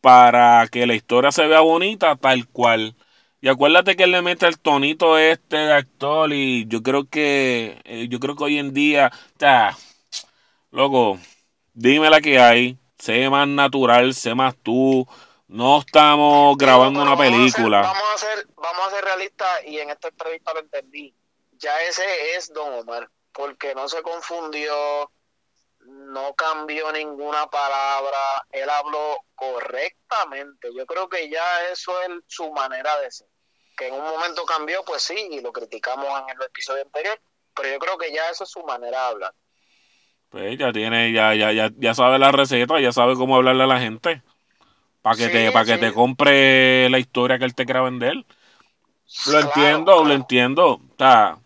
para 0.00 0.66
que 0.68 0.86
la 0.86 0.94
historia 0.94 1.30
se 1.30 1.46
vea 1.46 1.60
bonita 1.60 2.16
tal 2.16 2.48
cual. 2.48 2.94
Y 3.44 3.48
acuérdate 3.50 3.94
que 3.94 4.04
él 4.04 4.12
le 4.12 4.22
mete 4.22 4.46
el 4.46 4.58
tonito 4.58 5.18
este 5.18 5.56
de 5.58 5.72
actor 5.74 6.32
y 6.32 6.66
yo 6.66 6.82
creo 6.82 7.10
que 7.10 7.78
eh, 7.84 8.08
yo 8.08 8.18
creo 8.18 8.34
que 8.36 8.44
hoy 8.44 8.58
en 8.58 8.72
día, 8.72 9.12
ta, 9.36 9.76
loco, 10.70 11.18
dime 11.74 12.08
la 12.08 12.22
que 12.22 12.38
hay, 12.38 12.78
sé 12.98 13.28
más 13.28 13.46
natural, 13.46 14.14
sé 14.14 14.34
más 14.34 14.56
tú. 14.56 15.06
No 15.46 15.80
estamos 15.80 16.56
grabando 16.56 17.02
una 17.02 17.10
vamos 17.14 17.26
a 17.26 17.28
ser- 17.28 17.52
película. 17.52 17.82
Vamos 17.82 18.14
a 18.14 18.16
ser, 18.16 18.48
vamos 18.56 18.86
a 18.86 18.90
ser 18.92 19.04
realistas 19.04 19.50
y 19.66 19.78
en 19.78 19.90
esta 19.90 20.08
entrevista 20.08 20.54
lo 20.54 20.60
entendí. 20.60 21.14
Ya 21.58 21.82
ese 21.82 22.02
es 22.38 22.50
Don 22.50 22.72
Omar, 22.72 23.10
porque 23.30 23.74
no 23.74 23.90
se 23.90 24.00
confundió, 24.00 25.10
no 25.80 26.32
cambió 26.32 26.90
ninguna 26.92 27.46
palabra, 27.50 28.46
él 28.52 28.70
habló 28.70 29.18
correctamente. 29.34 30.70
Yo 30.74 30.86
creo 30.86 31.10
que 31.10 31.28
ya 31.28 31.68
eso 31.70 31.92
es 32.00 32.08
su 32.26 32.50
manera 32.50 32.98
de 33.00 33.10
ser. 33.10 33.33
Que 33.76 33.88
en 33.88 33.94
un 33.94 34.04
momento 34.04 34.44
cambió, 34.44 34.84
pues 34.84 35.02
sí, 35.02 35.28
y 35.30 35.40
lo 35.40 35.52
criticamos 35.52 36.06
en 36.22 36.36
el 36.36 36.42
episodio 36.46 36.82
anterior, 36.82 37.18
pero 37.54 37.70
yo 37.70 37.78
creo 37.78 37.98
que 37.98 38.12
ya 38.12 38.28
eso 38.30 38.44
es 38.44 38.50
su 38.50 38.62
manera 38.64 39.00
de 39.02 39.06
hablar. 39.08 39.34
Pues 40.30 40.58
ya 40.58 40.72
tiene, 40.72 41.12
ya, 41.12 41.34
ya, 41.34 41.52
ya, 41.52 41.70
ya 41.76 41.94
sabe 41.94 42.18
la 42.18 42.32
receta, 42.32 42.80
ya 42.80 42.92
sabe 42.92 43.14
cómo 43.14 43.36
hablarle 43.36 43.64
a 43.64 43.68
la 43.68 43.80
gente. 43.80 44.22
Para 45.02 45.16
que, 45.16 45.26
Sí, 45.26 45.32
te, 45.32 45.52
para 45.52 45.64
que 45.64 45.78
te 45.78 45.92
compre 45.92 46.88
la 46.90 46.98
historia 46.98 47.38
que 47.38 47.44
él 47.44 47.54
te 47.54 47.64
quiera 47.64 47.82
vender. 47.82 48.14
Lo 48.16 48.24
Claro, 49.24 49.46
entiendo, 49.46 50.04
lo 50.04 50.12
entiendo. 50.12 50.66
O 50.72 50.80
sea, 50.98 51.36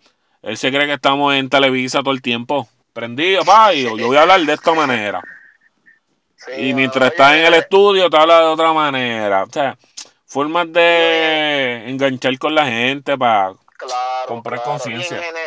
él 0.42 0.56
se 0.56 0.70
cree 0.70 0.86
que 0.86 0.94
estamos 0.94 1.34
en 1.34 1.48
Televisa 1.50 2.00
todo 2.00 2.12
el 2.14 2.22
tiempo. 2.22 2.68
Prendido, 2.92 3.44
pa, 3.44 3.74
y 3.74 3.82
yo, 3.82 3.96
yo 3.96 4.06
voy 4.06 4.16
a 4.16 4.22
hablar 4.22 4.40
de 4.40 4.52
esta 4.54 4.72
manera. 4.72 5.20
Sí, 6.36 6.52
Y 6.68 6.74
mientras 6.74 7.10
estás 7.10 7.34
en 7.34 7.46
el 7.46 7.54
estudio, 7.54 8.08
te 8.08 8.16
habla 8.16 8.40
de 8.40 8.46
otra 8.46 8.72
manera. 8.72 9.42
O 9.44 9.50
sea, 9.50 9.76
formas 10.28 10.70
de 10.72 11.88
enganchar 11.88 12.38
con 12.38 12.54
la 12.54 12.66
gente 12.66 13.16
para 13.16 13.54
Claro, 13.78 14.28
comprar 14.28 14.60
claro. 14.62 14.80
Y 14.84 14.92
en, 14.92 14.98
conciencia. 14.98 15.46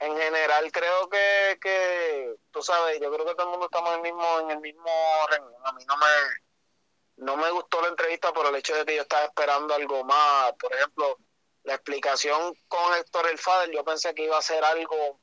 en 0.00 0.18
general 0.18 0.70
creo 0.70 1.08
que, 1.08 1.58
que, 1.60 2.36
tú 2.50 2.62
sabes, 2.62 3.00
yo 3.00 3.10
creo 3.12 3.26
que 3.26 3.34
todo 3.34 3.44
el 3.44 3.50
mundo 3.50 3.66
estamos 3.66 3.90
en 3.90 3.96
el 3.96 4.02
mismo, 4.02 4.40
en 4.40 4.50
el 4.50 4.60
mismo 4.60 4.90
renglón. 5.30 5.66
A 5.66 5.72
mí 5.72 5.84
no 5.86 5.96
me, 5.96 7.24
no 7.24 7.36
me 7.38 7.50
gustó 7.50 7.80
la 7.80 7.88
entrevista 7.88 8.32
por 8.32 8.46
el 8.46 8.54
hecho 8.56 8.74
de 8.76 8.84
que 8.84 8.96
yo 8.96 9.02
estaba 9.02 9.24
esperando 9.24 9.74
algo 9.74 10.04
más. 10.04 10.52
Por 10.58 10.74
ejemplo, 10.74 11.16
la 11.64 11.74
explicación 11.74 12.54
con 12.68 12.94
Héctor 12.94 13.26
El 13.30 13.38
Fader, 13.38 13.70
yo 13.70 13.82
pensé 13.84 14.14
que 14.14 14.24
iba 14.24 14.36
a 14.36 14.42
ser 14.42 14.62
algo 14.64 15.18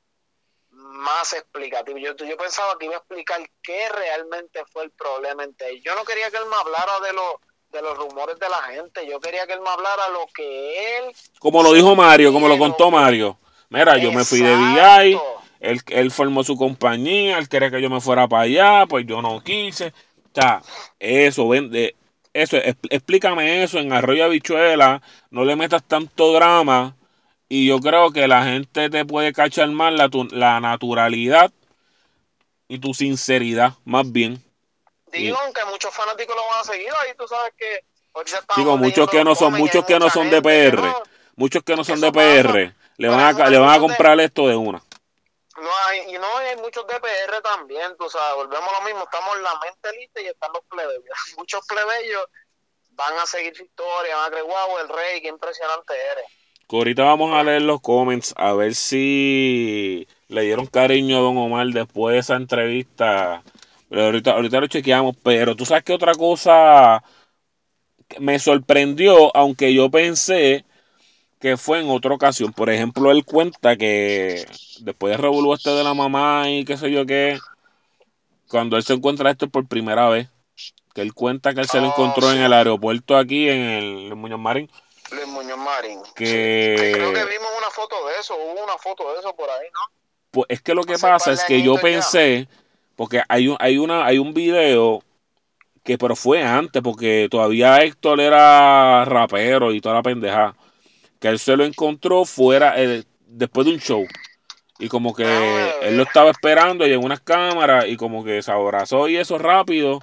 más 0.72 1.34
explicativo. 1.34 2.00
Yo, 2.00 2.16
yo 2.16 2.38
pensaba 2.38 2.78
que 2.80 2.86
iba 2.86 2.96
a 2.96 3.00
explicar 3.00 3.42
qué 3.62 3.90
realmente 3.90 4.64
fue 4.74 4.86
el 4.86 4.92
problema 4.92 5.44
entre 5.44 5.70
ellos. 5.70 5.84
Yo 5.86 5.96
no 5.96 6.04
quería 6.04 6.32
que 6.32 6.38
él 6.38 6.46
me 6.48 6.56
hablara 6.56 7.00
de 7.02 7.14
los 7.14 7.34
de 7.71 7.82
los 7.82 7.97
rumores 7.97 8.39
de 8.39 8.49
la 8.49 8.62
gente. 8.73 9.08
Yo 9.10 9.19
quería 9.19 9.45
que 9.47 9.53
él 9.53 9.62
me 9.62 9.69
hablara 9.69 10.10
lo 10.10 10.25
que 10.34 10.97
él 10.97 11.03
Como 11.39 11.62
lo 11.63 11.73
dijo 11.73 11.95
Mario, 11.95 12.34
como 12.34 12.47
lo 12.47 12.58
contó 12.58 12.89
Mario. 12.91 13.38
Mira, 13.69 13.97
yo 13.97 14.12
me 14.12 14.25
fui 14.25 14.39
de 14.39 14.55
VI, 14.55 15.19
él, 15.60 15.82
él 15.89 16.12
formó 16.12 16.43
su 16.43 16.55
compañía, 16.55 17.38
él 17.38 17.47
quería 17.47 17.69
que 17.69 17.82
yo 17.82 17.89
me 17.89 18.01
fuera 18.01 18.27
para 18.27 18.43
allá, 18.43 18.86
pues 18.88 19.05
yo 19.05 19.21
no 19.21 19.43
quise. 19.43 19.93
Sea, 20.34 20.62
eso, 20.99 21.47
vende, 21.47 21.95
eso, 22.34 22.58
es- 22.58 22.75
explícame 22.89 23.63
eso 23.63 23.77
en 23.79 23.93
Arroyo 23.93 24.25
Habichuela, 24.25 25.01
no 25.29 25.45
le 25.45 25.55
metas 25.55 25.84
tanto 25.84 26.34
drama 26.34 26.95
y 27.47 27.67
yo 27.67 27.79
creo 27.79 28.12
que 28.12 28.27
la 28.27 28.43
gente 28.45 28.89
te 28.89 29.05
puede 29.05 29.34
cachar 29.34 29.69
más 29.69 29.93
la, 29.93 30.10
tu- 30.10 30.27
la 30.32 30.60
naturalidad 30.60 31.51
y 32.67 32.79
tu 32.79 32.93
sinceridad, 32.93 33.73
más 33.86 34.12
bien. 34.12 34.41
Digo, 35.12 35.38
Y, 35.38 35.43
aunque 35.43 35.65
muchos 35.65 35.93
fanáticos 35.93 36.36
lo 36.36 36.41
van 36.48 36.62
a 36.62 36.63
seguir, 36.63 36.91
ahí 37.02 37.13
tú 37.17 37.28
sabes 37.28 37.54
que 37.58 37.84
Digo, 38.58 38.78
muchos 38.78 39.10
que 39.10 39.24
no 39.24 39.36
son, 39.36 39.54
muchos 39.54 39.86
que 39.86 40.00
no 40.00 40.10
son 40.10 40.30
de 40.30 40.41
PR, 40.41 40.82
no, 40.82 41.04
muchos 41.36 41.63
que 41.63 41.76
no 41.76 41.84
son 41.84 42.02
de 42.02 42.12
PR, 42.12 42.74
le 42.98 43.08
van 43.08 43.19
a, 43.19 43.50
le 43.50 43.58
van 43.58 43.69
a 43.69 43.74
de, 43.74 43.80
comprar 43.80 44.19
esto 44.19 44.48
de 44.48 44.56
una. 44.56 44.82
no 45.62 45.69
hay, 45.88 46.13
y 46.13 46.17
no 46.17 46.38
hay 46.38 46.58
muchos 46.58 46.86
de 46.88 47.00
PR 47.00 47.41
también, 47.41 47.95
tú 47.98 48.10
sabes, 48.10 48.36
volvemos 48.36 48.69
a 48.69 48.80
lo 48.80 48.86
mismo, 48.86 49.04
estamos 49.04 49.38
en 49.38 49.43
la 49.43 49.60
mente 49.63 49.98
lista 49.98 50.22
y 50.22 50.28
están 50.28 50.52
los 50.54 50.63
plebeyos. 50.65 51.04
Muchos 51.38 51.65
plebeyos 51.65 52.26
van 52.91 53.17
a 53.19 53.26
seguir 53.26 53.56
su 53.56 53.63
historia, 53.63 54.15
van 54.17 54.28
a 54.28 54.32
creer, 54.32 54.45
wow, 54.45 54.78
el 54.82 54.89
rey, 54.89 55.22
qué 55.22 55.28
impresionante 55.30 55.93
eres. 55.93 56.26
Ahorita 56.72 57.04
vamos 57.04 57.34
a 57.34 57.43
leer 57.43 57.62
los 57.62 57.82
comments 57.82 58.34
a 58.38 58.54
ver 58.54 58.76
si 58.76 60.08
le 60.28 60.41
dieron 60.41 60.67
cariño 60.67 61.17
a 61.17 61.22
Don 61.22 61.38
Omar 61.38 61.67
después 61.67 62.13
de 62.13 62.19
esa 62.19 62.36
entrevista. 62.36 63.43
Pero 63.89 64.04
ahorita, 64.06 64.32
ahorita 64.32 64.60
lo 64.62 64.67
chequeamos, 64.67 65.17
pero 65.23 65.56
tú 65.56 65.65
sabes 65.65 65.84
que 65.84 65.93
otra 65.93 66.13
cosa 66.15 67.04
me 68.19 68.39
sorprendió, 68.39 69.36
aunque 69.36 69.73
yo 69.73 69.89
pensé 69.91 70.65
que 71.39 71.58
fue 71.58 71.82
en 71.82 71.89
otra 71.89 72.13
ocasión. 72.15 72.54
Por 72.54 72.69
ejemplo, 72.69 73.12
él 73.12 73.25
cuenta 73.25 73.78
que 73.78 74.45
después 74.82 75.12
de 75.12 75.17
revolú 75.17 75.54
este 75.54 75.71
de 75.71 75.84
la 75.84 75.93
mamá 75.93 76.49
y 76.49 76.65
qué 76.65 76.78
sé 76.78 76.91
yo 76.91 77.06
qué, 77.06 77.43
cuando 78.49 78.78
él 78.78 78.84
se 78.84 78.93
encuentra 78.93 79.32
esto 79.32 79.49
por 79.49 79.67
primera 79.67 80.10
vez, 80.10 80.30
que 80.93 81.02
él 81.02 81.13
cuenta 81.13 81.54
que 81.54 81.62
él 81.62 81.67
se 81.67 81.82
lo 81.82 81.88
Oh, 81.88 81.88
encontró 81.88 82.32
en 82.32 82.41
el 82.41 82.54
aeropuerto 82.54 83.17
aquí 83.17 83.49
en 83.49 83.62
el 83.62 84.15
Muñoz 84.15 84.39
Marín, 84.39 84.69
Luis 85.12 85.28
Muñoz 85.28 85.58
Marín, 85.58 86.02
que 86.15 86.91
creo 86.93 87.13
que 87.13 87.25
vimos 87.25 87.49
una 87.58 87.69
foto 87.71 87.95
de 88.08 88.19
eso, 88.19 88.36
hubo 88.36 88.63
una 88.63 88.78
foto 88.78 89.12
de 89.13 89.19
eso 89.19 89.36
por 89.36 89.49
ahí, 89.49 89.67
¿no? 89.73 89.80
pues 90.32 90.45
es 90.49 90.62
que 90.62 90.73
lo 90.73 90.84
que 90.84 90.93
Hace 90.93 90.99
pasa 90.99 91.34
es 91.34 91.43
que 91.43 91.62
yo 91.62 91.73
ya. 91.75 91.82
pensé, 91.82 92.47
porque 93.00 93.24
hay 93.30 93.48
un, 93.48 93.56
hay 93.62 93.78
una, 93.78 94.06
hay 94.06 94.18
un 94.18 94.34
video 94.34 95.02
que 95.86 95.98
pero 95.98 96.18
fue 96.18 96.44
antes, 96.44 96.82
porque 96.82 97.30
todavía 97.32 97.82
Héctor 97.82 98.20
era 98.20 99.06
rapero 99.06 99.72
y 99.72 99.80
toda 99.80 99.96
la 99.96 100.02
pendeja, 100.02 100.54
que 101.18 101.30
él 101.30 101.40
se 101.40 101.56
lo 101.56 101.64
encontró 101.64 102.26
fuera 102.26 102.74
eh, 102.76 103.06
después 103.26 103.66
de 103.66 103.74
un 103.76 103.80
show. 103.80 104.06
Y 104.80 104.90
como 104.90 105.16
que 105.16 105.24
Déjame 105.24 105.72
él 105.84 105.96
lo 105.96 106.04
estaba 106.04 106.30
esperando 106.30 106.86
y 106.86 106.92
en 106.92 107.02
unas 107.02 107.22
cámaras 107.22 107.88
y 107.88 107.96
como 107.96 108.22
que 108.26 108.42
se 108.42 108.52
abrazó 108.52 109.08
y 109.08 109.16
eso 109.16 109.38
rápido 109.38 110.02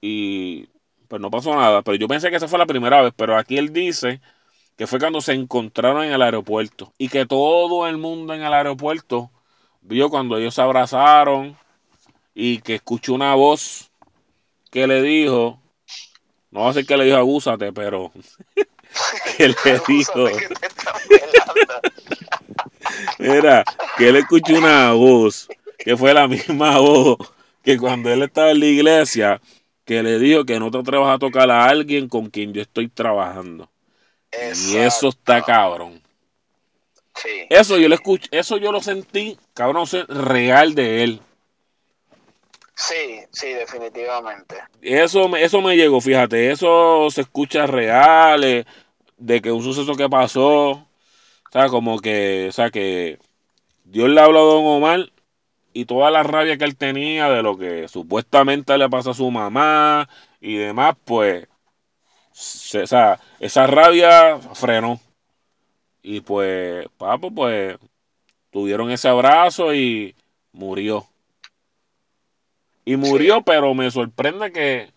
y 0.00 0.66
pues 1.08 1.20
no 1.20 1.30
pasó 1.30 1.54
nada. 1.54 1.82
Pero 1.82 1.98
yo 1.98 2.08
pensé 2.08 2.30
que 2.30 2.36
esa 2.36 2.48
fue 2.48 2.58
la 2.58 2.64
primera 2.64 3.02
vez, 3.02 3.12
pero 3.14 3.36
aquí 3.36 3.58
él 3.58 3.74
dice 3.74 4.22
que 4.78 4.86
fue 4.86 4.98
cuando 4.98 5.20
se 5.20 5.34
encontraron 5.34 6.04
en 6.04 6.14
el 6.14 6.22
aeropuerto 6.22 6.94
y 6.96 7.10
que 7.10 7.26
todo 7.26 7.86
el 7.86 7.98
mundo 7.98 8.32
en 8.32 8.42
el 8.42 8.54
aeropuerto 8.54 9.30
vio 9.82 10.08
cuando 10.08 10.38
ellos 10.38 10.54
se 10.54 10.62
abrazaron 10.62 11.62
y 12.34 12.58
que 12.60 12.76
escuchó 12.76 13.14
una 13.14 13.34
voz 13.34 13.90
que 14.70 14.86
le 14.86 15.02
dijo, 15.02 15.60
no 16.50 16.60
va 16.62 16.70
a 16.70 16.74
ser 16.74 16.86
que 16.86 16.96
le 16.96 17.04
dijo 17.04 17.16
abúsate, 17.18 17.72
pero 17.72 18.12
que 19.36 19.48
le 19.48 19.54
dijo. 19.88 20.28
Mira, 23.18 23.64
que 23.96 24.08
él 24.08 24.16
escuchó 24.16 24.56
una 24.56 24.92
voz, 24.92 25.48
que 25.78 25.96
fue 25.96 26.14
la 26.14 26.28
misma 26.28 26.78
voz 26.78 27.18
que 27.62 27.78
cuando 27.78 28.10
él 28.10 28.22
estaba 28.22 28.50
en 28.50 28.60
la 28.60 28.66
iglesia, 28.66 29.40
que 29.84 30.02
le 30.02 30.18
dijo 30.18 30.44
que 30.44 30.60
no 30.60 30.70
te 30.70 30.78
atrevas 30.78 31.14
a 31.14 31.18
tocar 31.18 31.50
a 31.50 31.66
alguien 31.66 32.08
con 32.08 32.28
quien 32.28 32.52
yo 32.52 32.62
estoy 32.62 32.88
trabajando. 32.88 33.70
Y 34.68 34.76
eso 34.76 35.08
está 35.08 35.42
cabrón. 35.42 36.02
Sí, 37.14 37.46
Eso 37.48 37.78
yo 37.78 37.88
lo 37.88 37.94
escuché, 37.94 38.28
eso 38.32 38.56
yo 38.56 38.72
lo 38.72 38.82
sentí, 38.82 39.38
cabrón, 39.54 39.86
real 40.08 40.74
de 40.74 41.04
él. 41.04 41.20
Sí, 42.76 43.20
sí, 43.30 43.52
definitivamente. 43.52 44.56
Eso, 44.82 45.34
eso 45.36 45.60
me 45.60 45.76
llegó, 45.76 46.00
fíjate, 46.00 46.50
eso 46.50 47.08
se 47.10 47.20
escucha 47.22 47.66
real, 47.66 48.42
eh, 48.44 48.64
de 49.16 49.40
que 49.40 49.52
un 49.52 49.62
suceso 49.62 49.94
que 49.94 50.08
pasó, 50.08 50.70
o 50.70 50.86
sea, 51.52 51.68
como 51.68 52.00
que, 52.00 52.46
o 52.48 52.52
sea, 52.52 52.70
que 52.70 53.18
Dios 53.84 54.08
le 54.08 54.20
habló 54.20 54.40
a 54.40 54.54
Don 54.54 54.66
Omar 54.66 55.12
y 55.72 55.84
toda 55.86 56.10
la 56.10 56.22
rabia 56.22 56.56
que 56.56 56.64
él 56.64 56.76
tenía 56.76 57.30
de 57.30 57.42
lo 57.42 57.56
que 57.56 57.88
supuestamente 57.88 58.76
le 58.78 58.88
pasó 58.88 59.10
a 59.10 59.14
su 59.14 59.30
mamá 59.30 60.08
y 60.40 60.56
demás, 60.56 60.96
pues, 61.04 61.46
o 62.30 62.86
sea, 62.86 63.20
esa 63.40 63.66
rabia 63.66 64.38
frenó. 64.54 65.00
Y 66.02 66.20
pues, 66.20 66.86
papo, 66.98 67.30
pues, 67.30 67.78
tuvieron 68.50 68.90
ese 68.90 69.08
abrazo 69.08 69.74
y 69.74 70.14
murió. 70.52 71.06
Y 72.84 72.92
Sí, 72.92 72.96
murió, 72.96 73.42
pero 73.42 73.74
me 73.74 73.90
sorprende 73.90 74.52
que, 74.52 74.92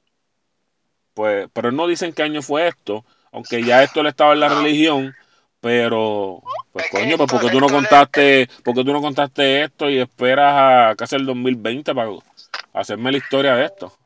pues, 1.14 1.48
pero 1.54 1.72
no 1.72 1.88
dicen 1.88 2.14
qué 2.14 2.24
año 2.24 2.42
fue 2.42 2.68
esto, 2.68 3.06
aunque 3.32 3.64
ya 3.64 3.84
esto 3.84 4.04
le 4.04 4.10
estaba 4.10 4.34
en 4.34 4.42
la 4.42 4.50
religión, 4.50 5.16
pero, 5.62 6.44
pues 6.72 6.86
Es 6.86 6.92
coño, 6.92 7.18
pues 7.18 7.30
porque 7.32 7.50
tú 7.50 7.60
no 7.60 7.68
contaste, 7.68 8.50
porque 8.64 8.84
tú 8.84 8.94
no 8.94 9.02
contaste 9.02 9.64
esto 9.64 9.90
y 9.90 10.00
esperas 10.00 10.54
a 10.92 10.96
casi 10.96 11.16
el 11.16 11.26
2020 11.26 11.96
para 11.96 12.12
hacerme 12.74 13.12
la 13.12 13.18
historia 13.18 13.56
de 13.56 13.66
esto. 13.66 13.98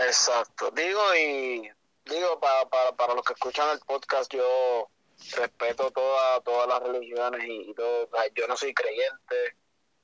exacto. 0.00 0.70
Digo, 0.72 1.00
y 1.16 1.70
digo, 2.04 2.38
para, 2.40 2.68
para, 2.68 2.92
para 2.92 3.14
los 3.14 3.24
que 3.24 3.32
escuchan 3.32 3.68
el 3.72 3.80
podcast, 3.80 4.32
yo 4.32 4.88
respeto 5.36 5.90
toda, 5.90 6.40
todas 6.40 6.68
las 6.68 6.82
religiones 6.82 7.44
y, 7.44 7.70
y 7.70 7.74
todo. 7.74 8.08
Yo 8.34 8.46
no 8.46 8.56
soy 8.56 8.74
creyente. 8.74 9.56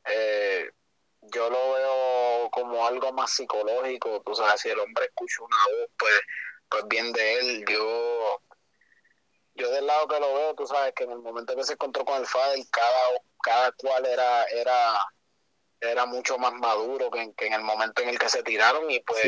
Eh, 0.06 0.70
yo 1.32 1.50
lo 1.50 1.72
veo 1.72 2.50
como 2.50 2.86
algo 2.86 3.12
más 3.12 3.32
psicológico. 3.32 4.22
Tú 4.24 4.34
sabes, 4.34 4.60
si 4.60 4.68
el 4.68 4.78
hombre 4.78 5.06
escucha 5.06 5.42
una 5.42 5.56
voz, 5.56 5.90
pues, 5.98 6.20
pues 6.68 6.84
bien 6.88 7.12
de 7.12 7.38
él. 7.38 7.64
Yo, 7.68 8.40
yo 9.54 9.70
del 9.70 9.86
lado 9.86 10.08
que 10.08 10.20
lo 10.20 10.34
veo, 10.34 10.54
tú 10.54 10.66
sabes 10.66 10.92
que 10.94 11.04
en 11.04 11.12
el 11.12 11.20
momento 11.20 11.56
que 11.56 11.64
se 11.64 11.74
encontró 11.74 12.04
con 12.04 12.20
el 12.20 12.26
Fadel, 12.26 12.66
cada, 12.70 13.22
cada 13.42 13.72
cual 13.72 14.06
era, 14.06 14.44
era, 14.44 15.06
era 15.80 16.06
mucho 16.06 16.38
más 16.38 16.52
maduro 16.54 17.10
que 17.10 17.20
en, 17.20 17.34
que 17.34 17.46
en 17.46 17.54
el 17.54 17.62
momento 17.62 18.02
en 18.02 18.10
el 18.10 18.18
que 18.18 18.28
se 18.28 18.42
tiraron 18.42 18.90
y 18.90 19.00
pues, 19.00 19.22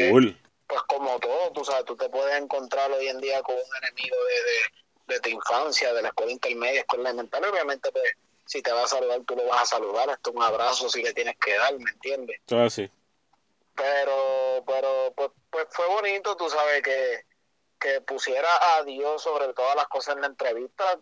pues 0.66 0.82
como 0.88 1.18
todo, 1.20 1.52
tú 1.52 1.64
sabes, 1.64 1.84
tú 1.84 1.96
te 1.96 2.08
puedes 2.08 2.36
encontrar 2.40 2.90
hoy 2.90 3.08
en 3.08 3.20
día 3.20 3.42
con 3.42 3.54
un 3.54 3.76
enemigo 3.82 4.16
de, 4.16 5.14
de, 5.14 5.14
de 5.14 5.20
tu 5.20 5.28
infancia, 5.28 5.94
de 5.94 6.02
la 6.02 6.08
escuela 6.08 6.32
intermedia, 6.32 6.80
escuela 6.80 7.10
elemental, 7.10 7.44
obviamente 7.44 7.92
pues 7.92 8.12
si 8.46 8.62
te 8.62 8.72
va 8.72 8.84
a 8.84 8.88
saludar, 8.88 9.20
tú 9.26 9.36
lo 9.36 9.44
vas 9.46 9.62
a 9.62 9.66
saludar, 9.66 10.08
hasta 10.08 10.30
un 10.30 10.42
abrazo 10.42 10.88
si 10.88 11.02
le 11.02 11.12
tienes 11.12 11.36
que 11.36 11.56
dar, 11.56 11.74
¿me 11.78 11.90
entiendes? 11.90 12.40
Todo 12.46 12.64
así. 12.64 12.90
Pero, 13.74 14.64
pero, 14.66 15.12
pues, 15.14 15.30
pues 15.50 15.66
fue 15.70 15.86
bonito, 15.86 16.36
tú 16.36 16.48
sabes 16.48 16.82
que, 16.82 17.24
que 17.78 18.00
pusiera 18.00 18.48
a 18.76 18.84
Dios 18.84 19.22
sobre 19.22 19.52
todas 19.52 19.76
las 19.76 19.88
cosas 19.88 20.14
en 20.14 20.22
la 20.22 20.28
entrevista, 20.28 20.98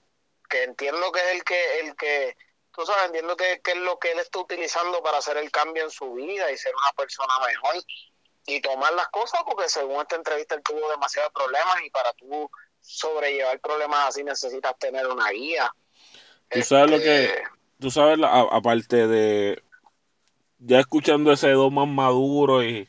que 0.48 0.64
entiendo 0.64 1.12
que 1.12 1.20
es 1.20 1.32
el 1.34 1.44
que, 1.44 1.80
el 1.80 1.96
que, 1.96 2.36
tú 2.72 2.84
sabes, 2.84 3.04
entiendo 3.06 3.36
que, 3.36 3.60
que 3.60 3.72
es 3.72 3.76
lo 3.78 3.98
que 3.98 4.12
él 4.12 4.18
está 4.18 4.40
utilizando 4.40 5.02
para 5.02 5.18
hacer 5.18 5.36
el 5.36 5.52
cambio 5.52 5.84
en 5.84 5.90
su 5.90 6.14
vida 6.14 6.50
y 6.50 6.56
ser 6.56 6.74
una 6.74 6.92
persona 6.92 7.34
mejor 7.46 7.76
y 8.46 8.60
tomar 8.60 8.92
las 8.94 9.08
cosas, 9.08 9.42
porque 9.44 9.68
según 9.68 10.00
esta 10.00 10.16
entrevista 10.16 10.54
él 10.54 10.62
tuvo 10.62 10.90
demasiados 10.90 11.32
problemas 11.32 11.76
y 11.84 11.90
para 11.90 12.12
tú 12.14 12.50
sobrellevar 12.80 13.60
problemas 13.60 14.08
así 14.08 14.22
necesitas 14.24 14.78
tener 14.78 15.06
una 15.06 15.30
guía. 15.30 15.72
Tú 16.50 16.62
sabes 16.62 16.90
lo 16.90 16.98
que, 16.98 17.24
Este, 17.24 17.42
tú 17.80 17.90
sabes, 17.90 18.18
la- 18.18 18.28
a- 18.28 18.56
aparte 18.56 19.06
de 19.08 19.62
ya 20.58 20.80
escuchando 20.80 21.32
ese 21.32 21.50
dos 21.50 21.72
más 21.72 21.88
maduro 21.88 22.62
y, 22.64 22.88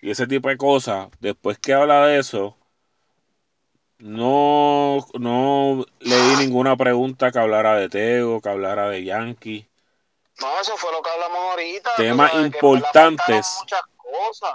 y 0.00 0.10
ese 0.10 0.26
tipo 0.26 0.48
de 0.48 0.56
cosas, 0.56 1.08
después 1.20 1.58
que 1.58 1.74
habla 1.74 2.06
de 2.06 2.18
eso, 2.18 2.56
no, 3.98 5.06
no 5.18 5.84
leí 6.00 6.36
ninguna 6.38 6.76
pregunta 6.76 7.30
que 7.30 7.38
hablara 7.38 7.74
de 7.76 7.88
Tego, 7.88 8.40
que 8.40 8.48
hablara 8.48 8.88
de 8.88 9.04
Yankee. 9.04 9.68
No, 10.40 10.60
eso 10.60 10.76
fue 10.76 10.90
lo 10.92 11.02
que 11.02 11.10
hablamos 11.10 11.38
ahorita, 11.38 11.90
Temas 11.96 12.30
que 12.30 12.36
importantes 12.38 13.64
cosas. 13.96 14.54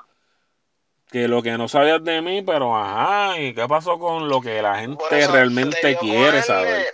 que 1.11 1.27
lo 1.27 1.43
que 1.43 1.57
no 1.57 1.67
sabías 1.67 2.03
de 2.03 2.21
mí, 2.23 2.41
pero 2.41 2.75
ajá, 2.75 3.39
¿y 3.39 3.53
qué 3.53 3.67
pasó 3.67 3.99
con 3.99 4.27
lo 4.27 4.41
que 4.41 4.61
la 4.63 4.79
gente 4.79 5.27
realmente 5.27 5.95
quiere 5.99 6.41
saber? 6.41 6.91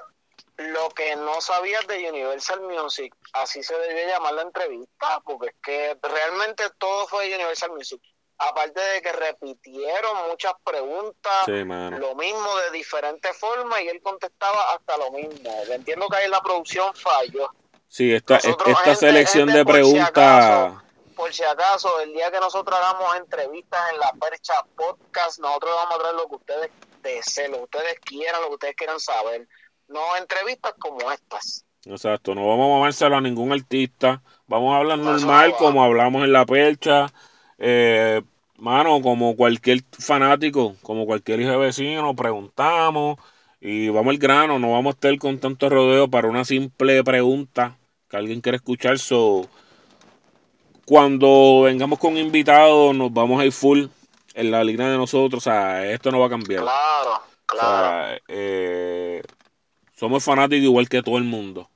Lo 0.69 0.89
que 0.89 1.15
no 1.15 1.41
sabías 1.41 1.85
de 1.87 2.09
Universal 2.09 2.61
Music, 2.61 3.13
así 3.33 3.63
se 3.63 3.75
debió 3.77 4.07
llamar 4.07 4.33
la 4.33 4.41
entrevista, 4.43 5.19
porque 5.25 5.47
es 5.47 5.55
que 5.63 5.97
realmente 6.01 6.63
todo 6.77 7.07
fue 7.07 7.27
de 7.27 7.35
Universal 7.35 7.71
Music. 7.71 8.01
Aparte 8.37 8.79
de 8.81 9.01
que 9.03 9.11
repitieron 9.11 10.29
muchas 10.29 10.53
preguntas, 10.63 11.45
Sí, 11.45 11.51
lo 11.51 12.15
mismo 12.15 12.55
de 12.57 12.71
diferentes 12.71 13.37
formas, 13.37 13.81
y 13.81 13.87
él 13.89 14.01
contestaba 14.01 14.73
hasta 14.73 14.97
lo 14.97 15.11
mismo. 15.11 15.51
Entiendo 15.69 16.07
que 16.09 16.17
ahí 16.17 16.27
la 16.29 16.41
producción 16.41 16.93
falló. 16.95 17.51
Sí, 17.87 18.13
esta, 18.13 18.35
Nosotros, 18.35 18.69
esta 18.69 18.83
gente- 18.83 18.99
selección 18.99 19.47
gente, 19.49 19.59
de 19.59 19.65
si 19.65 19.71
preguntas, 19.71 20.73
por 21.15 21.31
si 21.33 21.43
acaso, 21.43 21.99
el 21.99 22.13
día 22.13 22.31
que 22.31 22.39
nosotros 22.39 22.79
hagamos 22.79 23.15
entrevistas 23.17 23.91
en 23.93 23.99
la 23.99 24.11
Percha 24.13 24.53
Podcast, 24.75 25.37
nosotros 25.39 25.75
vamos 25.75 25.95
a 25.95 25.99
traer 25.99 26.15
lo 26.15 26.27
que 26.27 26.35
ustedes 26.35 26.71
deseen, 27.03 27.51
lo 27.51 27.57
que 27.57 27.63
ustedes 27.65 27.99
quieran, 27.99 28.41
lo 28.41 28.47
que 28.47 28.53
ustedes 28.55 28.75
quieran 28.75 28.99
saber. 28.99 29.47
No 29.91 30.15
entrevistas 30.17 30.73
como 30.79 31.11
estas. 31.11 31.65
exacto, 31.85 32.33
no 32.33 32.47
vamos 32.47 32.65
a 32.69 32.73
mamárselo 32.75 33.17
a 33.17 33.21
ningún 33.21 33.51
artista, 33.51 34.21
vamos 34.47 34.73
a 34.73 34.77
hablar 34.77 34.99
normal 34.99 35.53
como 35.57 35.83
hablamos 35.83 36.23
en 36.23 36.31
la 36.31 36.45
percha, 36.45 37.07
eh, 37.57 38.21
mano, 38.57 39.01
como 39.01 39.35
cualquier 39.35 39.81
fanático, 39.99 40.75
como 40.81 41.05
cualquier 41.05 41.41
hijo 41.41 41.51
de 41.51 41.57
vecino, 41.57 42.15
preguntamos 42.15 43.17
y 43.59 43.89
vamos 43.89 44.11
al 44.11 44.17
grano, 44.17 44.59
no 44.59 44.71
vamos 44.71 44.93
a 44.93 44.95
estar 44.95 45.17
con 45.17 45.39
tanto 45.39 45.69
rodeo 45.69 46.07
para 46.07 46.27
una 46.27 46.45
simple 46.45 47.03
pregunta 47.03 47.77
que 48.09 48.17
alguien 48.17 48.41
quiere 48.41 48.57
escuchar, 48.57 48.97
so 48.97 49.47
cuando 50.85 51.61
vengamos 51.63 51.99
con 51.99 52.17
invitados 52.17 52.95
nos 52.95 53.13
vamos 53.13 53.41
a 53.41 53.45
ir 53.45 53.51
full 53.51 53.85
en 54.33 54.51
la 54.51 54.63
línea 54.63 54.89
de 54.89 54.97
nosotros, 54.97 55.45
o 55.45 55.49
sea, 55.49 55.85
esto 55.91 56.11
no 56.11 56.19
va 56.19 56.27
a 56.27 56.29
cambiar. 56.29 56.61
Claro, 56.63 57.15
O 57.15 57.45
claro. 57.45 57.87
sea, 58.07 58.19
eh, 58.27 59.21
somos 60.01 60.23
fanáticos 60.23 60.63
igual 60.63 60.89
que 60.89 61.03
todo 61.03 61.19
el 61.19 61.25
mundo. 61.25 61.69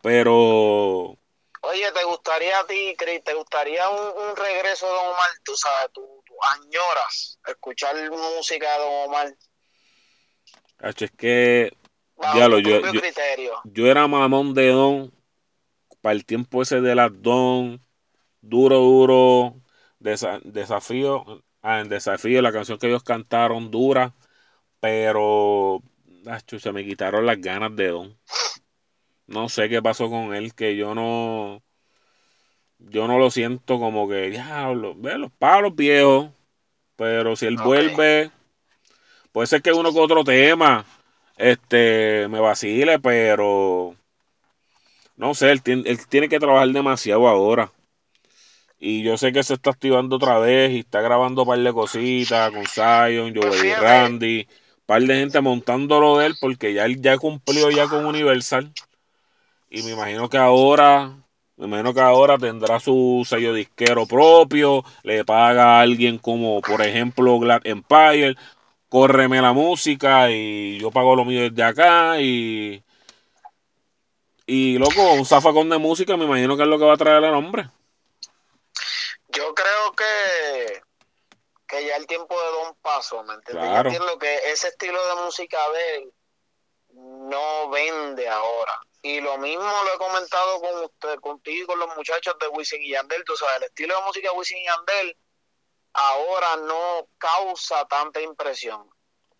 Pero 0.00 1.18
Oye, 1.60 1.92
¿te 1.92 2.04
gustaría 2.04 2.58
a 2.60 2.66
ti, 2.66 2.94
Chris, 2.96 3.22
te 3.24 3.34
gustaría 3.34 3.90
un, 3.90 3.98
un 4.30 4.36
regreso 4.36 4.86
de 4.86 4.92
Don 4.92 5.08
Omar? 5.08 5.28
Tú 5.44 5.54
sabes, 5.54 5.92
tú, 5.92 6.00
tú 6.24 6.32
añoras 6.54 7.38
escuchar 7.46 7.94
música 8.10 8.72
de 8.72 8.78
Don 8.78 9.08
Omar 9.08 9.34
Hacho, 10.78 11.04
es 11.04 11.10
que 11.10 11.76
ya 12.34 12.48
lo, 12.48 12.58
yo 12.58 13.86
era 13.86 14.06
mamón 14.06 14.54
de 14.54 14.68
Don 14.68 15.12
para 16.00 16.14
el 16.14 16.24
tiempo 16.24 16.62
ese 16.62 16.80
de 16.80 16.94
las 16.94 17.10
Don, 17.20 17.82
duro, 18.40 18.78
duro, 18.78 19.56
desa- 20.00 20.40
desafío, 20.42 21.44
ah, 21.60 21.80
en 21.80 21.90
desafío, 21.90 22.40
la 22.40 22.52
canción 22.52 22.78
que 22.78 22.86
ellos 22.86 23.02
cantaron 23.02 23.70
dura, 23.70 24.14
pero 24.80 25.82
hacho, 26.26 26.58
se 26.58 26.72
me 26.72 26.84
quitaron 26.84 27.26
las 27.26 27.40
ganas 27.40 27.74
de 27.76 27.88
Don. 27.88 28.18
No 29.26 29.48
sé 29.48 29.68
qué 29.68 29.82
pasó 29.82 30.08
con 30.08 30.34
él, 30.34 30.54
que 30.54 30.76
yo 30.76 30.94
no, 30.94 31.62
yo 32.78 33.08
no 33.08 33.18
lo 33.18 33.30
siento 33.30 33.78
como 33.78 34.08
que, 34.08 34.30
diablo, 34.30 34.94
ve 34.96 35.18
los 35.18 35.32
palos 35.32 35.74
viejos, 35.74 36.30
pero 36.96 37.36
si 37.36 37.46
él 37.46 37.56
vuelve, 37.56 38.30
puede 39.32 39.46
ser 39.46 39.62
que 39.62 39.72
uno 39.72 39.92
con 39.92 40.04
otro 40.04 40.24
tema, 40.24 40.84
este, 41.36 42.28
me 42.28 42.40
vacile, 42.40 42.98
pero 43.00 43.94
no 45.16 45.34
sé, 45.34 45.50
él 45.50 45.62
tiene, 45.62 45.88
él 45.88 46.06
tiene 46.06 46.28
que 46.28 46.38
trabajar 46.38 46.68
demasiado 46.68 47.26
ahora. 47.26 47.72
Y 48.78 49.02
yo 49.02 49.16
sé 49.16 49.32
que 49.32 49.42
se 49.42 49.54
está 49.54 49.70
activando 49.70 50.16
otra 50.16 50.38
vez 50.38 50.70
y 50.72 50.80
está 50.80 51.00
grabando 51.00 51.42
un 51.42 51.48
par 51.48 51.58
de 51.58 51.72
cositas 51.72 52.50
con 52.50 52.66
Zion, 52.66 53.32
Pues 53.32 53.46
Joey 53.46 53.60
fíjate, 53.60 53.82
Randy, 53.82 54.40
un 54.40 54.65
par 54.86 55.02
de 55.02 55.14
gente 55.16 55.40
montándolo 55.40 56.18
de 56.18 56.26
él 56.26 56.36
porque 56.40 56.72
ya 56.72 56.84
él 56.84 57.02
ya 57.02 57.18
cumplió 57.18 57.70
ya 57.70 57.88
con 57.88 58.06
Universal. 58.06 58.72
Y 59.68 59.82
me 59.82 59.90
imagino 59.92 60.28
que 60.28 60.38
ahora, 60.38 61.12
me 61.56 61.66
imagino 61.66 61.92
que 61.92 62.00
ahora 62.00 62.38
tendrá 62.38 62.80
su 62.80 63.26
sello 63.28 63.52
disquero 63.52 64.06
propio, 64.06 64.84
le 65.02 65.24
paga 65.24 65.78
a 65.78 65.80
alguien 65.80 66.18
como 66.18 66.60
por 66.60 66.82
ejemplo 66.82 67.38
Glad 67.40 67.62
Empire, 67.64 68.36
córreme 68.88 69.42
la 69.42 69.52
música 69.52 70.30
y 70.30 70.78
yo 70.78 70.90
pago 70.90 71.16
lo 71.16 71.24
mío 71.24 71.42
desde 71.42 71.62
acá 71.64 72.20
y 72.20 72.82
y 74.46 74.78
loco, 74.78 75.14
un 75.14 75.26
zafacón 75.26 75.68
de 75.68 75.78
música, 75.78 76.16
me 76.16 76.24
imagino 76.24 76.56
que 76.56 76.62
es 76.62 76.68
lo 76.68 76.78
que 76.78 76.84
va 76.84 76.94
a 76.94 76.96
traer 76.96 77.24
el 77.24 77.34
hombre. 77.34 77.68
yo 79.34 79.52
creo 79.54 79.92
que, 79.96 80.82
que 81.76 81.86
ya 81.86 81.96
el 81.96 82.06
tiempo 82.06 82.40
de 82.40 82.50
Don 82.50 82.74
pasó, 82.76 83.22
¿me 83.22 83.34
entiendes? 83.34 83.68
Claro. 83.68 83.90
Yo 83.90 83.96
entiendo 83.96 84.18
que 84.18 84.50
ese 84.50 84.68
estilo 84.68 85.06
de 85.08 85.22
música 85.22 85.58
de 85.70 85.96
él 85.96 86.12
no 86.90 87.68
vende 87.70 88.28
ahora. 88.28 88.80
Y 89.02 89.20
lo 89.20 89.38
mismo 89.38 89.64
lo 89.84 89.94
he 89.94 89.98
comentado 89.98 90.60
con 90.60 90.84
usted, 90.84 91.20
contigo 91.20 91.64
y 91.64 91.66
con 91.66 91.78
los 91.78 91.96
muchachos 91.96 92.36
de 92.40 92.48
Wisin 92.48 92.82
y 92.82 92.90
Yandel. 92.90 93.24
Tú 93.24 93.36
sabes, 93.36 93.58
el 93.58 93.64
estilo 93.64 93.96
de 93.96 94.02
música 94.02 94.30
de 94.30 94.36
Wisin 94.36 94.58
y 94.58 94.64
Yandel 94.64 95.16
ahora 95.92 96.56
no 96.56 97.08
causa 97.18 97.86
tanta 97.86 98.20
impresión. 98.20 98.90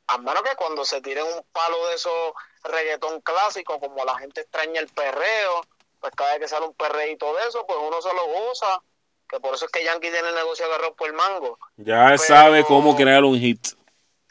A 0.09 0.19
menos 0.19 0.43
que 0.43 0.55
cuando 0.55 0.85
se 0.85 1.01
tiren 1.01 1.25
un 1.25 1.45
palo 1.53 1.87
de 1.89 1.95
esos 1.97 2.33
reggaetón 2.63 3.21
clásico, 3.23 3.81
como 3.81 4.05
la 4.05 4.17
gente 4.19 4.43
extraña 4.43 4.81
el 4.81 4.89
perreo, 4.89 5.63
pues 6.01 6.13
cada 6.15 6.33
vez 6.33 6.41
que 6.41 6.49
sale 6.49 6.67
un 6.67 6.75
perreíto 6.75 7.35
de 7.35 7.49
eso, 7.49 7.67
pues 7.67 7.79
uno 7.81 8.01
se 8.01 8.13
lo 8.15 8.27
goza. 8.27 8.81
Que 9.29 9.41
por 9.41 9.55
eso 9.55 9.67
es 9.67 9.71
que 9.73 9.83
Yankee 9.85 10.11
tiene 10.11 10.29
el 10.29 10.35
negocio 10.35 10.67
agarrado 10.67 10.95
por 10.95 11.09
el 11.09 11.15
mango. 11.15 11.59
Ya 11.77 12.07
Pero- 12.07 12.19
sabe 12.19 12.65
cómo 12.65 12.95
crear 12.97 13.25
un 13.25 13.39
hit. 13.39 13.67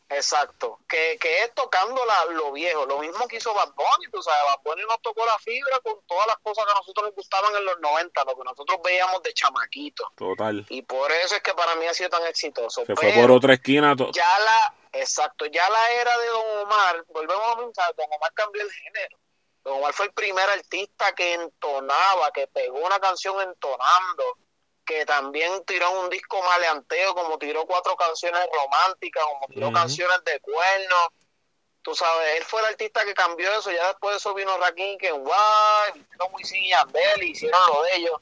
Exacto, 0.07 0.79
que, 0.87 1.17
que 1.19 1.41
es 1.43 1.53
tocando 1.55 1.99
la, 2.05 2.25
lo 2.33 2.51
viejo, 2.51 2.85
lo 2.85 2.99
mismo 2.99 3.27
que 3.27 3.37
hizo 3.37 3.51
Bad 3.55 3.73
Bunny, 3.73 4.05
tú 4.11 4.21
sabes, 4.21 4.39
Bad 4.45 4.59
Bunny 4.63 4.83
nos 4.87 5.01
tocó 5.01 5.25
la 5.25 5.37
fibra 5.39 5.79
con 5.79 5.95
todas 6.05 6.27
las 6.27 6.37
cosas 6.43 6.63
que 6.63 6.71
a 6.71 6.75
nosotros 6.75 7.05
nos 7.07 7.15
gustaban 7.15 7.55
en 7.55 7.65
los 7.65 7.79
90, 7.79 8.23
lo 8.23 8.37
que 8.37 8.43
nosotros 8.43 8.79
veíamos 8.83 9.23
de 9.23 9.33
chamaquito, 9.33 10.11
Total. 10.15 10.63
y 10.69 10.83
por 10.83 11.11
eso 11.11 11.35
es 11.35 11.41
que 11.41 11.55
para 11.55 11.73
mí 11.75 11.87
ha 11.87 11.93
sido 11.95 12.11
tan 12.11 12.23
exitoso. 12.27 12.85
Se 12.85 12.95
fue 12.95 13.13
por 13.13 13.31
otra 13.31 13.55
esquina. 13.55 13.95
ya 14.13 14.39
la, 14.39 14.75
exacto, 14.93 15.47
ya 15.47 15.67
la 15.71 15.91
era 15.93 16.15
de 16.19 16.27
Don 16.27 16.57
Omar, 16.59 17.03
volvemos 17.09 17.47
a 17.47 17.57
pensar, 17.57 17.95
Don 17.95 18.05
Omar 18.11 18.31
cambió 18.35 18.61
el 18.61 18.71
género. 18.71 19.17
Don 19.63 19.77
Omar 19.79 19.91
fue 19.93 20.05
el 20.05 20.13
primer 20.13 20.47
artista 20.51 21.15
que 21.15 21.33
entonaba, 21.33 22.29
que 22.31 22.45
pegó 22.45 22.77
una 22.77 22.99
canción 22.99 23.41
entonando, 23.41 24.23
que 24.85 25.05
también 25.05 25.63
tiró 25.65 25.91
un 25.99 26.09
disco 26.09 26.41
maleanteo, 26.41 27.13
como 27.15 27.37
tiró 27.37 27.65
cuatro 27.65 27.95
canciones 27.95 28.47
románticas, 28.53 29.23
como 29.23 29.47
tiró 29.47 29.71
canciones 29.71 30.23
de 30.23 30.39
cuernos. 30.39 31.07
Tú 31.81 31.95
sabes, 31.95 32.37
él 32.37 32.43
fue 32.43 32.61
el 32.61 32.67
artista 32.67 33.03
que 33.03 33.13
cambió 33.13 33.51
eso, 33.59 33.71
ya 33.71 33.87
después 33.87 34.13
de 34.13 34.17
eso 34.17 34.33
vino 34.33 34.57
Rakim, 34.57 34.97
que 34.97 35.11
guay, 35.11 35.91
vinieron 35.93 36.33
Wisin 36.33 36.63
y 36.63 36.69
Yandel, 36.69 37.23
y 37.23 37.31
hicieron 37.31 37.59
lo 37.67 37.83
de 37.83 37.95
ellos. 37.95 38.21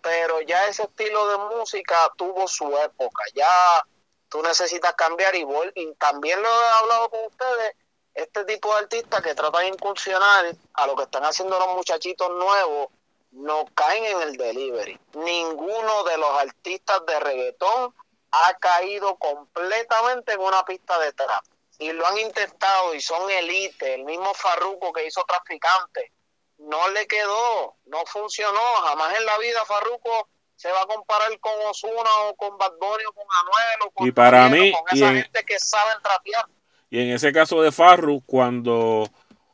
Pero 0.00 0.40
ya 0.42 0.66
ese 0.66 0.84
estilo 0.84 1.28
de 1.28 1.56
música 1.56 2.10
tuvo 2.16 2.46
su 2.46 2.76
época, 2.78 3.22
ya 3.34 3.84
tú 4.28 4.42
necesitas 4.42 4.94
cambiar 4.94 5.34
y, 5.34 5.46
y 5.74 5.94
también 5.94 6.42
lo 6.42 6.48
he 6.48 6.68
hablado 6.68 7.10
con 7.10 7.24
ustedes, 7.26 7.74
este 8.14 8.44
tipo 8.44 8.72
de 8.72 8.80
artistas 8.80 9.20
que 9.22 9.34
tratan 9.34 9.62
de 9.62 9.68
incursionar 9.68 10.56
a 10.74 10.86
lo 10.86 10.96
que 10.96 11.02
están 11.02 11.24
haciendo 11.24 11.58
los 11.58 11.68
muchachitos 11.68 12.30
nuevos, 12.30 12.88
no 13.36 13.66
caen 13.74 14.04
en 14.04 14.22
el 14.22 14.36
delivery. 14.36 14.98
Ninguno 15.14 16.04
de 16.04 16.16
los 16.18 16.30
artistas 16.40 17.00
de 17.06 17.20
reggaetón 17.20 17.94
ha 18.32 18.54
caído 18.54 19.16
completamente 19.16 20.32
en 20.32 20.40
una 20.40 20.64
pista 20.64 20.98
de 20.98 21.12
trap. 21.12 21.44
Y 21.78 21.92
lo 21.92 22.06
han 22.06 22.18
intentado 22.18 22.94
y 22.94 23.00
son 23.00 23.30
elite. 23.30 23.94
El 23.94 24.04
mismo 24.04 24.32
Farruko 24.34 24.92
que 24.92 25.06
hizo 25.06 25.22
Traficante, 25.24 26.12
no 26.58 26.88
le 26.90 27.06
quedó, 27.06 27.74
no 27.86 28.04
funcionó. 28.06 28.60
Jamás 28.84 29.16
en 29.18 29.26
la 29.26 29.38
vida 29.38 29.64
Farruko 29.66 30.28
se 30.56 30.70
va 30.72 30.80
a 30.82 30.86
comparar 30.86 31.38
con 31.38 31.52
Osuna 31.68 32.10
o 32.28 32.34
con 32.36 32.56
Bad 32.56 32.72
Bunny 32.80 33.04
o 33.04 33.12
con 33.12 33.26
Anuel 33.30 33.82
o 33.86 33.90
con 33.90 34.06
Y 34.06 34.12
para 34.12 34.48
mí, 34.48 34.72
y 34.92 34.96
esa 34.96 35.08
en- 35.10 35.22
gente 35.22 35.44
que 35.44 35.58
saben 35.58 36.02
trapear. 36.02 36.46
Y 36.88 37.02
en 37.02 37.10
ese 37.12 37.32
caso 37.32 37.60
de 37.60 37.72
Farru, 37.72 38.22
cuando 38.24 39.10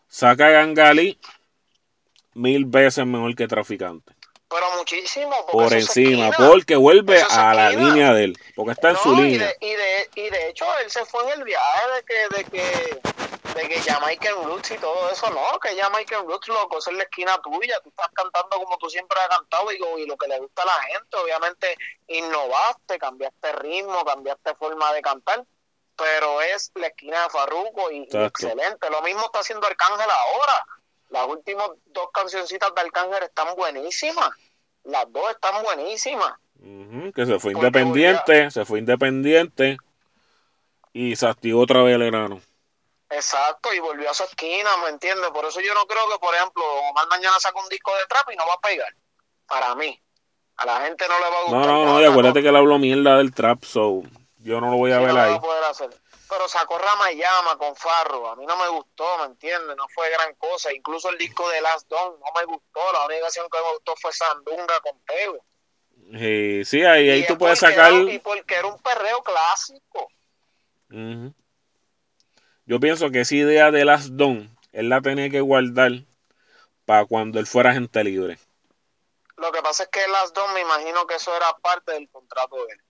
saca 0.07 0.47
a 0.47 0.51
Gangali, 0.51 1.19
mil 2.35 2.65
veces 2.67 3.07
mejor 3.07 3.35
que 3.35 3.49
Traficante. 3.49 4.15
Pero 4.49 4.71
muchísimo, 4.77 5.47
Por 5.47 5.73
encima, 5.73 6.31
porque 6.37 6.77
vuelve 6.77 7.23
a 7.23 7.55
la 7.55 7.71
línea 7.71 8.13
de 8.13 8.25
él, 8.25 8.39
porque 8.55 8.73
está 8.73 8.91
en 8.91 8.97
su 8.99 9.15
y 9.15 9.23
línea. 9.23 9.47
de, 9.47 9.57
y, 9.61 9.75
de, 9.75 10.11
y 10.15 10.29
de 10.29 10.49
hecho 10.51 10.67
él 10.85 10.91
se 10.91 11.07
fue 11.07 11.23
en 11.25 11.41
el 11.41 11.45
viaje 11.45 11.81
de 11.97 12.03
que, 12.03 12.37
de 12.37 12.45
que, 12.45 13.01
de 13.55 13.69
que 13.69 13.81
Jamaican 13.81 14.45
Roots 14.45 14.73
y 14.73 14.77
todo 14.77 15.11
eso, 15.11 15.31
no, 15.31 15.59
que 15.59 15.75
Jamaican 15.75 16.27
Roots, 16.27 16.49
loco, 16.49 16.79
esa 16.79 16.91
es 16.91 16.99
la 16.99 17.05
esquina 17.05 17.41
tuya, 17.43 17.81
tú 17.83 17.89
estás 17.89 18.09
cantando 18.13 18.59
como 18.59 18.77
tú 18.77 18.91
siempre 18.91 19.19
has 19.21 19.29
cantado 19.39 19.73
y, 19.73 20.03
y 20.03 20.07
lo 20.07 20.19
que 20.19 20.29
le 20.29 20.39
gusta 20.39 20.65
a 20.65 20.67
la 20.67 20.83
gente, 20.83 21.17
obviamente 21.17 21.75
innovaste, 22.09 22.99
cambiaste 22.99 23.53
ritmo, 23.53 24.05
cambiaste 24.05 24.55
forma 24.57 24.93
de 24.93 25.01
cantar, 25.01 25.45
pero 25.97 26.43
es 26.43 26.71
la 26.75 26.89
esquina 26.89 27.23
de 27.23 27.31
Farruko 27.31 27.91
y, 27.91 28.03
excelente, 28.03 28.91
lo 28.91 29.01
mismo 29.01 29.23
está 29.25 29.39
haciendo 29.39 29.67
Arcángel 29.67 30.11
ahora, 30.11 30.65
las 31.13 31.27
últimas 31.29 31.69
dos 31.87 32.09
cancioncitas 32.13 32.75
de 32.75 32.81
Arcángel 32.81 33.23
están 33.23 33.55
buenísimas, 33.55 34.31
las 34.85 35.13
dos 35.13 35.31
están 35.31 35.63
buenísimas. 35.63 36.33
Ujú, 36.59 37.13
que 37.13 37.27
se 37.27 37.39
fue 37.39 37.53
Porque 37.53 37.67
independiente, 37.67 38.51
se 38.51 38.65
fue 38.65 38.79
independiente 38.79 39.77
y 40.93 41.17
se 41.17 41.27
activó 41.27 41.63
otra 41.63 41.83
vez 41.83 41.97
el 41.97 42.03
enano. 42.03 42.41
Exacto, 43.11 43.75
y 43.75 43.79
volvió 43.79 44.11
a 44.11 44.15
su 44.15 44.25
esquina, 44.25 44.71
¿me 44.85 44.89
entiendes? 44.89 45.31
Por 45.31 45.45
eso 45.45 45.61
yo 45.61 45.75
no 45.75 45.87
creo 45.87 46.09
que, 46.11 46.19
por 46.19 46.35
ejemplo, 46.35 46.65
Omar 46.91 47.07
mañana 47.09 47.39
saca 47.41 47.61
un 47.61 47.69
disco 47.69 47.95
de 47.95 48.07
trap 48.07 48.31
y 48.33 48.37
no 48.37 48.47
va 48.47 48.55
a 48.55 48.61
pegar. 48.61 48.95
Para 49.47 49.75
mí. 49.75 50.01
A 50.57 50.67
la 50.67 50.81
gente 50.83 51.07
no 51.09 51.19
le 51.19 51.25
va 51.25 51.39
a 51.39 51.43
gustar. 51.43 51.61
No, 51.67 51.67
no, 51.67 51.85
no, 51.85 52.01
y 52.01 52.05
acuérdate 52.05 52.41
que 52.41 52.49
él 52.49 52.57
habló 52.57 52.79
mierda 52.79 53.19
del 53.19 53.35
trap, 53.35 53.65
so 53.65 54.03
yo 54.39 54.61
no 54.61 54.71
lo 54.71 54.77
voy 54.79 54.93
a 54.93 54.99
Sí, 54.99 55.05
ver 55.05 55.09
no 55.09 55.15
lo 55.15 55.21
va 55.21 55.27
ahí. 55.27 55.35
a 55.35 55.41
poder 55.41 55.65
hacer. 55.65 55.91
Pero 56.33 56.49
sacó 56.49 56.79
Rama 56.79 57.13
y 57.13 57.19
Llama 57.19 57.59
con 57.59 57.77
Farro. 57.77 58.31
A 58.31 58.37
mí 58.37 58.47
no 58.47 58.57
me 58.57 58.67
gustó, 58.69 59.19
¿me 59.19 59.25
entiendes? 59.27 59.77
No 59.77 59.87
fue 59.95 60.09
gran 60.09 60.35
cosa. 60.37 60.73
Incluso 60.73 61.11
el 61.11 61.19
disco 61.19 61.47
de 61.51 61.61
Last 61.61 61.87
Don 61.89 62.19
no 62.19 62.27
me 62.35 62.47
gustó. 62.47 62.81
La 62.91 63.05
única 63.05 63.21
canción 63.21 63.47
que 63.53 63.59
me 63.59 63.73
gustó 63.75 63.95
fue 64.01 64.13
Sandunga 64.15 64.81
con 64.81 64.99
Tego. 65.03 65.45
Y 66.11 66.65
sí, 66.65 66.83
ahí, 66.85 67.11
ahí 67.11 67.27
tú 67.27 67.35
es 67.35 67.39
puedes 67.39 67.59
sacar. 67.59 67.93
Era, 67.93 68.11
y 68.11 68.19
porque 68.19 68.55
era 68.55 68.67
un 68.67 68.79
perreo 68.79 69.23
clásico. 69.23 70.09
Ujú. 70.91 71.35
Yo 72.65 72.81
pienso 72.81 73.11
que 73.11 73.21
esa 73.21 73.35
idea 73.35 73.71
de 73.71 73.85
Last 73.85 74.09
Don, 74.13 74.57
él 74.73 74.89
la 74.89 75.03
tenía 75.03 75.29
que 75.29 75.43
guardar 75.43 75.91
para 76.87 77.05
cuando 77.05 77.41
él 77.41 77.47
fuera 77.47 77.75
gente 77.75 78.03
libre. 78.05 78.39
Lo 79.37 79.53
que 79.53 79.61
pasa 79.61 79.83
es 79.83 79.91
que 79.91 80.09
Last 80.09 80.35
Don 80.35 80.55
me 80.55 80.63
imagino 80.63 81.07
que 81.07 81.17
eso 81.17 81.37
era 81.37 81.55
parte 81.59 81.93
del 81.93 82.09
contrato 82.09 82.57
de 82.65 82.73
él. 82.73 82.81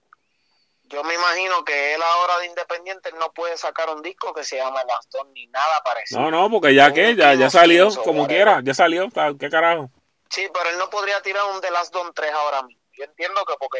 Yo 0.93 1.03
me 1.03 1.15
imagino 1.15 1.65
que 1.65 1.95
él 1.95 2.01
ahora 2.03 2.37
de 2.37 2.45
independiente 2.45 3.09
no 3.13 3.31
puede 3.33 3.57
sacar 3.57 3.89
un 3.89 4.03
disco 4.03 4.31
que 4.31 4.43
se 4.43 4.57
llama 4.57 4.83
Last 4.83 5.11
Don 5.11 5.33
ni 5.33 5.47
nada 5.47 5.81
parecido. 5.83 6.21
No, 6.21 6.29
no, 6.29 6.51
porque 6.51 6.75
ya 6.75 6.93
que, 6.93 7.15
ya, 7.15 7.33
ya 7.33 7.49
salió, 7.49 7.89
como 8.03 8.27
quiera, 8.27 8.61
ya 8.63 8.75
salió, 8.75 9.09
¿qué 9.39 9.49
carajo? 9.49 9.89
Sí, 10.29 10.47
pero 10.53 10.69
él 10.69 10.77
no 10.77 10.91
podría 10.91 11.19
tirar 11.23 11.45
un 11.51 11.59
The 11.61 11.71
Last 11.71 11.91
Don 11.91 12.13
3 12.13 12.31
ahora 12.31 12.61
mismo. 12.61 12.83
Yo 12.95 13.05
entiendo 13.05 13.43
que 13.43 13.55
porque 13.59 13.79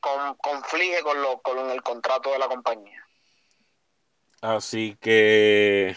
con, 0.00 0.36
conflige 0.36 1.02
con, 1.02 1.20
lo, 1.20 1.38
con 1.42 1.70
el 1.70 1.82
contrato 1.82 2.32
de 2.32 2.38
la 2.38 2.48
compañía. 2.48 3.04
Así 4.40 4.96
que 5.02 5.94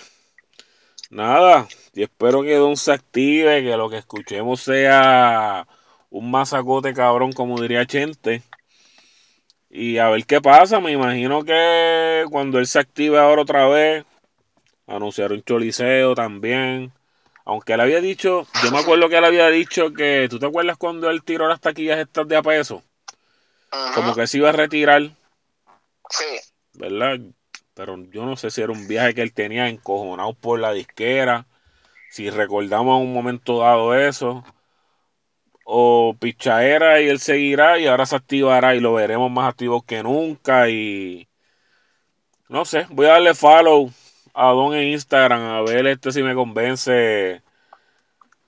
nada, 1.09 1.69
y 1.93 2.03
espero 2.03 2.41
que 2.43 2.55
Don 2.55 2.75
se 2.75 2.91
active, 2.91 3.63
que 3.63 3.77
lo 3.77 3.89
que 3.89 3.99
escuchemos 3.99 4.63
sea 4.63 5.65
un 6.09 6.29
masacote 6.29 6.93
cabrón, 6.93 7.31
como 7.31 7.61
diría 7.61 7.85
Chente. 7.85 8.43
Y 9.73 9.99
a 9.99 10.09
ver 10.09 10.25
qué 10.25 10.41
pasa, 10.41 10.81
me 10.81 10.91
imagino 10.91 11.45
que 11.45 12.25
cuando 12.29 12.59
él 12.59 12.67
se 12.67 12.79
active 12.79 13.17
ahora 13.17 13.43
otra 13.43 13.67
vez, 13.69 14.05
anunciar 14.85 15.31
un 15.31 15.41
choliseo 15.43 16.13
también. 16.13 16.91
Aunque 17.45 17.73
él 17.73 17.79
había 17.79 18.01
dicho, 18.01 18.45
yo 18.63 18.71
me 18.71 18.79
acuerdo 18.79 19.07
que 19.07 19.17
él 19.17 19.23
había 19.23 19.47
dicho 19.47 19.93
que, 19.93 20.27
¿tú 20.29 20.39
te 20.39 20.45
acuerdas 20.45 20.77
cuando 20.77 21.09
él 21.09 21.23
tiró 21.23 21.47
las 21.47 21.61
taquillas 21.61 21.99
estas 21.99 22.27
de 22.27 22.35
a 22.35 22.41
peso? 22.41 22.83
Como 23.95 24.13
que 24.13 24.27
se 24.27 24.37
iba 24.37 24.49
a 24.49 24.53
retirar, 24.53 25.09
Sí, 26.09 26.25
¿verdad? 26.73 27.19
Pero 27.73 27.97
yo 28.11 28.25
no 28.25 28.35
sé 28.35 28.51
si 28.51 28.61
era 28.61 28.73
un 28.73 28.87
viaje 28.87 29.13
que 29.13 29.21
él 29.21 29.33
tenía 29.33 29.69
encojonado 29.69 30.33
por 30.33 30.59
la 30.59 30.73
disquera, 30.73 31.45
si 32.09 32.29
recordamos 32.29 32.99
en 32.99 33.07
un 33.07 33.13
momento 33.13 33.59
dado 33.59 33.95
eso, 33.95 34.43
o 35.73 36.17
pichaera 36.19 36.99
y 36.99 37.07
él 37.07 37.19
seguirá 37.19 37.79
y 37.79 37.87
ahora 37.87 38.05
se 38.05 38.17
activará 38.17 38.75
y 38.75 38.81
lo 38.81 38.93
veremos 38.93 39.31
más 39.31 39.47
activo 39.47 39.81
que 39.81 40.03
nunca 40.03 40.67
y 40.67 41.29
no 42.49 42.65
sé, 42.65 42.87
voy 42.89 43.05
a 43.05 43.13
darle 43.13 43.33
follow 43.33 43.89
a 44.33 44.47
Don 44.47 44.73
en 44.75 44.89
Instagram 44.89 45.41
a 45.41 45.61
ver 45.61 45.87
este 45.87 46.11
si 46.11 46.23
me 46.23 46.35
convence 46.35 47.41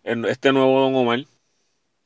en 0.03 0.25
este 0.25 0.51
nuevo 0.51 0.81
Don 0.81 0.95
Omar. 0.95 1.19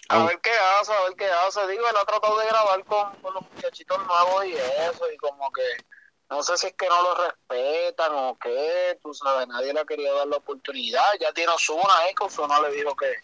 a 0.10 0.26
ver 0.28 0.40
qué 0.40 0.52
hace, 0.52 0.94
a 0.94 1.02
ver 1.06 1.16
qué 1.18 1.26
hace. 1.26 1.66
Digo, 1.68 1.90
él 1.90 1.98
ha 2.00 2.06
tratado 2.06 2.38
de 2.38 2.46
grabar 2.46 2.84
con, 2.86 3.12
con 3.16 3.34
los 3.34 3.52
muchachitos 3.52 3.98
nuevos 4.06 4.46
y 4.46 4.54
eso, 4.54 5.12
y 5.12 5.18
como 5.18 5.52
que 5.52 5.64
no 6.30 6.44
sé 6.44 6.58
si 6.58 6.68
es 6.68 6.74
que 6.74 6.88
no 6.88 7.02
lo 7.02 7.16
respetan 7.16 8.12
o 8.14 8.38
qué, 8.38 9.00
tú 9.02 9.16
sabes, 9.16 9.48
nadie 9.48 9.74
le 9.74 9.80
ha 9.80 9.86
querido 9.86 10.16
dar 10.16 10.28
la 10.28 10.38
oportunidad. 10.38 11.06
Ya 11.20 11.34
tiene 11.34 11.54
Osuna 11.54 11.98
ahí, 12.02 12.14
que 12.14 12.24
Osuna 12.24 12.62
le 12.62 12.72
dijo 12.72 12.96
que, 12.96 13.16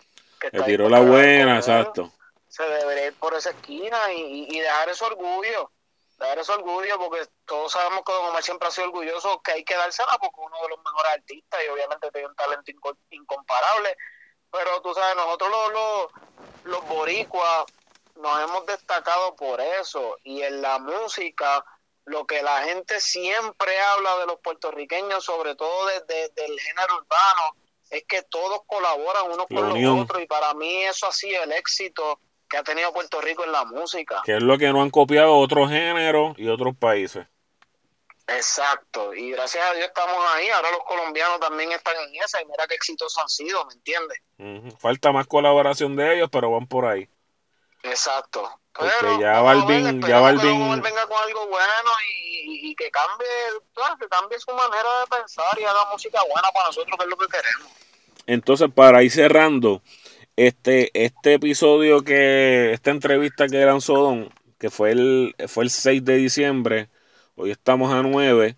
que 0.52 0.58
Le 0.58 0.64
tiró 0.64 0.90
la 0.90 1.00
buena, 1.00 1.58
exacto. 1.58 2.12
se 2.48 2.64
debería 2.64 3.08
ir 3.08 3.14
por 3.16 3.34
esa 3.34 3.52
esquina 3.52 4.12
y, 4.14 4.48
y- 4.56 4.60
dejar 4.60 4.90
ese 4.90 5.06
orgullo, 5.06 5.72
dejar 6.18 6.40
ese 6.40 6.52
orgullo 6.52 6.98
porque 7.00 7.28
todos 7.46 7.72
sabemos 7.72 8.02
que 8.06 8.12
Don 8.14 8.26
Omar 8.28 8.44
siempre 8.44 8.68
ha 8.68 8.72
sido 8.72 8.88
orgulloso, 8.88 9.42
que 9.42 9.54
hay 9.54 9.64
que 9.64 9.76
dársela 9.76 10.18
porque 10.20 10.40
es 10.42 10.48
uno 10.48 10.62
de 10.62 10.70
los 10.70 10.78
mejores 10.80 11.12
artistas 11.14 11.60
y 11.66 11.70
obviamente 11.70 12.12
tiene 12.12 12.28
un 12.28 12.36
talento 12.36 12.72
inco- 12.72 12.98
incomparable, 13.10 13.98
pero 14.52 14.82
tú 14.82 14.94
sabes, 14.94 15.16
nosotros 15.16 15.50
los, 15.50 15.72
los, 15.74 16.12
los 16.64 16.88
boricuas 16.88 17.66
nos 18.16 18.40
hemos 18.44 18.66
destacado 18.68 19.36
por 19.36 19.60
eso 19.60 20.18
y 20.24 20.44
en 20.44 20.62
la 20.62 20.78
música 20.78 21.66
lo 22.06 22.28
que 22.28 22.44
la 22.44 22.64
gente 22.64 23.00
siempre 23.00 23.80
habla 23.80 24.18
de 24.18 24.26
los 24.28 24.40
puertorriqueños, 24.42 25.24
sobre 25.24 25.56
todo 25.56 25.86
desde 25.88 26.30
del 26.30 26.60
género 26.60 26.98
urbano, 26.98 27.56
es 27.94 28.04
que 28.08 28.24
todos 28.24 28.62
colaboran 28.66 29.26
unos 29.26 29.46
La 29.50 29.62
con 29.62 29.82
los 29.82 30.02
otros 30.02 30.22
y 30.22 30.26
para 30.26 30.54
mí 30.56 30.84
eso 30.84 31.08
ha 31.08 31.12
sido 31.12 31.44
el 31.44 31.52
éxito 31.52 32.20
que 32.50 32.58
ha 32.58 32.64
tenido 32.64 32.92
Puerto 32.92 33.22
Rico 33.22 33.44
en 33.44 33.52
la 33.52 33.66
música. 33.66 34.22
Que 34.26 34.38
es 34.38 34.44
lo 34.44 34.58
que 34.58 34.72
no 34.72 34.82
han 34.82 34.90
copiado 34.90 35.38
otros 35.38 35.70
géneros 35.70 36.38
y 36.38 36.48
otros 36.48 36.76
países. 36.76 37.26
Exacto, 38.28 39.14
y 39.14 39.32
gracias 39.32 39.64
a 39.66 39.74
Dios 39.74 39.88
estamos 39.88 40.16
ahí, 40.34 40.48
ahora 40.50 40.72
los 40.72 40.84
colombianos 40.86 41.40
también 41.42 41.72
están 41.74 41.96
en 42.08 42.24
esa 42.24 42.42
y 42.42 42.46
mira 42.46 42.66
qué 42.68 42.76
exitosos 42.76 43.22
han 43.22 43.28
sido, 43.28 43.66
¿me 43.66 43.74
entiendes? 43.74 44.20
Ujú. 44.38 44.78
Falta 44.78 45.12
más 45.12 45.28
colaboración 45.28 45.96
de 45.98 46.16
ellos, 46.16 46.30
pero 46.32 46.50
van 46.52 46.66
por 46.66 46.86
ahí. 46.86 47.08
Exacto. 47.84 48.50
Porque 48.74 49.22
ya 49.22 49.42
Balvin- 49.42 50.08
ya 50.08 50.20
Balvin- 50.20 50.82
venga 50.82 51.06
con 51.06 51.18
algo 51.24 51.48
bueno 51.48 51.92
y, 52.10 52.76
que 52.76 52.90
cambie, 52.90 53.28
claro, 53.74 53.96
que 53.98 54.08
cambie 54.08 54.40
su 54.40 54.52
manera 54.52 54.90
de 55.02 55.18
pensar 55.18 55.60
y 55.60 55.64
haga 55.64 55.86
música 55.92 56.20
buena 56.32 56.50
para 56.52 56.68
nosotros, 56.68 56.98
que 56.98 57.04
es 57.04 57.10
lo 57.10 57.18
que 57.18 57.28
queremos. 57.28 57.72
Entonces, 58.26 58.70
para 58.74 59.04
ir 59.04 59.12
cerrando, 59.12 59.82
este, 60.36 60.90
este 60.94 61.34
episodio 61.34 62.04
que, 62.04 62.72
esta 62.74 62.90
entrevista 62.90 63.48
que 63.48 63.64
lanzó 63.64 63.96
Don, 63.96 64.34
que 64.58 64.72
fue 64.72 64.92
el, 64.92 65.36
fue 65.48 65.66
el 65.66 65.70
6 65.70 66.04
de 66.04 66.16
diciembre, 66.16 66.90
hoy 67.36 67.52
estamos 67.52 67.94
a 67.94 68.02
9, 68.02 68.56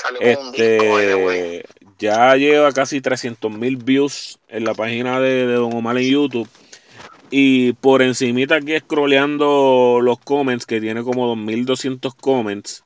Salió 0.00 0.36
con 0.36 0.46
un 0.46 0.52
disco, 0.52 0.92
by 0.92 1.06
the 1.06 1.14
way. 1.14 1.38
este, 1.56 1.68
ya 1.98 2.34
lleva 2.36 2.72
casi 2.72 3.00
300 3.00 3.50
mil 3.50 3.76
views 3.76 4.38
en 4.48 4.64
la 4.64 4.74
página 4.74 5.20
de, 5.20 5.46
de 5.46 5.54
Don 5.54 5.74
Omar 5.74 5.98
en 5.98 6.10
YouTube. 6.10 6.48
Y 7.36 7.72
por 7.72 8.00
encimita 8.00 8.54
aquí 8.54 8.78
scrolleando 8.78 9.98
los 10.00 10.20
comments, 10.20 10.66
que 10.66 10.80
tiene 10.80 11.02
como 11.02 11.26
2200 11.26 12.14
comments. 12.14 12.84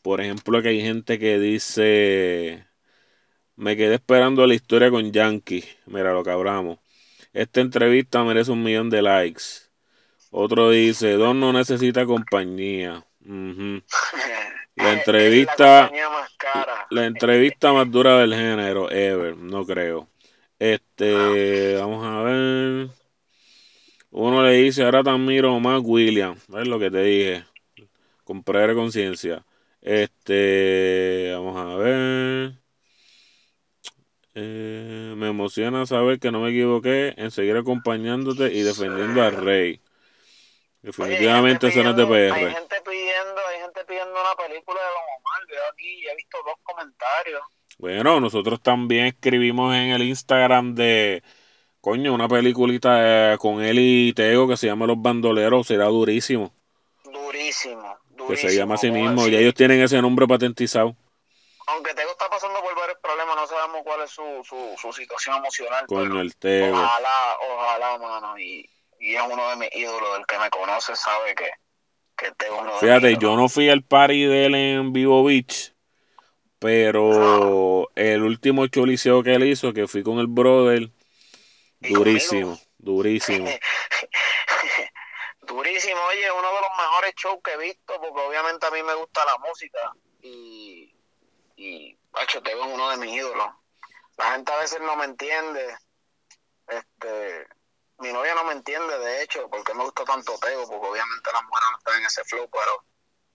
Por 0.00 0.22
ejemplo, 0.22 0.62
que 0.62 0.68
hay 0.70 0.80
gente 0.80 1.18
que 1.18 1.38
dice, 1.38 2.64
me 3.56 3.76
quedé 3.76 3.96
esperando 3.96 4.46
la 4.46 4.54
historia 4.54 4.90
con 4.90 5.12
Yankee. 5.12 5.62
Mira 5.84 6.14
lo 6.14 6.24
que 6.24 6.30
hablamos. 6.30 6.78
Esta 7.34 7.60
entrevista 7.60 8.24
merece 8.24 8.50
un 8.50 8.62
millón 8.62 8.88
de 8.88 9.02
likes. 9.02 9.42
Otro 10.30 10.70
dice, 10.70 11.12
Don 11.12 11.38
no 11.38 11.52
necesita 11.52 12.06
compañía. 12.06 13.04
La 14.76 14.92
entrevista- 14.94 15.90
la 16.90 17.06
entrevista 17.06 17.72
más 17.72 17.90
dura 17.90 18.18
del 18.20 18.34
género, 18.34 18.90
ever, 18.90 19.36
no 19.36 19.64
creo. 19.66 20.08
Este, 20.58 21.76
vamos 21.76 22.04
a 22.06 22.22
ver. 22.22 22.63
Uno 24.16 24.44
le 24.44 24.52
dice, 24.52 24.84
ahora 24.84 25.02
te 25.02 25.10
admiro 25.10 25.58
más 25.58 25.80
William. 25.82 26.36
Es 26.56 26.68
lo 26.68 26.78
que 26.78 26.88
te 26.88 27.02
dije. 27.02 27.44
De 28.24 28.74
conciencia. 28.76 29.44
Este, 29.82 31.32
vamos 31.32 31.56
a 31.56 31.76
ver. 31.76 32.52
Eh, 34.34 35.14
me 35.16 35.30
emociona 35.30 35.84
saber 35.86 36.20
que 36.20 36.30
no 36.30 36.38
me 36.40 36.50
equivoqué 36.50 37.14
en 37.16 37.32
seguir 37.32 37.56
acompañándote 37.56 38.52
y 38.52 38.62
defendiendo 38.62 39.20
al 39.20 39.34
rey. 39.34 39.80
Definitivamente 40.80 41.66
eso 41.66 41.82
no 41.82 41.90
es 41.90 41.96
de 41.96 42.06
pidiendo, 42.06 42.34
Hay 42.34 42.44
PR. 42.44 42.52
gente 42.52 42.76
pidiendo, 42.84 43.40
hay 43.50 43.60
gente 43.62 43.84
pidiendo 43.84 44.12
una 44.12 44.34
película 44.36 44.78
de 44.78 44.86
Don 44.86 45.04
Omar. 45.18 45.46
Veo 45.48 45.62
aquí, 45.72 46.06
he 46.06 46.14
visto 46.14 46.38
dos 46.46 46.56
comentarios. 46.62 47.42
Bueno, 47.78 48.20
nosotros 48.20 48.62
también 48.62 49.06
escribimos 49.06 49.74
en 49.74 49.90
el 49.90 50.02
Instagram 50.02 50.76
de, 50.76 51.24
coño, 51.84 52.14
una 52.14 52.28
peliculita 52.28 53.34
eh, 53.34 53.38
con 53.38 53.62
él 53.62 53.78
y 53.78 54.14
Tego 54.14 54.48
que 54.48 54.56
se 54.56 54.66
llama 54.66 54.86
Los 54.86 55.02
Bandoleros, 55.02 55.66
será 55.66 55.84
durísimo. 55.84 56.50
Durísimo, 57.04 57.98
durísimo. 58.08 58.28
Que 58.28 58.36
se 58.38 58.56
llama 58.56 58.76
así 58.76 58.88
como 58.88 59.02
mismo, 59.02 59.28
ya 59.28 59.38
ellos 59.38 59.52
tienen 59.52 59.82
ese 59.82 60.00
nombre 60.00 60.26
patentizado. 60.26 60.96
Aunque 61.66 61.92
Tego 61.92 62.12
está 62.12 62.30
pasando 62.30 62.58
por 62.62 62.74
varios 62.74 62.96
problemas, 63.02 63.36
no 63.36 63.46
sabemos 63.46 63.82
cuál 63.84 64.00
es 64.02 64.10
su, 64.10 64.22
su, 64.44 64.56
su 64.80 64.92
situación 64.94 65.36
emocional. 65.36 65.84
Coño, 65.86 66.22
el 66.22 66.34
Tego. 66.36 66.74
Ojalá, 66.74 67.36
ojalá, 67.52 67.98
mano. 67.98 68.38
Y, 68.38 68.66
y 68.98 69.14
es 69.14 69.22
uno 69.30 69.50
de 69.50 69.56
mis 69.56 69.68
ídolos. 69.76 70.18
El 70.18 70.24
que 70.24 70.38
me 70.38 70.48
conoce 70.48 70.96
sabe 70.96 71.34
que, 71.34 71.50
que 72.16 72.32
Tego 72.32 72.56
es 72.56 72.62
uno 72.62 72.72
de 72.72 72.80
Fíjate, 72.80 73.16
yo 73.18 73.36
no 73.36 73.50
fui 73.50 73.68
al 73.68 73.82
party 73.82 74.24
de 74.24 74.46
él 74.46 74.54
en 74.54 74.94
Vivo 74.94 75.22
Beach, 75.22 75.74
pero 76.58 77.90
el 77.94 78.22
último 78.22 78.66
choliseo 78.68 79.22
que 79.22 79.34
él 79.34 79.44
hizo, 79.44 79.74
que 79.74 79.86
fui 79.86 80.02
con 80.02 80.18
el 80.18 80.28
brother, 80.28 80.82
Y 80.82 80.90
durísimo, 81.88 82.58
durísimo. 82.78 83.48
Durísimo, 85.42 86.00
oye, 86.08 86.32
uno 86.32 86.48
de 86.48 86.60
los 86.60 86.70
mejores 86.78 87.14
shows 87.16 87.38
que 87.44 87.52
he 87.52 87.58
visto, 87.58 88.00
porque 88.00 88.20
obviamente 88.20 88.66
a 88.66 88.70
mí 88.70 88.82
me 88.82 88.94
gusta 88.94 89.24
la 89.26 89.36
música 89.46 89.92
y, 90.22 90.96
y 91.56 91.98
hecho, 92.22 92.42
Tego 92.42 92.64
es 92.64 92.72
uno 92.72 92.90
de 92.90 92.96
mis 92.96 93.14
ídolos. 93.14 93.48
La 94.16 94.32
gente 94.32 94.52
a 94.52 94.56
veces 94.56 94.80
no 94.80 94.96
me 94.96 95.04
entiende, 95.04 95.76
este, 96.66 97.46
mi 97.98 98.12
novia 98.12 98.34
no 98.34 98.44
me 98.44 98.52
entiende, 98.52 98.98
de 98.98 99.22
hecho, 99.22 99.48
porque 99.50 99.74
me 99.74 99.84
gusta 99.84 100.04
tanto 100.04 100.38
Tego, 100.38 100.66
porque 100.66 100.86
obviamente 100.88 101.30
las 101.32 101.42
mujeres 101.44 101.68
no 101.70 101.78
están 101.78 102.00
en 102.00 102.06
ese 102.06 102.24
flow, 102.24 102.48
pero 102.50 102.84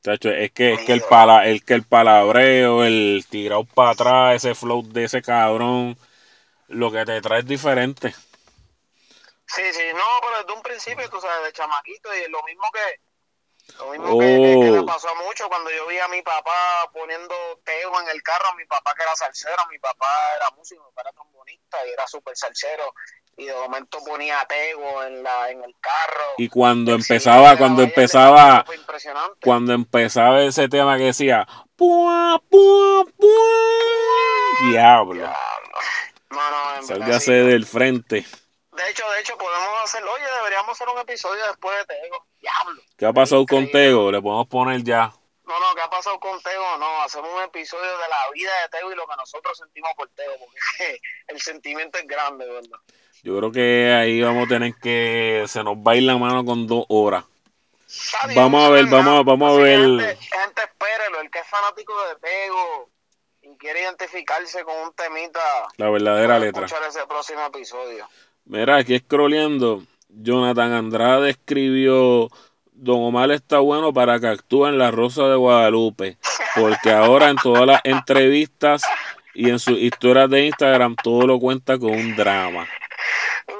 Chacho, 0.01 0.29
es 0.29 0.51
que, 0.51 0.73
es 0.73 0.85
que 0.85 0.93
el, 0.93 1.01
pala, 1.01 1.45
el 1.45 1.63
que 1.65 1.73
el 1.73 1.83
palabreo, 1.83 2.85
el 2.85 3.25
tirado 3.29 3.65
para 3.65 3.91
atrás, 3.91 4.35
ese 4.35 4.55
flow 4.55 4.81
de 4.81 5.03
ese 5.03 5.21
cabrón, 5.21 5.97
lo 6.69 6.89
que 6.89 7.03
te 7.05 7.19
trae 7.19 7.39
es 7.39 7.45
diferente. 7.45 8.15
Sí, 9.55 9.63
sí, 9.73 9.81
no, 9.93 10.05
pero 10.21 10.37
desde 10.43 10.53
un 10.53 10.61
principio, 10.61 11.09
tú 11.09 11.19
sabes, 11.19 11.45
de 11.45 11.53
chamaquito, 11.53 12.09
y 12.15 12.29
lo 12.29 12.43
mismo 12.43 12.63
que, 12.71 13.75
lo 13.79 13.89
mismo 13.91 14.05
Oh. 14.15 14.19
que, 14.19 14.25
que, 14.27 14.59
que 14.59 14.71
me 14.71 14.83
pasó 14.83 15.13
mucho 15.15 15.47
cuando 15.49 15.71
yo 15.71 15.87
vi 15.87 15.97
a 15.97 16.07
mi 16.07 16.21
papá 16.21 16.89
poniendo 16.93 17.35
Tego 17.63 17.99
en 18.01 18.09
el 18.09 18.21
carro, 18.21 18.53
mi 18.57 18.65
papá 18.65 18.93
que 18.95 19.03
era 19.03 19.15
salsero, 19.15 19.57
mi 19.71 19.79
papá 19.79 20.07
era 20.37 20.51
músico, 20.51 20.83
mi 20.83 20.89
papá 20.89 21.01
era 21.01 21.11
trombonista 21.13 21.77
y 21.87 21.89
era 21.89 22.07
súper 22.07 22.37
salsero, 22.37 22.93
y 23.37 23.45
de 23.45 23.53
momento 23.53 23.99
ponía 24.05 24.45
Tego 24.45 25.03
en 25.03 25.23
la, 25.23 25.49
en 25.49 25.63
el 25.63 25.73
carro. 25.79 26.33
Y 26.37 26.47
cuando 26.49 26.93
empezaba, 26.93 27.57
cuando 27.57 27.81
empezaba, 27.81 28.65
cuando 29.43 29.73
empezaba 29.73 30.41
ese 30.43 30.69
tema 30.69 30.97
que 30.97 31.05
decía, 31.05 31.47
pua, 31.75 32.39
pua, 32.49 33.05
pua, 33.17 34.69
diablo, 34.69 35.13
Diablo. 35.13 35.35
No, 36.29 36.51
no, 36.51 36.83
sálgase 36.83 37.25
sí. 37.25 37.47
del 37.47 37.65
frente. 37.65 38.25
De 38.79 38.89
hecho, 38.91 39.03
de 39.11 39.19
hecho, 39.19 39.37
podemos 39.37 39.83
hacerlo. 39.83 40.13
Oye, 40.13 40.23
deberíamos 40.37 40.71
hacer 40.71 40.87
un 40.87 40.99
episodio 40.99 41.45
después 41.47 41.77
de 41.79 41.95
Tego. 41.95 42.25
Diablo. 42.39 42.81
¿Qué 42.97 43.05
ha 43.05 43.11
pasado 43.11 43.45
con. 43.45 43.69
Tego? 43.69 44.09
Le 44.09 44.21
podemos 44.21 44.47
poner 44.47 44.81
ya. 44.83 45.11
No, 45.45 45.59
no, 45.59 45.75
¿qué 45.75 45.81
ha 45.81 45.89
pasado 45.89 46.17
con 46.19 46.41
Tego? 46.41 46.77
No, 46.77 47.01
hacemos 47.01 47.29
un 47.35 47.43
episodio 47.43 47.91
de 47.91 48.07
la 48.07 48.31
vida 48.33 48.51
de 48.61 48.69
Tego 48.69 48.91
y 48.93 48.95
lo 48.95 49.05
que 49.05 49.15
nosotros 49.17 49.57
sentimos 49.57 49.91
por 49.97 50.07
Tego, 50.09 50.31
porque 50.39 51.01
el 51.27 51.41
sentimiento 51.41 51.97
es 51.97 52.07
grande, 52.07 52.47
¿verdad? 52.47 52.79
Yo 53.21 53.37
creo 53.37 53.51
que 53.51 53.91
ahí 53.91 54.21
vamos 54.21 54.45
a 54.45 54.49
tener 54.49 54.73
que. 54.81 55.43
Se 55.47 55.61
nos 55.61 55.75
va 55.75 55.91
a 55.91 55.95
ir 55.97 56.03
la 56.03 56.17
mano 56.17 56.45
con 56.45 56.65
dos 56.65 56.85
horas. 56.87 57.25
Bien, 58.27 58.35
Vamos 58.35 58.63
a 58.63 58.69
ver, 58.69 58.85
vamos 58.85 59.25
vamos 59.25 59.57
a 59.57 59.61
ver. 59.61 59.79
Gente, 59.79 60.15
gente, 60.15 60.61
espérelo. 60.61 61.19
El 61.21 61.29
que 61.29 61.39
es 61.39 61.47
fanático 61.47 61.93
de 62.07 62.15
Tego 62.15 62.89
y 63.41 63.57
quiere 63.57 63.81
identificarse 63.81 64.63
con 64.63 64.77
un 64.77 64.93
temita, 64.93 65.67
La 65.77 65.89
verdadera 65.89 66.39
letra. 66.39 66.65
escuchar 66.65 66.87
ese 66.87 67.05
próximo 67.07 67.45
episodio. 67.45 68.07
Mira, 68.49 68.77
aquí 68.77 68.97
scrolleando. 68.97 69.83
Jonathan 70.09 70.73
Andrade 70.73 71.29
escribió. 71.29 72.29
Don 72.71 72.99
Omar 73.03 73.29
está 73.31 73.59
bueno 73.59 73.93
para 73.93 74.19
que 74.19 74.25
actúe 74.25 74.65
en 74.65 74.79
La 74.79 74.89
Rosa 74.89 75.27
de 75.27 75.35
Guadalupe. 75.35 76.17
Porque 76.59 76.89
ahora 76.91 77.29
en 77.29 77.35
todas 77.35 77.67
las 77.67 77.81
entrevistas 77.83 78.81
y 79.35 79.51
en 79.51 79.59
sus 79.59 79.77
historias 79.77 80.31
de 80.31 80.47
Instagram 80.47 80.95
todo 80.95 81.27
lo 81.27 81.39
cuenta 81.39 81.77
con 81.77 81.91
un 81.91 82.15
drama. 82.15 82.67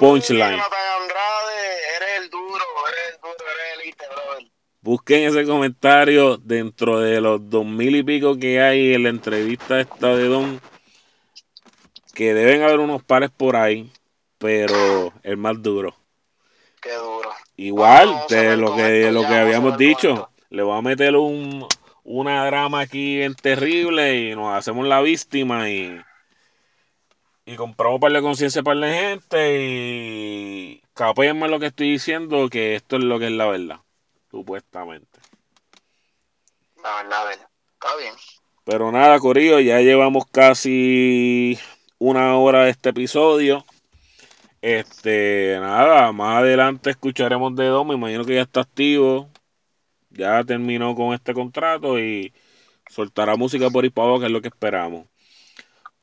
Punchline. 0.00 0.56
Jonathan 0.56 1.02
Andrade, 1.02 1.96
eres 1.96 2.22
el 2.22 2.30
duro, 2.30 2.64
eres 2.88 3.14
el 3.14 3.20
duro, 3.20 3.44
eres 3.46 3.74
el 3.74 3.80
elite, 3.80 4.04
brother. 4.08 4.50
Busquen 4.80 5.28
ese 5.28 5.44
comentario 5.44 6.36
dentro 6.36 6.98
de 6.98 7.20
los 7.20 7.48
dos 7.48 7.64
mil 7.64 7.94
y 7.94 8.02
pico 8.02 8.36
que 8.36 8.60
hay 8.60 8.94
en 8.94 9.04
la 9.04 9.10
entrevista 9.10 9.78
esta 9.78 10.16
de 10.16 10.26
Don. 10.26 10.60
Que 12.12 12.34
deben 12.34 12.64
haber 12.64 12.80
unos 12.80 13.04
pares 13.04 13.30
por 13.30 13.54
ahí. 13.54 13.92
Pero 14.40 15.12
el 15.22 15.36
más 15.36 15.62
duro. 15.62 15.94
Qué 16.80 16.94
duro. 16.94 17.30
Igual 17.56 18.22
de 18.30 18.56
lo 18.56 18.74
que, 18.74 19.12
lo 19.12 19.20
que 19.20 19.34
habíamos 19.34 19.76
dicho. 19.76 20.30
Le 20.48 20.62
voy 20.62 20.78
a 20.78 20.80
meter 20.80 21.14
un, 21.14 21.68
una 22.04 22.46
drama 22.46 22.80
aquí 22.80 23.18
bien 23.18 23.34
terrible 23.34 24.16
y 24.16 24.34
nos 24.34 24.54
hacemos 24.54 24.86
la 24.86 25.02
víctima 25.02 25.68
y, 25.68 26.00
y 27.44 27.56
compramos 27.56 28.00
para 28.00 28.14
la 28.14 28.22
conciencia 28.22 28.62
para 28.62 28.80
la 28.80 28.90
gente 28.90 29.58
y 29.60 30.82
capéenme 30.94 31.46
lo 31.46 31.60
que 31.60 31.66
estoy 31.66 31.92
diciendo 31.92 32.48
que 32.48 32.76
esto 32.76 32.96
es 32.96 33.04
lo 33.04 33.18
que 33.18 33.26
es 33.26 33.32
la 33.32 33.46
verdad. 33.46 33.80
Supuestamente. 34.30 35.20
La 36.82 37.02
verdad, 37.02 37.20
a 37.20 37.24
ver, 37.24 37.38
está 37.74 37.96
bien. 37.98 38.14
Pero 38.64 38.90
nada, 38.90 39.18
Corillo, 39.18 39.60
ya 39.60 39.80
llevamos 39.80 40.24
casi 40.32 41.58
una 41.98 42.38
hora 42.38 42.64
de 42.64 42.70
este 42.70 42.88
episodio. 42.88 43.66
Este, 44.62 45.56
nada, 45.60 46.12
más 46.12 46.38
adelante 46.38 46.90
escucharemos 46.90 47.54
de 47.56 47.66
Don. 47.66 47.88
Me 47.88 47.94
imagino 47.94 48.24
que 48.24 48.34
ya 48.34 48.42
está 48.42 48.60
activo. 48.60 49.30
Ya 50.10 50.42
terminó 50.44 50.94
con 50.94 51.14
este 51.14 51.32
contrato 51.34 51.98
y 51.98 52.32
soltará 52.88 53.36
música 53.36 53.70
por 53.70 53.84
abajo, 53.84 54.20
que 54.20 54.26
es 54.26 54.32
lo 54.32 54.42
que 54.42 54.48
esperamos. 54.48 55.06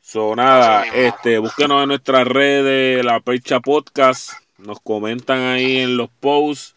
So, 0.02 0.36
nada, 0.36 0.86
este, 0.96 1.38
búsquenos 1.38 1.84
en 1.84 1.90
nuestras 1.90 2.26
redes, 2.26 3.04
la 3.04 3.20
Percha 3.20 3.60
Podcast. 3.60 4.32
Nos 4.58 4.80
comentan 4.80 5.40
ahí 5.40 5.80
en 5.80 5.98
los 5.98 6.10
posts. 6.10 6.76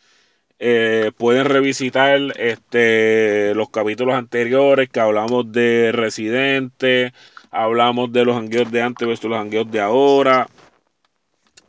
Eh, 0.58 1.12
pueden 1.16 1.46
revisitar 1.46 2.20
este, 2.36 3.54
los 3.54 3.70
capítulos 3.70 4.14
anteriores 4.14 4.90
que 4.90 5.00
hablamos 5.00 5.50
de 5.50 5.90
Residente, 5.90 7.14
hablamos 7.50 8.12
de 8.12 8.26
los 8.26 8.36
hangueos 8.36 8.70
de 8.70 8.82
antes 8.82 9.08
versus 9.08 9.30
los 9.30 9.38
hangueos 9.38 9.70
de 9.70 9.80
ahora, 9.80 10.48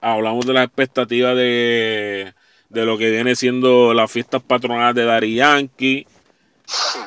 hablamos 0.01 0.45
de 0.45 0.53
las 0.53 0.65
expectativas 0.65 1.35
de, 1.35 2.33
de 2.69 2.85
lo 2.85 2.97
que 2.97 3.11
viene 3.11 3.35
siendo 3.35 3.93
las 3.93 4.11
fiestas 4.11 4.41
patronales 4.41 4.95
de 4.95 5.05
Dari 5.05 5.35
Yankee. 5.35 6.07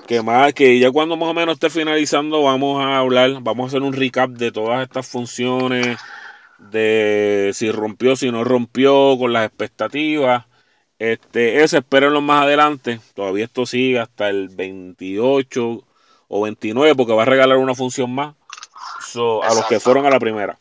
Que 0.07 0.22
más, 0.22 0.53
que 0.53 0.78
ya 0.78 0.90
cuando 0.90 1.16
más 1.16 1.30
o 1.30 1.34
menos 1.34 1.55
esté 1.55 1.70
finalizando, 1.70 2.42
vamos 2.42 2.84
a 2.84 2.99
hablar, 2.99 3.38
vamos 3.40 3.64
a 3.64 3.68
hacer 3.68 3.82
un 3.82 3.95
recap 3.95 4.30
de 4.30 4.53
todas 4.53 4.82
estas 4.82 5.07
funciones, 5.07 5.99
de 6.59 7.51
si 7.55 7.70
rompió, 7.70 8.14
si 8.14 8.30
no 8.30 8.45
rompió, 8.45 9.16
con 9.18 9.32
las 9.32 9.47
expectativas. 9.47 10.45
Este, 10.99 11.62
ese 11.62 11.78
espérenlo 11.78 12.20
más 12.20 12.42
adelante. 12.42 13.01
Todavía 13.14 13.47
esto 13.47 13.66
sigue 13.66 13.99
hasta 13.99 14.28
el 14.28 14.49
28 14.51 15.84
o 16.28 16.42
29 16.42 16.95
porque 16.95 17.12
va 17.14 17.22
a 17.22 17.26
regalar 17.26 17.59
una 17.59 17.74
función 17.74 18.14
más 18.14 18.34
so, 19.01 19.42
a 19.42 19.55
los 19.55 19.64
que 19.66 19.80
fueron 19.80 20.07
a 20.07 20.11
la 20.11 20.20
primera. 20.20 20.59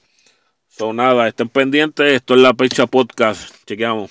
Son 0.76 0.96
nada, 0.96 1.28
estén 1.28 1.50
pendientes. 1.50 2.14
Esto 2.14 2.34
es 2.34 2.42
la 2.42 2.54
Pecha 2.54 2.88
Podcast. 2.88 3.54
Chequeamos. 3.68 4.10